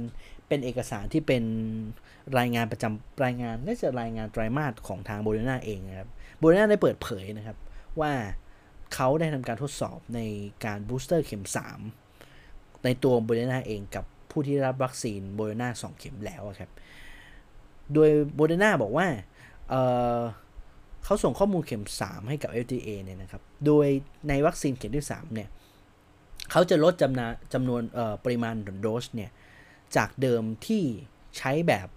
[0.47, 1.43] เป็นเอกสารที่เป็น
[2.39, 6.09] รายงานประจำรายงานน่าจะรายงานไตรมาสของทางโบเดนาเองนะครับ
[6.39, 7.57] โบเดนาได้เปิดเผยนะครับ
[7.99, 8.11] ว่า
[8.93, 10.19] เขาได้ทำการทดสอบใน
[10.65, 11.45] การ booster เข็ม
[12.13, 16.71] 3 ในตัวโบเดนาเองกับผู้ที่รับวัคซีนโบเดนา2เข็มแล้วครับ
[17.93, 19.07] โดยโบเดนาบอกว่า
[19.71, 23.87] เเขาส่งข้อมูลเข็ม 3 ให้กับ FDA เนี่ยนะครับ โดย
[24.29, 25.49] ในวัคซีนเข็มที่ 3 เนี่ย
[26.51, 27.81] เขาจะลดจำนวนจำนวน
[28.23, 29.31] ปริมาณโดสเนี่ย
[29.95, 30.83] จากเดิมที่
[31.37, 31.87] ใช้แบบ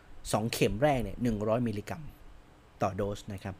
[0.00, 2.02] 2 เข็มแรกเนี่ย100 มิลลิกรัม
[2.82, 3.56] ต่อโดสนะครับ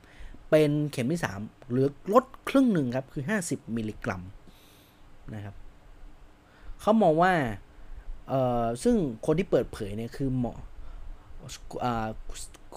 [0.50, 4.22] เป็นเข็มที่ 3 เหลือลดครึ่งหนึ่งครับ คือ 50 มิลลิกรัม
[5.34, 5.54] นะครับ
[6.80, 7.32] เขามองว่า
[8.82, 8.96] ซึ่ง
[9.26, 10.54] คนที่เปิดเผยเนี่ยคือหมอ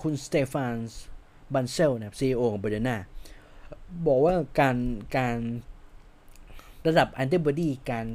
[0.01, 0.75] คุณ Stéphane
[1.53, 2.97] Bancel นะครับ CEO ของเบอร์นา
[4.07, 4.77] บอกว่าการ
[5.17, 5.37] การ
[6.87, 8.05] ระดับแอนติบอดีการ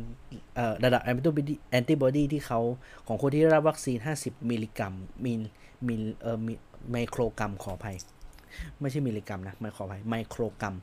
[0.85, 2.61] ระดับแอนติบอดีแอนติบอดีที่เขา
[3.07, 4.95] ของคนที่ได้รับวัคซีน 50 มิลลิกรัม
[5.25, 5.41] มิล
[5.87, 6.55] มิลเอ่อมิ
[6.91, 7.97] ไมโครกรัมขออภัย
[8.81, 10.75] ไม่ใช่มิลลิกรัมนะไม่ขออภัยไมโครกรัม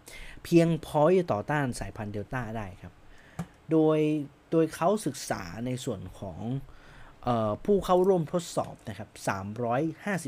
[0.44, 2.94] เพียงพอจะต่อต้านสายพันธุ์เดลต้าได้ครับ
[3.72, 3.99] โดย
[4.52, 6.40] โดยเขาศึกษาในส่วนของ
[7.28, 9.10] ออผู้เข้าร่วมทดสอบนะครับ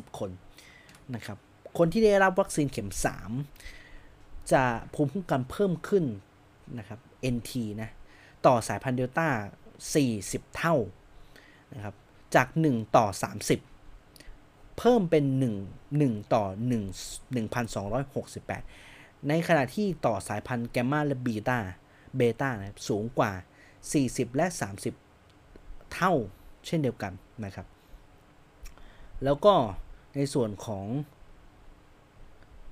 [0.10, 0.32] 350 คน
[1.16, 1.38] นะครับ
[1.78, 2.90] คนที่ได้รับวัคซีนเข็ม
[3.70, 4.64] 3 จะ
[4.94, 6.06] ภูมิคุ้มกันเพิ่มขึ้น
[6.78, 7.00] นะครับ
[7.36, 7.52] NT
[7.82, 7.90] นะ
[8.46, 9.30] ต่อสายพันธุ์เดลต้า
[9.92, 10.76] 40 เท่า
[11.74, 11.96] นะครับ
[12.36, 13.08] จาก 1 ต่อ
[13.92, 15.26] 30 เพิ่มเป็น
[15.80, 16.74] 1 1 ต่อ 1
[17.36, 21.60] 1,268 ในขณะที่ต่อสายพันธุ์แกมมาและบีตา
[22.16, 23.32] เบต้านะครับสูงกว่า
[23.86, 24.48] 40 และ
[25.20, 26.14] 30 เท่า
[26.66, 27.14] เช่นเดียวกัน
[27.46, 27.68] นะครับ
[29.24, 29.54] แล้วก็
[30.16, 30.86] ในส่วนของ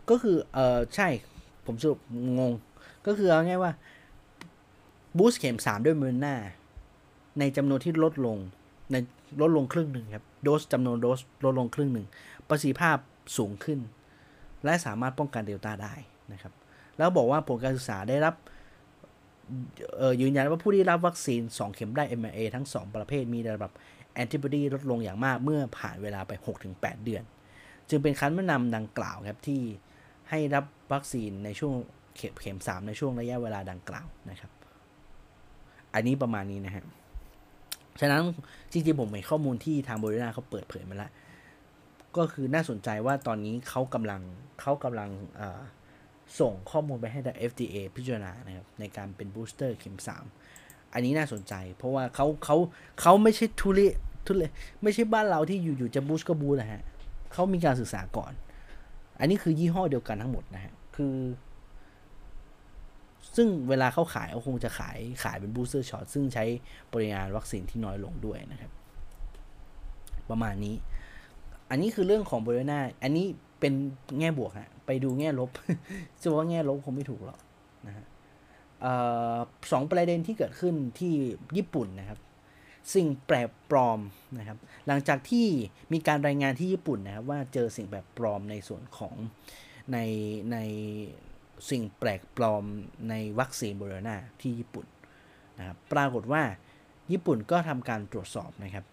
[0.10, 1.08] ก็คือเออใช่
[1.66, 2.00] ผมสรุป
[2.40, 2.54] งง
[3.08, 3.72] ก็คือเอาง่ายว่า
[5.18, 6.36] บูสต์เข็ม 3 ด้วยมือหน้า
[7.40, 8.38] ในจำนวนที่ลดลง
[8.92, 8.96] ใน
[9.42, 12.08] ลดลงครึ่งหนึ่งครับ โดสจำนวนโดสลดลงครึ่งหนึ่ง
[12.50, 12.98] ประสิทธิภาพ
[13.38, 13.80] สูงขึ้น
[14.64, 15.96] และสามารถป้องกันเดลต้าได้
[16.34, 16.54] นะครับ
[16.98, 18.36] แล้วบอกว่าผลการศึกษาได้รับ
[19.98, 23.72] เอ่อยืนยันว่าผู้ที่รับวัคซีน 2 เข็มได้ mRNA ทั้ง 2 ประเภทมีระดับ
[24.14, 26.32] แอนติบอดีลดลงอย่างมากเมื่อผ่านเวลาไป
[26.70, 27.24] 6-8 เดือน
[27.90, 29.62] จึงเป็นคันแนะนำดังกล่าวครับที่
[30.30, 31.74] ให้รับวัคซีนในช่วง
[32.16, 34.52] เข็มเข็ม3ในช่วงระยะเวลาดังกล่าวนะครับ
[35.94, 36.86] อันนี้ประมาณนี้นะครับ
[38.00, 38.22] ฉะนั้น
[38.72, 41.12] จริงๆผมเห็นข้อมูลที่ทางบริษัทเขาเปิดเผยมาแล้ว
[42.18, 44.22] ก็คือน่าสนใจว่าตอนนี้เขากำลัง
[44.62, 45.10] เขากำลัง
[46.40, 49.98] ส่งข้อมูลไปให้ทาง FDA พิจารณานะครับในการเป็นบูสเตอร์เข็ม
[50.46, 52.58] 3 อันนี้น่าสนใจ เพราะว่าเขาเขา
[53.02, 53.80] เขาไม่ใช่ทุเร
[54.26, 54.44] ทุเร
[54.84, 56.82] ไม่ใช่บ้านเราที่อยู่ๆจะบูสก็บูสนะฮะ
[57.34, 58.34] เขามีการศึกษาก่อน
[59.20, 61.16] อันนี้คือยี่ห้อเดียวกันทั้งหมดนะฮะ คือ
[63.36, 66.46] ซึ่งเวลาเขาขายเขาคงจะขายขายเป็น booster shot ซึ่งใช้
[66.94, 68.72] ปริมาณวัคซีนที่น้อยลงด้วยนะครับ
[70.30, 70.76] ประมาณนี้
[71.70, 73.26] อันนี้คือเรื่องของบริณาอันนี้
[73.60, 73.74] เป็น
[74.20, 75.50] แง่บวกฮะ ไปดูแง่ลบ
[76.22, 77.40] จะว่าแง่ลบคงไม่ถูกหรอก
[77.88, 78.06] นะฮะ
[79.72, 81.12] สองประเด็นที่เกิดขึ้นที่
[81.58, 82.20] ญี่ปุ่นนะครับ
[82.94, 84.00] สิ่งแปลกปลอม
[84.38, 84.58] นะครับ
[84.88, 85.48] หลังจากที่
[85.94, 89.16] มีการรายงานที่ญี่ปุ่นนะครับว่าเจอสิ่งแปลกปลอมในส่วนของ
[89.94, 89.98] ใน
[90.52, 90.58] ใน
[91.70, 92.64] สิ่งแปลกปลอม
[93.10, 94.86] ในวัคซีนโบโรนาที่ญี่ปุ่น
[95.60, 96.44] นะครับปรากฏว่า
[97.12, 98.86] ญี่ปุ่นก็ทำการตรวจสอบนะครับ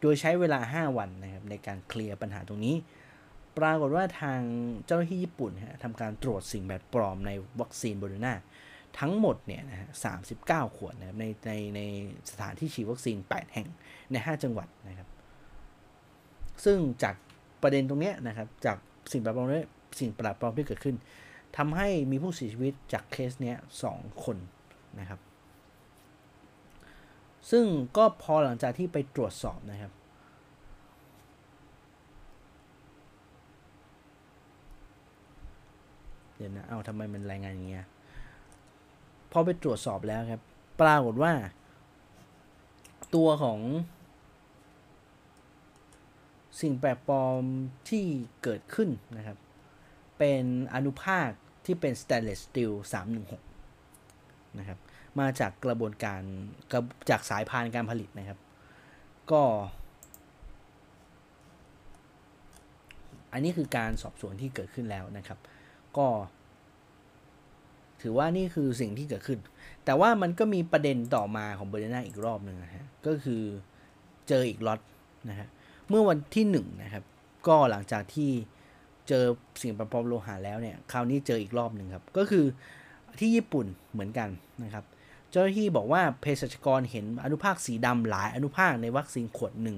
[0.00, 2.76] โดยใช้เวลา 5 วันนะครับในการเคลียร์ปัญหาตรงนี้
[3.58, 4.40] ปรากฏว่าทาง
[4.86, 5.50] เจ้าหน้าที่ญี่ปุ่น
[5.84, 7.30] ทำการตรวจสิ่งแปลกปลอมใน
[7.60, 8.34] วัคซีนโบโรนา
[9.00, 9.88] ทั้งหมดเนี่ยนะฮะ
[10.32, 11.80] 39ขวดนะครับในในใน
[12.30, 13.68] สถานที่ฉีดวัคซีน 8 แห่ง
[14.12, 15.08] ใน 5 จังหวัดนะครับ
[16.64, 17.14] ซึ่งจาก
[17.62, 18.76] ประเด็นตรงนี้นะครับ จาก
[19.12, 19.48] สิ่งแปลกปลอม
[20.00, 20.96] สิ่งแปลกปลอมที่เกิดขึ้น
[21.56, 24.36] ทำให้มีผู้เสียชีวิตจากเคสเนี้ยสองคน
[25.00, 25.20] นะครับ
[27.50, 27.64] ซึ่ง
[27.96, 29.92] ก็พอหลังจากที่ไปตรวจสอบนะครับ
[36.36, 37.86] เดี๋ยวนะ เอาทำไมมันรายงานอย่างเงี้ย
[39.36, 40.42] พอไปตรวจสอบแล้วครับ
[40.80, 41.32] ปรากฏว่า
[43.14, 43.60] ตัวของ
[46.60, 47.42] สิ่งแปลกปลอม
[47.88, 48.04] ที่
[48.42, 49.38] เกิดขึ้นนะครับ
[50.18, 50.44] เป็น
[50.74, 51.28] อนุภาค
[51.64, 52.72] ที่เป็น stainless steel
[53.64, 54.78] 316 นะครับ
[55.20, 56.20] มาจากกระบวนการ
[57.10, 58.38] จากสายพานการผลิตนะครับ
[59.32, 59.42] ก็
[63.32, 65.38] อันนี้คือการสอบสวนที่เกิดขึ้นแล้วนะครับ
[65.96, 66.06] ก็
[68.04, 69.38] ถือว่านี่คือสิ่งที่เกิดขึ้น
[69.84, 73.42] แต่ว่ามันก็มีประเด็นต่อมาของเบอร์เดน่าอีกรอบหนึ่งนะฮะก็คือ
[74.28, 74.80] เจออีกล็อต
[75.28, 75.48] นะฮะ
[75.88, 77.04] เมื่อวันที่1นนะครับ
[77.48, 78.30] ก็หลังจากที่
[79.08, 79.24] เจอ
[79.62, 82.44] สิ่งแปลกปลอมโลหะแล้วเนี่ยคราวนี้เจออีกรอบหนึ่งครับ ก็คือ
[83.18, 84.28] ที่ญี่ปุ่นเหมือนกัน
[84.64, 84.84] นะครับ
[85.30, 89.76] เจ้าหน้าที่บอกว่าเภสัชกรเห็นอนุภาคสีดำหลายอนุภาคในวัคซีนขวดหนึ่ง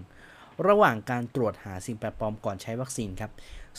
[0.67, 3.33] ระหว่างการตรวจหาสิ่งแปลกปลอมก่อนใช้วัคซีนครับ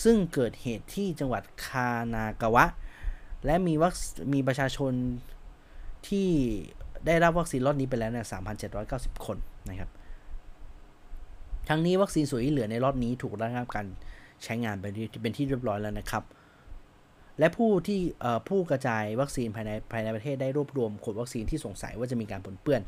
[0.04, 2.66] ซึ่งเกิดเหตุที่จังหวัดคานากาวะ
[3.48, 3.96] และมีวัค
[4.34, 4.94] มีประชาชน
[6.08, 6.28] ที่
[7.06, 8.26] ได้รับวัคซีนล็อตนี้ไปแล้วเนี่ย
[8.76, 9.38] 3,790 คน
[9.70, 9.90] นะครับ
[11.70, 13.86] ทั้งนี้วัคซีนส่วนที่เหลือในล็อตนี้ถูกระงับการ
[14.44, 16.24] ใช้งานเป็นที่เป็นที่เรียบร้อยแล้วนะครับ
[17.40, 18.00] และผู้ที่
[18.50, 22.82] ผู้กระจายวัคซีนภายในภายในประเทศได้รวบรวมขวดวัคซีนที่สงสัยว่าจะมีการปนเปื้อน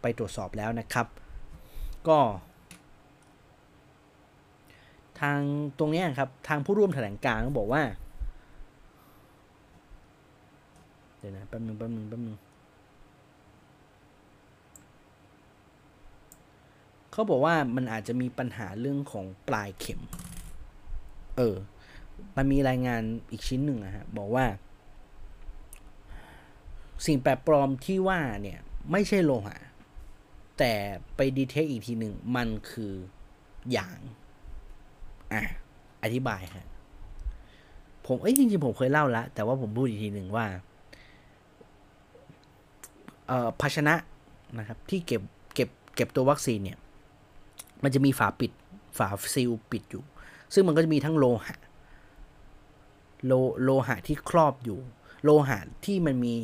[0.00, 1.06] ไปตรวจสอบแล้วนะครับ
[2.08, 2.18] ก็
[5.20, 5.40] ทาง
[5.78, 7.82] ตรงนี้ครับ ทางผู้ร่วมแถลงการก็บอกว่า
[11.18, 12.36] เดี๋ยวนะแป๊บนึงแป๊บนึงแป๊บนึง
[17.12, 20.00] เขาบอกว่ามันอาจจะมีปัญหาเรื่องของปลายเข็ม
[21.36, 21.56] เออ
[22.36, 24.46] มันมีรายงานอีกชิ้นหนึ่งอะฮะ บอกว่า
[27.06, 28.58] สิ่งแปลกปลอมที่ว่าเนี่ย
[28.92, 29.56] ไม่ใช่โลหะ
[30.58, 30.72] แต่
[31.16, 32.92] ไปดีเทคอีกทีหนึ่ง มันคือ
[33.72, 33.98] อย่าง
[35.32, 35.42] อะ
[36.02, 36.66] อธิบายฮะ
[38.06, 40.46] ผม เอ้ยจริงๆ ผมเคยเล่าแล้วแต่ว่าผมพูดอีกทีหนึ่งว่า
[43.60, 43.94] ภาชนะ
[44.58, 45.22] นะครับที่เก็บ
[45.54, 46.78] เก็บเก็บตัววัคซีนเนี่ย
[47.82, 48.52] มันจะมีฝาปิด
[48.98, 50.04] ฝาซีลปิดอยู่
[50.54, 51.56] ซึ่งมันก็จะมีทั้งโลหะ
[53.26, 53.32] โล
[53.62, 54.78] โลหะที่ครอบอยู่
[55.24, 56.34] โลหะที่มันมี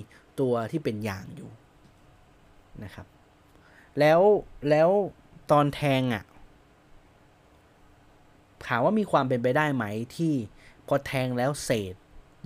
[0.41, 1.51] ตัวที่เป็นยางอยู่
[2.85, 3.07] นะครับ
[3.99, 4.21] แล้ว
[4.71, 4.89] แล้ว
[5.51, 6.25] ตอนแทงอะ่ะ
[8.67, 9.85] ถามว่ามีความเป็นไปได้ไหม
[10.17, 10.35] ที่
[10.89, 11.95] พอแทงแล้วเศษ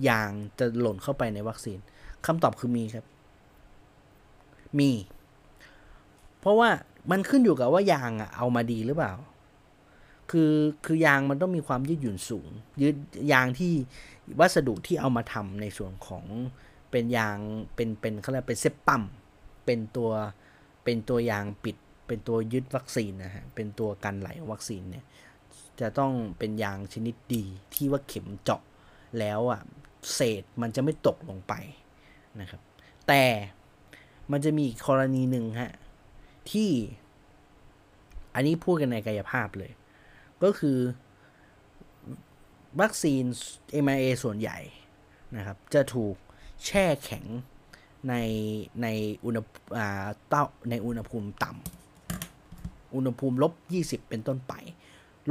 [0.09, 1.79] ยางจะหล่นเข้าไปในวัคซีน
[2.25, 3.05] คำตอบคือมีครับ
[4.79, 4.91] มี
[6.39, 6.69] เพราะว่า
[7.11, 9.13] มันขึ้นอยู่กับว่ายางอะเอามาดีหรือเปล่า
[10.31, 10.53] คือ
[10.85, 12.49] คือยางมันต้องมีความยืดหยุ่นสูง
[12.81, 12.95] ยืด
[13.31, 13.71] ยางที่
[14.39, 16.25] วัสดุที่เอามาทำในส่วนของ
[16.91, 17.37] เป็นยาง
[17.75, 19.03] เป็นเป็นเขาเรียกเป็นเซปปัม
[19.65, 20.11] เป็นตัว
[20.83, 21.75] เป็นตัวยางปิด
[22.07, 25.05] เป็นตัวยึดวัคซีนนะฮะเป็นตัวกันไหลของวัคซีนเนี่ย
[25.79, 28.61] จะต้องเป็นยางชนิดดีที่ว่าเข็มเจาะ
[29.19, 29.61] แล้วอะ
[30.15, 31.53] เศษมันจะไม่ตกลงไป
[32.39, 32.61] นะครับ
[33.07, 33.23] แต่
[34.31, 35.73] มันจะมีอีกกรณีหนึ่งฮะ
[36.51, 36.71] ที่
[38.35, 39.71] อันนี้พูดกันในกายภาพเลย
[40.43, 40.77] ก็คือ
[42.81, 43.23] วัคซีน
[43.83, 44.59] mRNA ส่วนใหญ่
[45.37, 46.15] นะครับ จะถูก
[46.65, 47.25] แช่แข็ง
[48.09, 48.15] ใน
[48.81, 48.87] ใน
[49.25, 49.39] อุณห
[49.77, 54.53] อ่าเต้าในอุณหภูมิต่ำอุณหภูมิลบ 20 เป็นต้นไป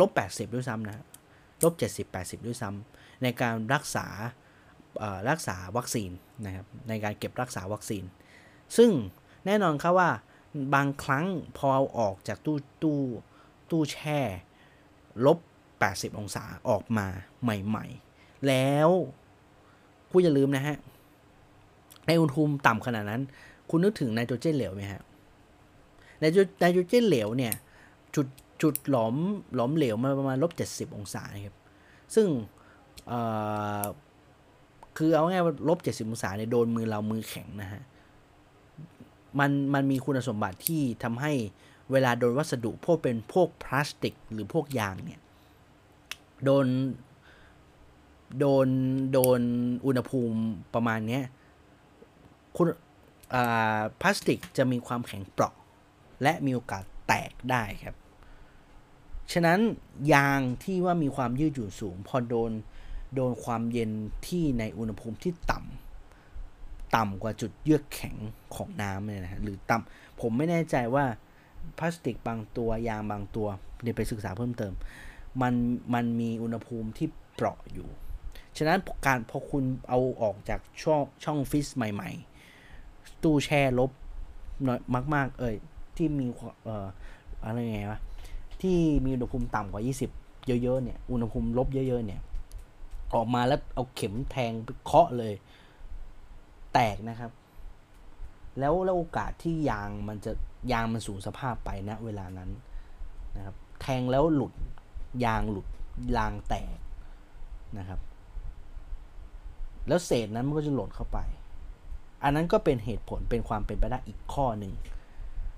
[0.01, 1.05] ลบ 80 ด้วยซ้ำนะ
[1.64, 4.06] ลบ 70 80 ด้วยซ้ำในการรักษา
[5.31, 6.10] รักษาวัคซีน
[6.47, 8.05] นะครับในการเก็บรักษาวัคซีน
[8.76, 8.90] ซึ่ง
[9.47, 10.10] แน่นอนครับว่า
[10.74, 11.26] บางครั้ง
[11.56, 13.01] พอเอาออกจากตู้ตู้
[13.70, 14.20] ตู้แช่
[15.26, 15.38] ลบ
[15.78, 17.06] 80 องศาออกมา
[17.43, 18.88] ใหม่ๆ แล้ว
[20.10, 20.76] ผู้อย่าลืมนะฮะ
[22.06, 23.22] ในอุณหภูมิต่ำขนาดนั้น
[23.70, 25.02] คุณนึกถึงไนโตรเจนเหลวไหมฮะ
[26.20, 27.55] ไนโตรไนโตรเจนเหลวเนี่ย
[28.14, 28.26] จุด
[28.62, 29.14] จุดหลอม
[29.55, 31.56] หลอมเหลวมาประมาณลบเจ็ดสิบองศาครับ
[32.14, 32.26] ซึ่ง
[34.97, 37.82] คือเอาง่ายว่าลบเจ็ดสิบองศาเนี่ยโดนมือเรามือแข็งนะฮะ
[39.39, 41.33] มันมันมีคุณสมบัติที่ทำให้
[41.91, 45.21] เวลาโดนวัสดุพวกเป็นพวกพลาสติก หรือพวกยางเนี่ย
[46.45, 46.67] โดน
[48.39, 48.69] โดน
[49.13, 49.41] โดน
[49.87, 50.39] อุณหภูมิ
[50.75, 51.21] ประมาณนี้
[52.57, 52.67] คุณ
[54.01, 55.55] พลาสติกจะมีความแข็งเปราะ
[56.23, 57.97] และมีโอกาสแตกได้ครับ
[59.33, 59.59] ฉะนั้น
[60.15, 62.51] ยางที่ว่ามีความยืดหยุ่นสูง พอโดน
[63.15, 63.91] โดนความเย็น
[64.27, 65.86] ที่ในอุณหภูมิที่ต่ำ
[66.97, 68.17] ต่ำกว่าจุดเยือกแข็ง
[68.57, 71.05] ของน้ำเนี่ยนะฮะหรือต่ำผมไม่แน่ใจว่า
[71.79, 73.49] พลาสติกบางตัวยางบางตัว
[73.83, 74.73] เดี๋ยวไปศึกษาเพิ่มเติม
[75.43, 75.55] มัน
[75.95, 77.89] มันมีอุณหภูมิที่เปราะอยู่
[78.57, 82.11] ฉะนั้นการพอคุณเอาออกจากช่องช่องฟิสใหม่
[82.67, 83.91] ๆ ตู้แช่ลบ
[84.67, 84.81] น้อย
[85.15, 85.55] มาก ๆ เอ่ย
[85.97, 86.27] ที่มี
[86.65, 86.87] เอ่อ
[87.45, 88.01] อะไรไงวะ
[88.63, 89.83] ที่มีอุณหภูมิต่ำกว่า
[90.19, 92.21] 20 เยอะ ๆ เนี่ย อุณหภูมิลบเยอะ ๆ เนี่ย
[93.15, 94.53] ออกมาแล้วเอาเข็มแทง
[94.85, 95.35] เคาะเลย
[96.77, 97.31] แตกนะครับ
[98.59, 100.32] แล้วแล้วโอกาสที่ยางมันจะ
[100.73, 102.51] ยางมันสูญสภาพไปณนะเวลานั้น
[103.36, 104.53] นะครับ แทงแล้วหลุด
[105.24, 105.66] ยางหลุด
[106.16, 106.78] ยางแตก
[107.78, 108.01] นะครับ
[109.89, 111.19] แล้วเศษนั้นมันก็จะหล่นเข้าไป
[112.23, 114.74] อันนั้นก็เป็นเหตุผลเป็นความเป็นไปได้อีกข้อหนึ่ง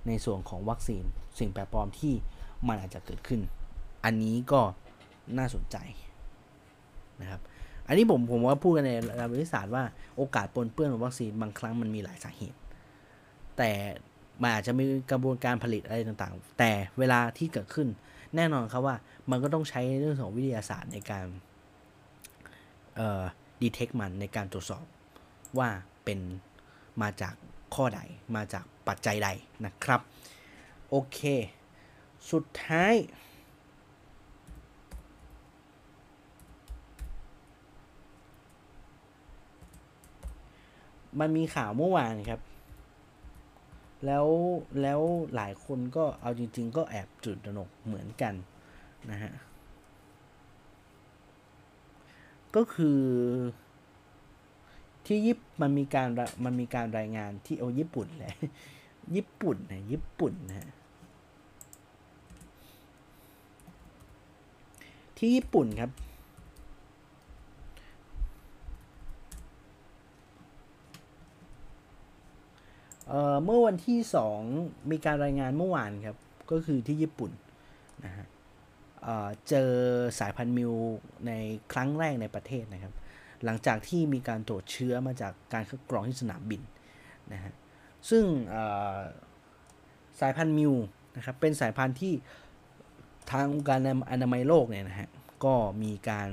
[0.07, 1.05] ในส่วนของวัคซีน
[1.39, 2.15] สิ่งแปลกปลอมที่
[2.69, 3.41] มันอาจจะเกิดขึ้น
[4.05, 4.61] อันนี้ก็
[5.39, 5.77] น่าสนใจ
[7.21, 7.41] นะครับ
[7.89, 9.85] อันนี้ผมผมว่าพูดกันในระดับวิทยาศาสตร์ว่า
[10.17, 12.59] โอกาสปนเปื้อนของวัคซีนบางครั้งมันมีหลายสาเหตุ
[13.57, 13.71] แต่
[14.43, 17.89] มันอาจจะมีกระบวนการผลิตอะไรต่างๆ แต่เวลาที่เกิดขึ้น
[18.37, 18.97] แน่นอนครับว่า
[19.31, 21.25] มันก็ต้องใช้เรื่องของวิทยาศาสตร์ในการ
[22.97, 23.23] เอ่อ
[23.63, 24.85] ดีเทคมันในการตรวจสอบ
[25.59, 25.69] ว่า
[26.05, 26.19] เป็น
[27.03, 27.35] มาจาก
[27.75, 28.01] ข้อใด
[28.37, 29.29] มาจากปัจจัยใด
[29.65, 30.01] นะครับ
[30.91, 31.21] โอเค
[32.31, 32.95] สุดท้าย
[41.21, 42.41] มันมีข่าวเมื่อวานครับ
[44.07, 44.27] แล้ว
[44.83, 45.01] แล้ว
[45.35, 48.35] หลายคนก็เอาจริง ๆ ก็แอบจุดตนกเหมือนกัน
[49.11, 49.33] นะฮะ
[52.57, 53.01] ก็คือ
[55.07, 56.09] ที่ยิปมันมีการ
[56.45, 58.35] มันมีการรายงานที่เอาญี่ปุ่นแหละ
[59.15, 60.71] ญี่ปุ่นนะญี่ปุ่นนะ
[65.17, 65.91] ที่ญี่ปุ่นครับ
[73.09, 74.41] เเมื่อวันที่สอง
[74.91, 76.17] มีการรายงานเมื่อวานครับ
[76.51, 77.31] ก็คือที่ญี่ปุ่น
[78.05, 78.27] นะฮะ
[79.49, 79.71] เจอ
[80.21, 80.73] สายพันธุ์มิว
[81.27, 81.33] ใน
[81.73, 82.93] ครั้งแรกในประเทศนะครับ
[83.45, 86.63] หลังจากที่มีการตรวจเชื้อมาจากการคัดกรองที่สนามบิน
[87.33, 87.53] นะฮะ
[88.11, 88.25] ซึ่ง
[90.21, 90.75] สายพันธุ์มิว
[91.17, 92.13] นะครับเป็นสายพันธุ์ที่
[93.31, 93.79] ทางองค์การ
[94.11, 95.09] อนามัยโลกเนี่ยนะฮะ
[95.45, 96.31] ก็มีการ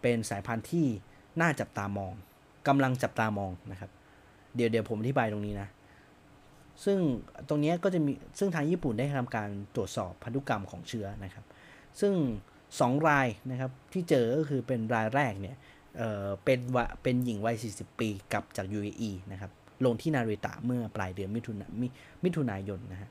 [0.00, 0.86] เป็นสายพันธุ์ที่
[1.40, 2.12] น่าจับตามอง
[2.68, 3.90] กำลังจับตามองนะครับ
[4.56, 5.68] เดี๋ยวเดี๋ยวผมอธิบายตรงนี้นะ
[6.84, 6.98] ซึ่ง
[7.48, 11.44] ตรงนี้ก็จะมีซึ่งทางญี่ปุ่นได้ทำการตรวจสอบพันธุกรรมของเชื้อนะครับ
[12.00, 12.12] ซึ่ง
[12.60, 15.56] 2 รายนะครับที่เจอก็คือเป็นรายแรกเนี่ย
[15.96, 19.50] เเป็นวะเป็นหญิงวัย 40 ปีกลับจาก UAE นะครับ
[19.84, 21.82] ลงที่นาริตะเมื่อปลายเดือนมิถุนาม
[22.24, 23.10] มิถุนายนนะฮะ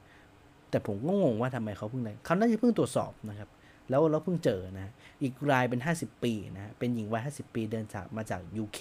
[0.70, 3.50] แต่ผมก็งงว่าทำไมเขาเพิ่งได้เขาน่าจะเพิ่งตรวจสอบนะครับ
[3.90, 4.92] แล้วเราเพิ่งเจอนะ
[5.22, 8.80] อีกรายเป็น 50 ปีนะ เป็นหญิงวัย 50 ปีเดินจากมาจาก UK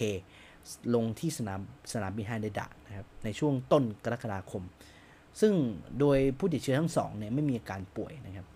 [0.95, 1.61] ลงที่สนาม
[1.93, 4.63] สนามบินฮานเดดะนะครับในช่วงต้นกรกฎาคม
[5.41, 5.53] ซึ่ง
[6.01, 8.47] โดยผู้ติดเชื้อทั้งสองเนี่ยไม่มีอาการป่วยนะครับ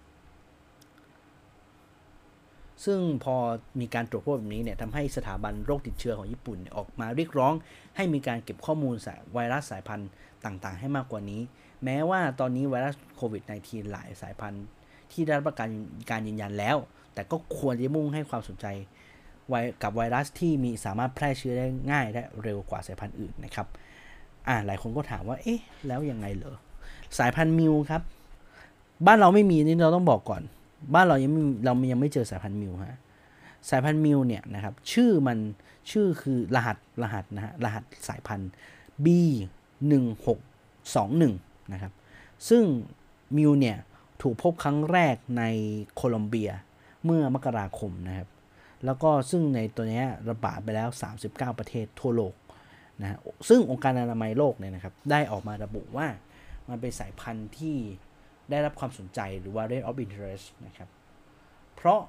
[2.84, 3.36] ซึ่งพอ
[3.80, 7.52] มีการตรวจพบแบบนี้เนี่ยทำให้สถาบันโรคติดเชื้อของญี่ปุ่นออกมาเรียกร้อง
[7.96, 8.94] ให้มีการเก็บข้อมูล
[9.32, 10.10] ไวรัสสายพันธุ์
[10.44, 11.40] ต่างๆ ให้มากกว่านี้
[11.84, 14.64] แม้ว่าตอนนี้ไวรัสโควิด -19 หลายสายพันธุ์
[15.12, 15.70] ที่ได้รับกัน
[16.10, 16.76] การยืนยันแล้ว
[17.14, 18.66] แต่ก็ควรจะมุ่งให้ความสนใจ
[19.48, 23.66] ไวกับไวรัสที่มีสามารถแพร่เชื้อได้ง่ายและเร็วกว่าสายพันธุ์อื่นนะครับ
[24.48, 26.56] อ่าหลายคนก็ถามว่าเอ๊ะแล้วยังไงเหรอ
[27.18, 28.02] สายพันธุ์มิวครับ
[29.06, 30.42] บ้านเราไม่มีนี่เราต้องบอกก่อน
[30.94, 31.32] บ้านเรายัง
[31.64, 32.98] เรายังไม่เจอสายพันธุ์มิวฮะ
[33.70, 35.38] สายพันธุ์มิวเนี่ยนะครับชื่อมัน
[35.90, 38.50] ชื่อคือรหัสรหัสนะฮะรหัสสายพันธุ์
[39.04, 39.06] B
[39.86, 41.92] 1 6 2 1นะครับ
[42.48, 42.64] ซึ่ง
[43.36, 43.76] มิวเนี่ย
[44.22, 45.42] ถูกพบครั้งแรกใน
[45.94, 46.50] โคลอมเบีย
[47.04, 48.28] เมื่อมกราคมนะครับ
[48.84, 50.88] แล้วก็ซึ่งในตัวนี้ระบาดไปแล้ว
[51.24, 52.34] 39 ประเทศทั่วโลก
[53.00, 53.18] นะ
[53.48, 56.06] ซึ่งองค์การอนามัยโลกเนี่ยนะครับได้ออกมาระบุว่า
[56.68, 57.76] มันเป็นสายพันธุ์ที่
[58.50, 60.88] ได้รับความสนใจหรือว่า rate of interest นะครับ
[61.74, 62.00] เพราะ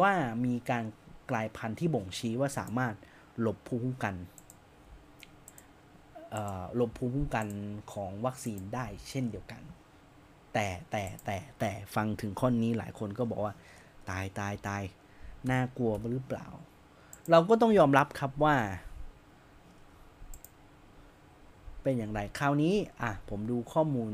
[0.00, 0.12] ว่า
[0.44, 0.84] มีการ
[1.30, 2.94] กลายพันธุ์ที่บ่งชี้ว่าสามารถ
[3.40, 4.14] หลบภูมิคุ้มกัน
[6.76, 7.46] หลบภูมิคุ้มกัน
[7.92, 9.62] ของวัคซีนได้เช่นเดียวกัน
[10.54, 13.54] แต่แต่แต่แต่ฟังถึงข้อนี้หลายคนก็บอกว่า
[14.10, 14.82] ตายตายตาย
[15.50, 16.46] น่ากลัวหรือเปล่า
[17.30, 18.56] เราก็ต้องยอมรับครับว่า
[21.82, 24.12] เป็นอย่างไรคราวนี้ อะ ผมดูข้อมูล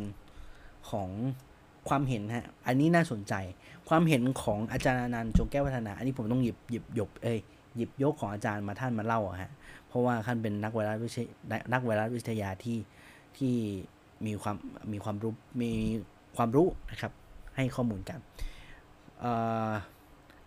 [0.91, 1.11] ของ
[1.89, 3.35] ความเห็นฮะ อันนี้น่าสนใจ
[3.89, 7.39] ความเห็นของอาจารย์นันจงแก้วพัฒนา อันนี้ผมต้องหยิบหยิบยบเอ้ย
[7.77, 9.51] หยิบยกของอาจารย์มาท่านมาเล่าอะฮะ
[9.89, 11.27] เพราะว่าท่านเป็นนักไวรัสวิทย
[11.73, 12.79] นักไวรัสวิทยาที่
[13.37, 13.55] ที่
[14.27, 14.57] มีความ
[14.93, 15.33] มีความรู้
[15.63, 15.71] มี
[16.37, 17.13] ความรู้นะครับ
[17.57, 18.19] ให้ข้อมูลกัน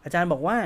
[0.04, 0.58] อาจารย์บอกว่า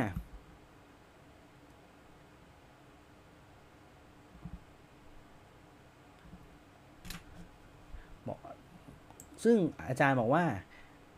[9.43, 10.45] ซึ่งอาจารย์บอกว่า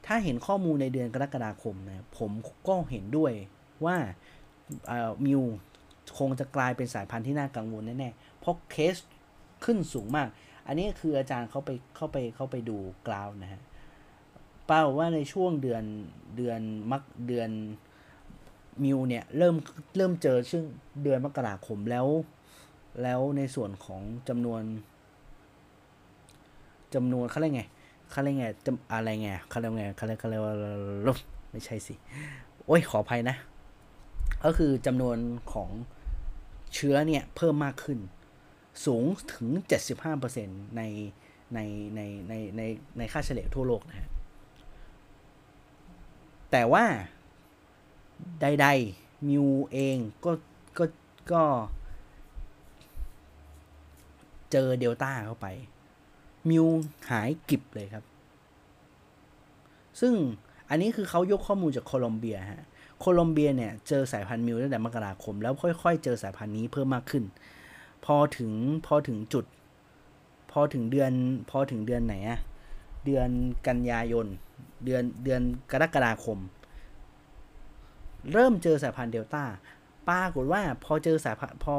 [0.05, 2.31] ถ้าเห็นข้อมูลในเดือนกรกฎาคมนะผม
[2.67, 3.33] ก็เห็นด้วย
[3.85, 3.97] ว่า
[5.25, 5.41] มิว
[6.17, 8.95] คงจะกลายเป็นสายพันธุ์ที่น่ากังวลแน่ๆ เพราะเคส
[9.65, 10.27] ขึ้นสูงมาก
[10.67, 12.77] อันนี้คืออาจารย์เขาไปเข้าไปเข้าไปดู
[13.07, 13.61] กราวนะฮะ
[14.67, 15.83] เป้าว่าในช่วงเดือน
[16.37, 16.59] เดือน
[16.91, 17.49] มักเดือน
[18.83, 19.55] มิวเนี่ยเริ่ม
[19.97, 20.65] เริ่มเจอช่วง
[21.03, 22.07] เดือนมกราคมแล้ว
[23.03, 24.61] แล้วในส่วนของจำนวน
[26.93, 27.63] จำนวนเขาเรียกไง
[28.11, 30.55] เขาเรียกไงจะอะไรไงเขาเรียกไงเขาเรียกเขาเรียกว่า
[31.51, 31.93] ไม่ใช่สิ
[32.65, 33.35] โอ้ยขออภัยนะ
[34.43, 35.17] ก็คือจำนวน
[35.53, 35.69] ของ
[36.73, 37.99] เชื้อเนี่ยเพิ่มมากขึ้น
[38.85, 39.49] สูงถึง
[40.13, 40.81] 75%ใน
[41.53, 41.59] ใน
[41.95, 42.61] ในในใน
[42.97, 44.09] ในค่าเฉลี่ยทั่วโลกนะฮะ
[46.51, 46.85] แต่ว่า
[48.41, 50.31] ใดๆมิวเองก็
[50.77, 50.85] ก็
[51.31, 51.43] ก็
[54.51, 55.47] เจอเดลต้าเข้าไป
[56.49, 56.65] มิว
[57.09, 58.03] หายกิบเลยครับ
[59.99, 60.13] ซึ่ง
[60.69, 62.63] อันนี้คือเขายกข้อมูลจากโคลอมเบียฮะ
[62.99, 67.23] โคลอมเบียเนี่ยเจอสายพันธุ์มิวตั้งแต่มกราคม แล้วค่อยๆ เจอสายพันธุ์นี้เพิ่มมากขึ้น
[68.05, 68.51] พอถึง
[68.85, 69.45] พอถึงจุด
[70.51, 71.11] พอถึงเดือน
[71.49, 72.39] พอถึงเดือนไหนอะ
[73.05, 73.29] เดือน
[73.67, 74.27] กันยายน
[74.85, 75.41] เดือนเดือน
[75.71, 76.37] กรกฎาคม
[78.31, 79.43] เริ่มเจอสายพันธุ์เดลต้า
[80.09, 81.77] ปรากฏว่าพอเจอสายพันธุ์พอ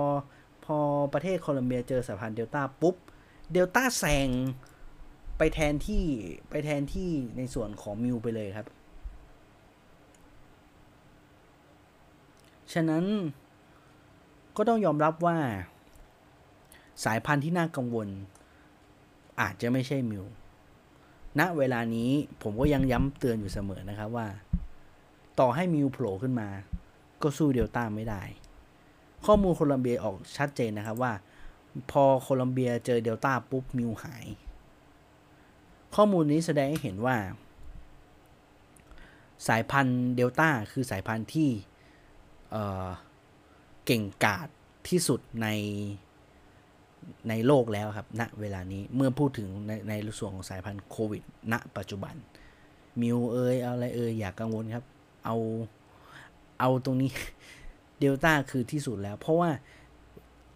[0.64, 0.76] พอ
[1.12, 2.96] ประเทศโคลอมเบียเจอสายพันธุ์เดลต้าปุ๊บ
[3.52, 4.28] เดลต้าแซง
[5.38, 6.04] ไปแทนที่
[6.50, 8.66] ไปแทนที่ในส่วนของมิวไปเลยครับ
[12.72, 13.04] ฉะนั้น
[14.56, 15.38] ก็ต้องยอมรับว่า
[17.04, 18.08] สายพันธุ์ที่น่ากังวล
[19.40, 20.24] อาจจะไม่ใช่มิว
[21.38, 22.10] ณเวลานี้
[22.42, 24.26] ผมก็ยังย้ำเตือนอยู่เสมอนะครับว่า
[25.40, 26.48] ต่อให้มิวโผล่ขึ้นมา
[27.22, 28.22] ก็สู้เดลต้าไม่ได้
[29.26, 31.12] ข้อมูลโคลัมเบียออกชัดเจนนะครับว่า
[31.90, 34.26] พอโคลอมเบียเจอเดลต้าปุ๊บมิวหาย
[35.94, 37.16] ข้อมูลนี้แสดงให้เห็นว่า
[39.48, 41.50] สายพันธุ์เดลต้าคือสายพันธุ์ที่
[42.50, 44.48] เเก่งกาจ
[44.88, 45.48] ที่สุดใน
[47.28, 52.14] ในโลกแล้วครับณนะเวลานี้เมื่อพูดถึงในในส่วนของสายพันธุ์โควิดณปัจจุบัน
[53.00, 54.84] มิวเอยอะไรเอยอยากกังวลครับ
[55.24, 55.36] เอา
[56.60, 57.10] เอาตรงนี้
[58.00, 59.50] เดลต้าคือที่สุดแล้ว เพราะว่า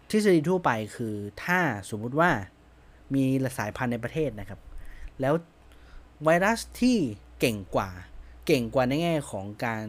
[0.09, 1.59] ทฤษฎีทั่วไปคือถ้า
[1.89, 2.31] สมมุติว่า
[3.13, 3.23] มี
[3.57, 4.59] สายพันธุ์ในประเทศนะครับ
[5.21, 5.33] แล้ว
[6.23, 6.97] ไวรัสที่
[7.39, 7.89] เก่งกว่า
[8.45, 9.85] เก่งกว่าในแง่ของการ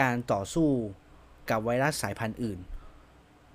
[0.00, 0.68] การต่อสู้
[1.50, 2.58] กับไวรัสสายพันธุ์อื่น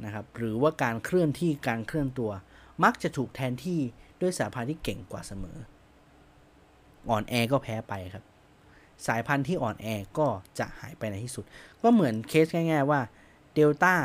[0.06, 2.32] นะครับ หรือว่าการเคลื่อนที่การเคลื่อนตัว
[2.84, 3.80] มักจะถูกแทนที่
[4.22, 5.58] ด้วยสายพันธุ์ที่เก่งกว่าเสมอ
[7.10, 8.24] อ่อนแอก็แพ้ไปครับ
[9.08, 9.88] สายพันธุ์ที่อ่อนแอ
[10.20, 10.28] ก็
[10.60, 11.46] จะหายไปในที่สุด
[11.82, 13.02] ก็เหมือนเคสง่าย ๆ ว่า
[13.54, 13.96] เดลต้า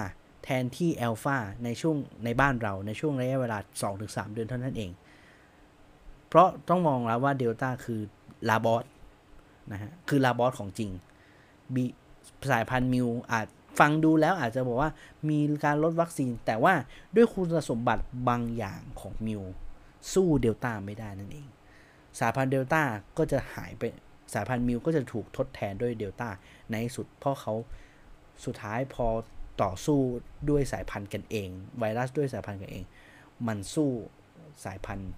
[0.43, 3.59] แทนที่อัลฟาในช่วงในบ้านเราในช่วงระยะเวลา
[3.97, 4.91] 2-3 เดือนเท่านั้นเอง
[6.29, 8.01] เพราะต้องมองแล้วว่าเดลต้าคือ
[8.49, 8.85] ลาบอส
[9.73, 10.91] นะฮะคือลาบอสของจริง
[11.75, 11.85] บี
[12.51, 13.47] สายพันธุ์มิวอาจ
[13.79, 14.91] ฟังดูแล้วอาจจะบอกว่า
[15.29, 16.75] มีการลดวัคซีน แต่ว่า
[17.17, 19.43] ด้วยคุณสมบัติบางอย่างของมิว
[20.13, 21.49] สู้เดลต้าไม่ได้นั่นเอง
[22.19, 22.83] สายพันธุ์เดลต้า
[23.19, 23.83] ก็จะหายไป
[24.35, 26.29] สายพันธุ์มิวก็จะถูกทดแทนด้วยเดลต้า
[26.71, 27.55] ในสุดเพราะเขา
[28.45, 29.07] สุดท้ายพอ
[29.63, 29.99] ต่อสู้
[30.51, 31.49] ด้วยสายพันธุ์กันเอง
[31.79, 32.85] ไวรัสด้วยสายพันธุ์กันเอง
[33.47, 33.91] มันสู้
[34.65, 35.13] สายพันธุ์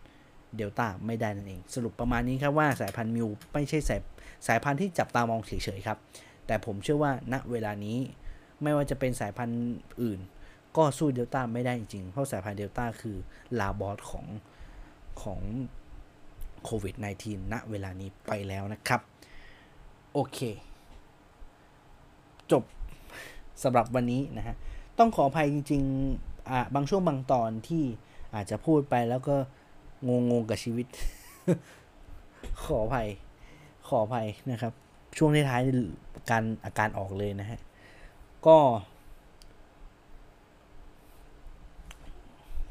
[0.57, 4.01] เดลต้าไม่ได้นั่นเอง สรุปประมาณนี้ครับว่าสายพันธุ์มิวไม่ใช่สาย
[4.47, 5.99] สายพันธุ์ที่จับตามองเฉยๆครับ
[6.47, 7.99] แต่ผมเชื่อว่าณเวลานี้
[8.63, 9.61] ไม่ว่าจะเป็นสายพันธุ์
[10.03, 10.21] อื่น
[10.77, 13.17] ก็สู้เดลต้าไม่ได้จริงเพราะสายพันธุ์เดลต้าคือ
[13.59, 14.27] ลาบอสของ
[15.23, 15.41] ของ
[16.65, 16.95] โควิด
[17.25, 19.01] -19 ณเวลานี้ไปแล้วนะครับ
[20.13, 20.39] โอเค
[22.53, 22.63] จบ
[23.63, 24.55] สำหรับวันนี้นะฮะ
[24.99, 27.85] ต้องขออภัยจริงๆอ่าบางช่วงบางตอนที่
[28.35, 29.37] อาจจะพูดไปแล้วก็
[30.09, 30.87] งงงกับชีวิต
[32.65, 33.09] ขออภัย
[33.89, 34.73] ขออภัยนะครับ
[35.17, 37.59] ช่วงท้ายๆการอาการออกเลยนะฮะ
[38.47, 38.59] ก็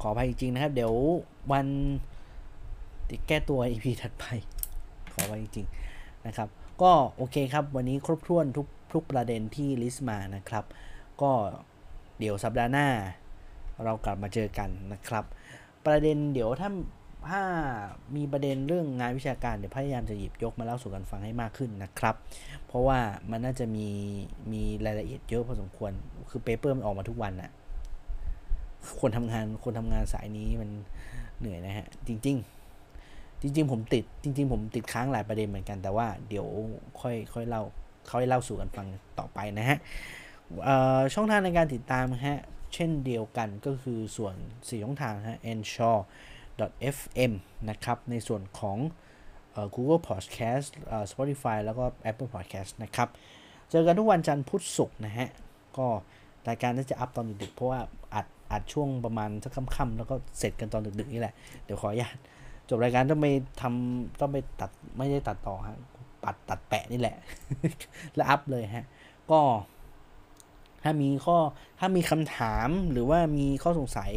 [0.00, 0.94] ขออภัยจริงๆนะครับ เดี๋ยว
[1.52, 1.66] วัน
[3.28, 4.24] แก้ตัว EP ถัดไป
[5.12, 6.48] ขออภัยจริงๆนะครับ
[6.82, 10.64] ก็โอเคครับ วันนี้ครบถ้วนทุกทุกประเด็นที่ลิสต์มานะครับ
[11.20, 11.30] ก็
[12.18, 12.88] เดี๋ยวสัปดาห์หน้า
[13.84, 15.24] เรากลับมาเจอกันนะครับ
[15.86, 16.70] ประเด็นเดี๋ยวถ้า
[17.28, 17.42] ถ้า
[18.16, 22.14] มีประเด็นเรื่องงานวิชาการเดี๋ยวพยายามจะหยิบยกมาเล่าสู่กันฟังให้มากขึ้นนะครับ
[22.66, 22.98] เพราะว่า
[23.30, 23.88] มันน่าจะมี
[24.52, 25.92] มีรายละเอียดเยอะพอสมควร
[26.30, 27.50] คือเปเปอร์มันออกมาทุกวันนะ
[29.00, 30.70] คนทำงานคนทำงานสายนี้มัน
[31.38, 32.57] เหนื่อยนะฮะ จริง ๆ
[33.42, 36.46] จริง ๆ ผมติดจริง ๆ ผมติดค้างหลายประเด็นเหมือนกันแต่ว่าเดี๋ยว
[37.00, 37.62] ค่อยค่อยเล่า
[38.10, 38.86] ค่อยเล่าสู่กันฟัง
[39.18, 39.78] ต่อไปนะฮะ
[41.14, 42.40] ช่องทางในการติดตามฮะ
[42.74, 46.00] เช่นเดียวกันก็คือส่วน4ช่องทางฮะ ensure
[46.96, 47.32] fm
[47.70, 48.78] นะครับ ในส่วนของ
[49.74, 50.68] Google Podcast
[51.10, 53.08] Spotify แล้วก็ Apple Podcast นะครับ
[53.70, 55.28] เจอกันทุกวันจันทร์พุธศุกร์นะฮะ
[55.78, 55.86] ก็
[56.48, 57.80] รายการน่าจะอัพตอนดึกๆเพราะว่า
[58.14, 61.34] อัดอัดช่วงประมาณสักค่ำๆแล้วก็เสร็จกันตอนดึกๆนี่แหละ
[61.64, 62.16] เดี๋ยวขออนุญาต
[62.68, 63.28] จบรายการต้องไป
[63.60, 65.78] ทำต้องไปตัดไม่ได้ตัดต่อฮะ
[66.24, 67.16] ปัดตัดแปะนี่แหละ
[68.14, 68.86] แล้วอัพเลยฮะ
[69.30, 69.40] ก็
[70.84, 71.36] ถ้ามีข้อ
[71.78, 74.12] ถ้ามีคำถามหรือว่ามีข้อสงสัย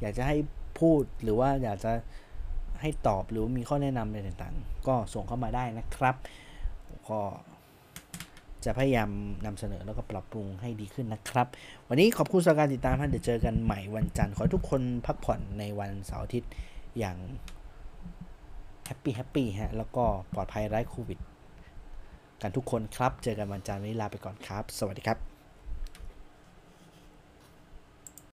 [0.00, 0.36] อยากจะให้
[0.80, 1.92] พูดหรือว่าอยากจะ
[2.80, 6.16] ให้ตอบหรือมีข้อแนะนำอะไรต่างๆ ก็ส่งเข้ามาได้นะครับ
[7.08, 7.20] ก็
[8.64, 9.10] จะพยายาม
[9.46, 11.46] นำเสนอแล้วก็ปรับปรุงให้ดีขึ้นนะครับ
[11.88, 16.50] วันนี้ขอบคุณสำหรับการติดตามท่านเดี๋ยวเจอกันใหม่วันจันทร์ ขอทุกคนพักผ่อนในวันเสาร์อาทิตย์
[16.98, 17.16] อย่าง
[18.96, 20.04] happy happy ฮะ แล้วก็
[20.34, 21.18] ปลอดภัยไร้โควิด
[22.40, 25.31] กันทุกคนครับ เจอกันวันจันทร์วันนี้ลาไปก่อนครับ สวัสดีครับ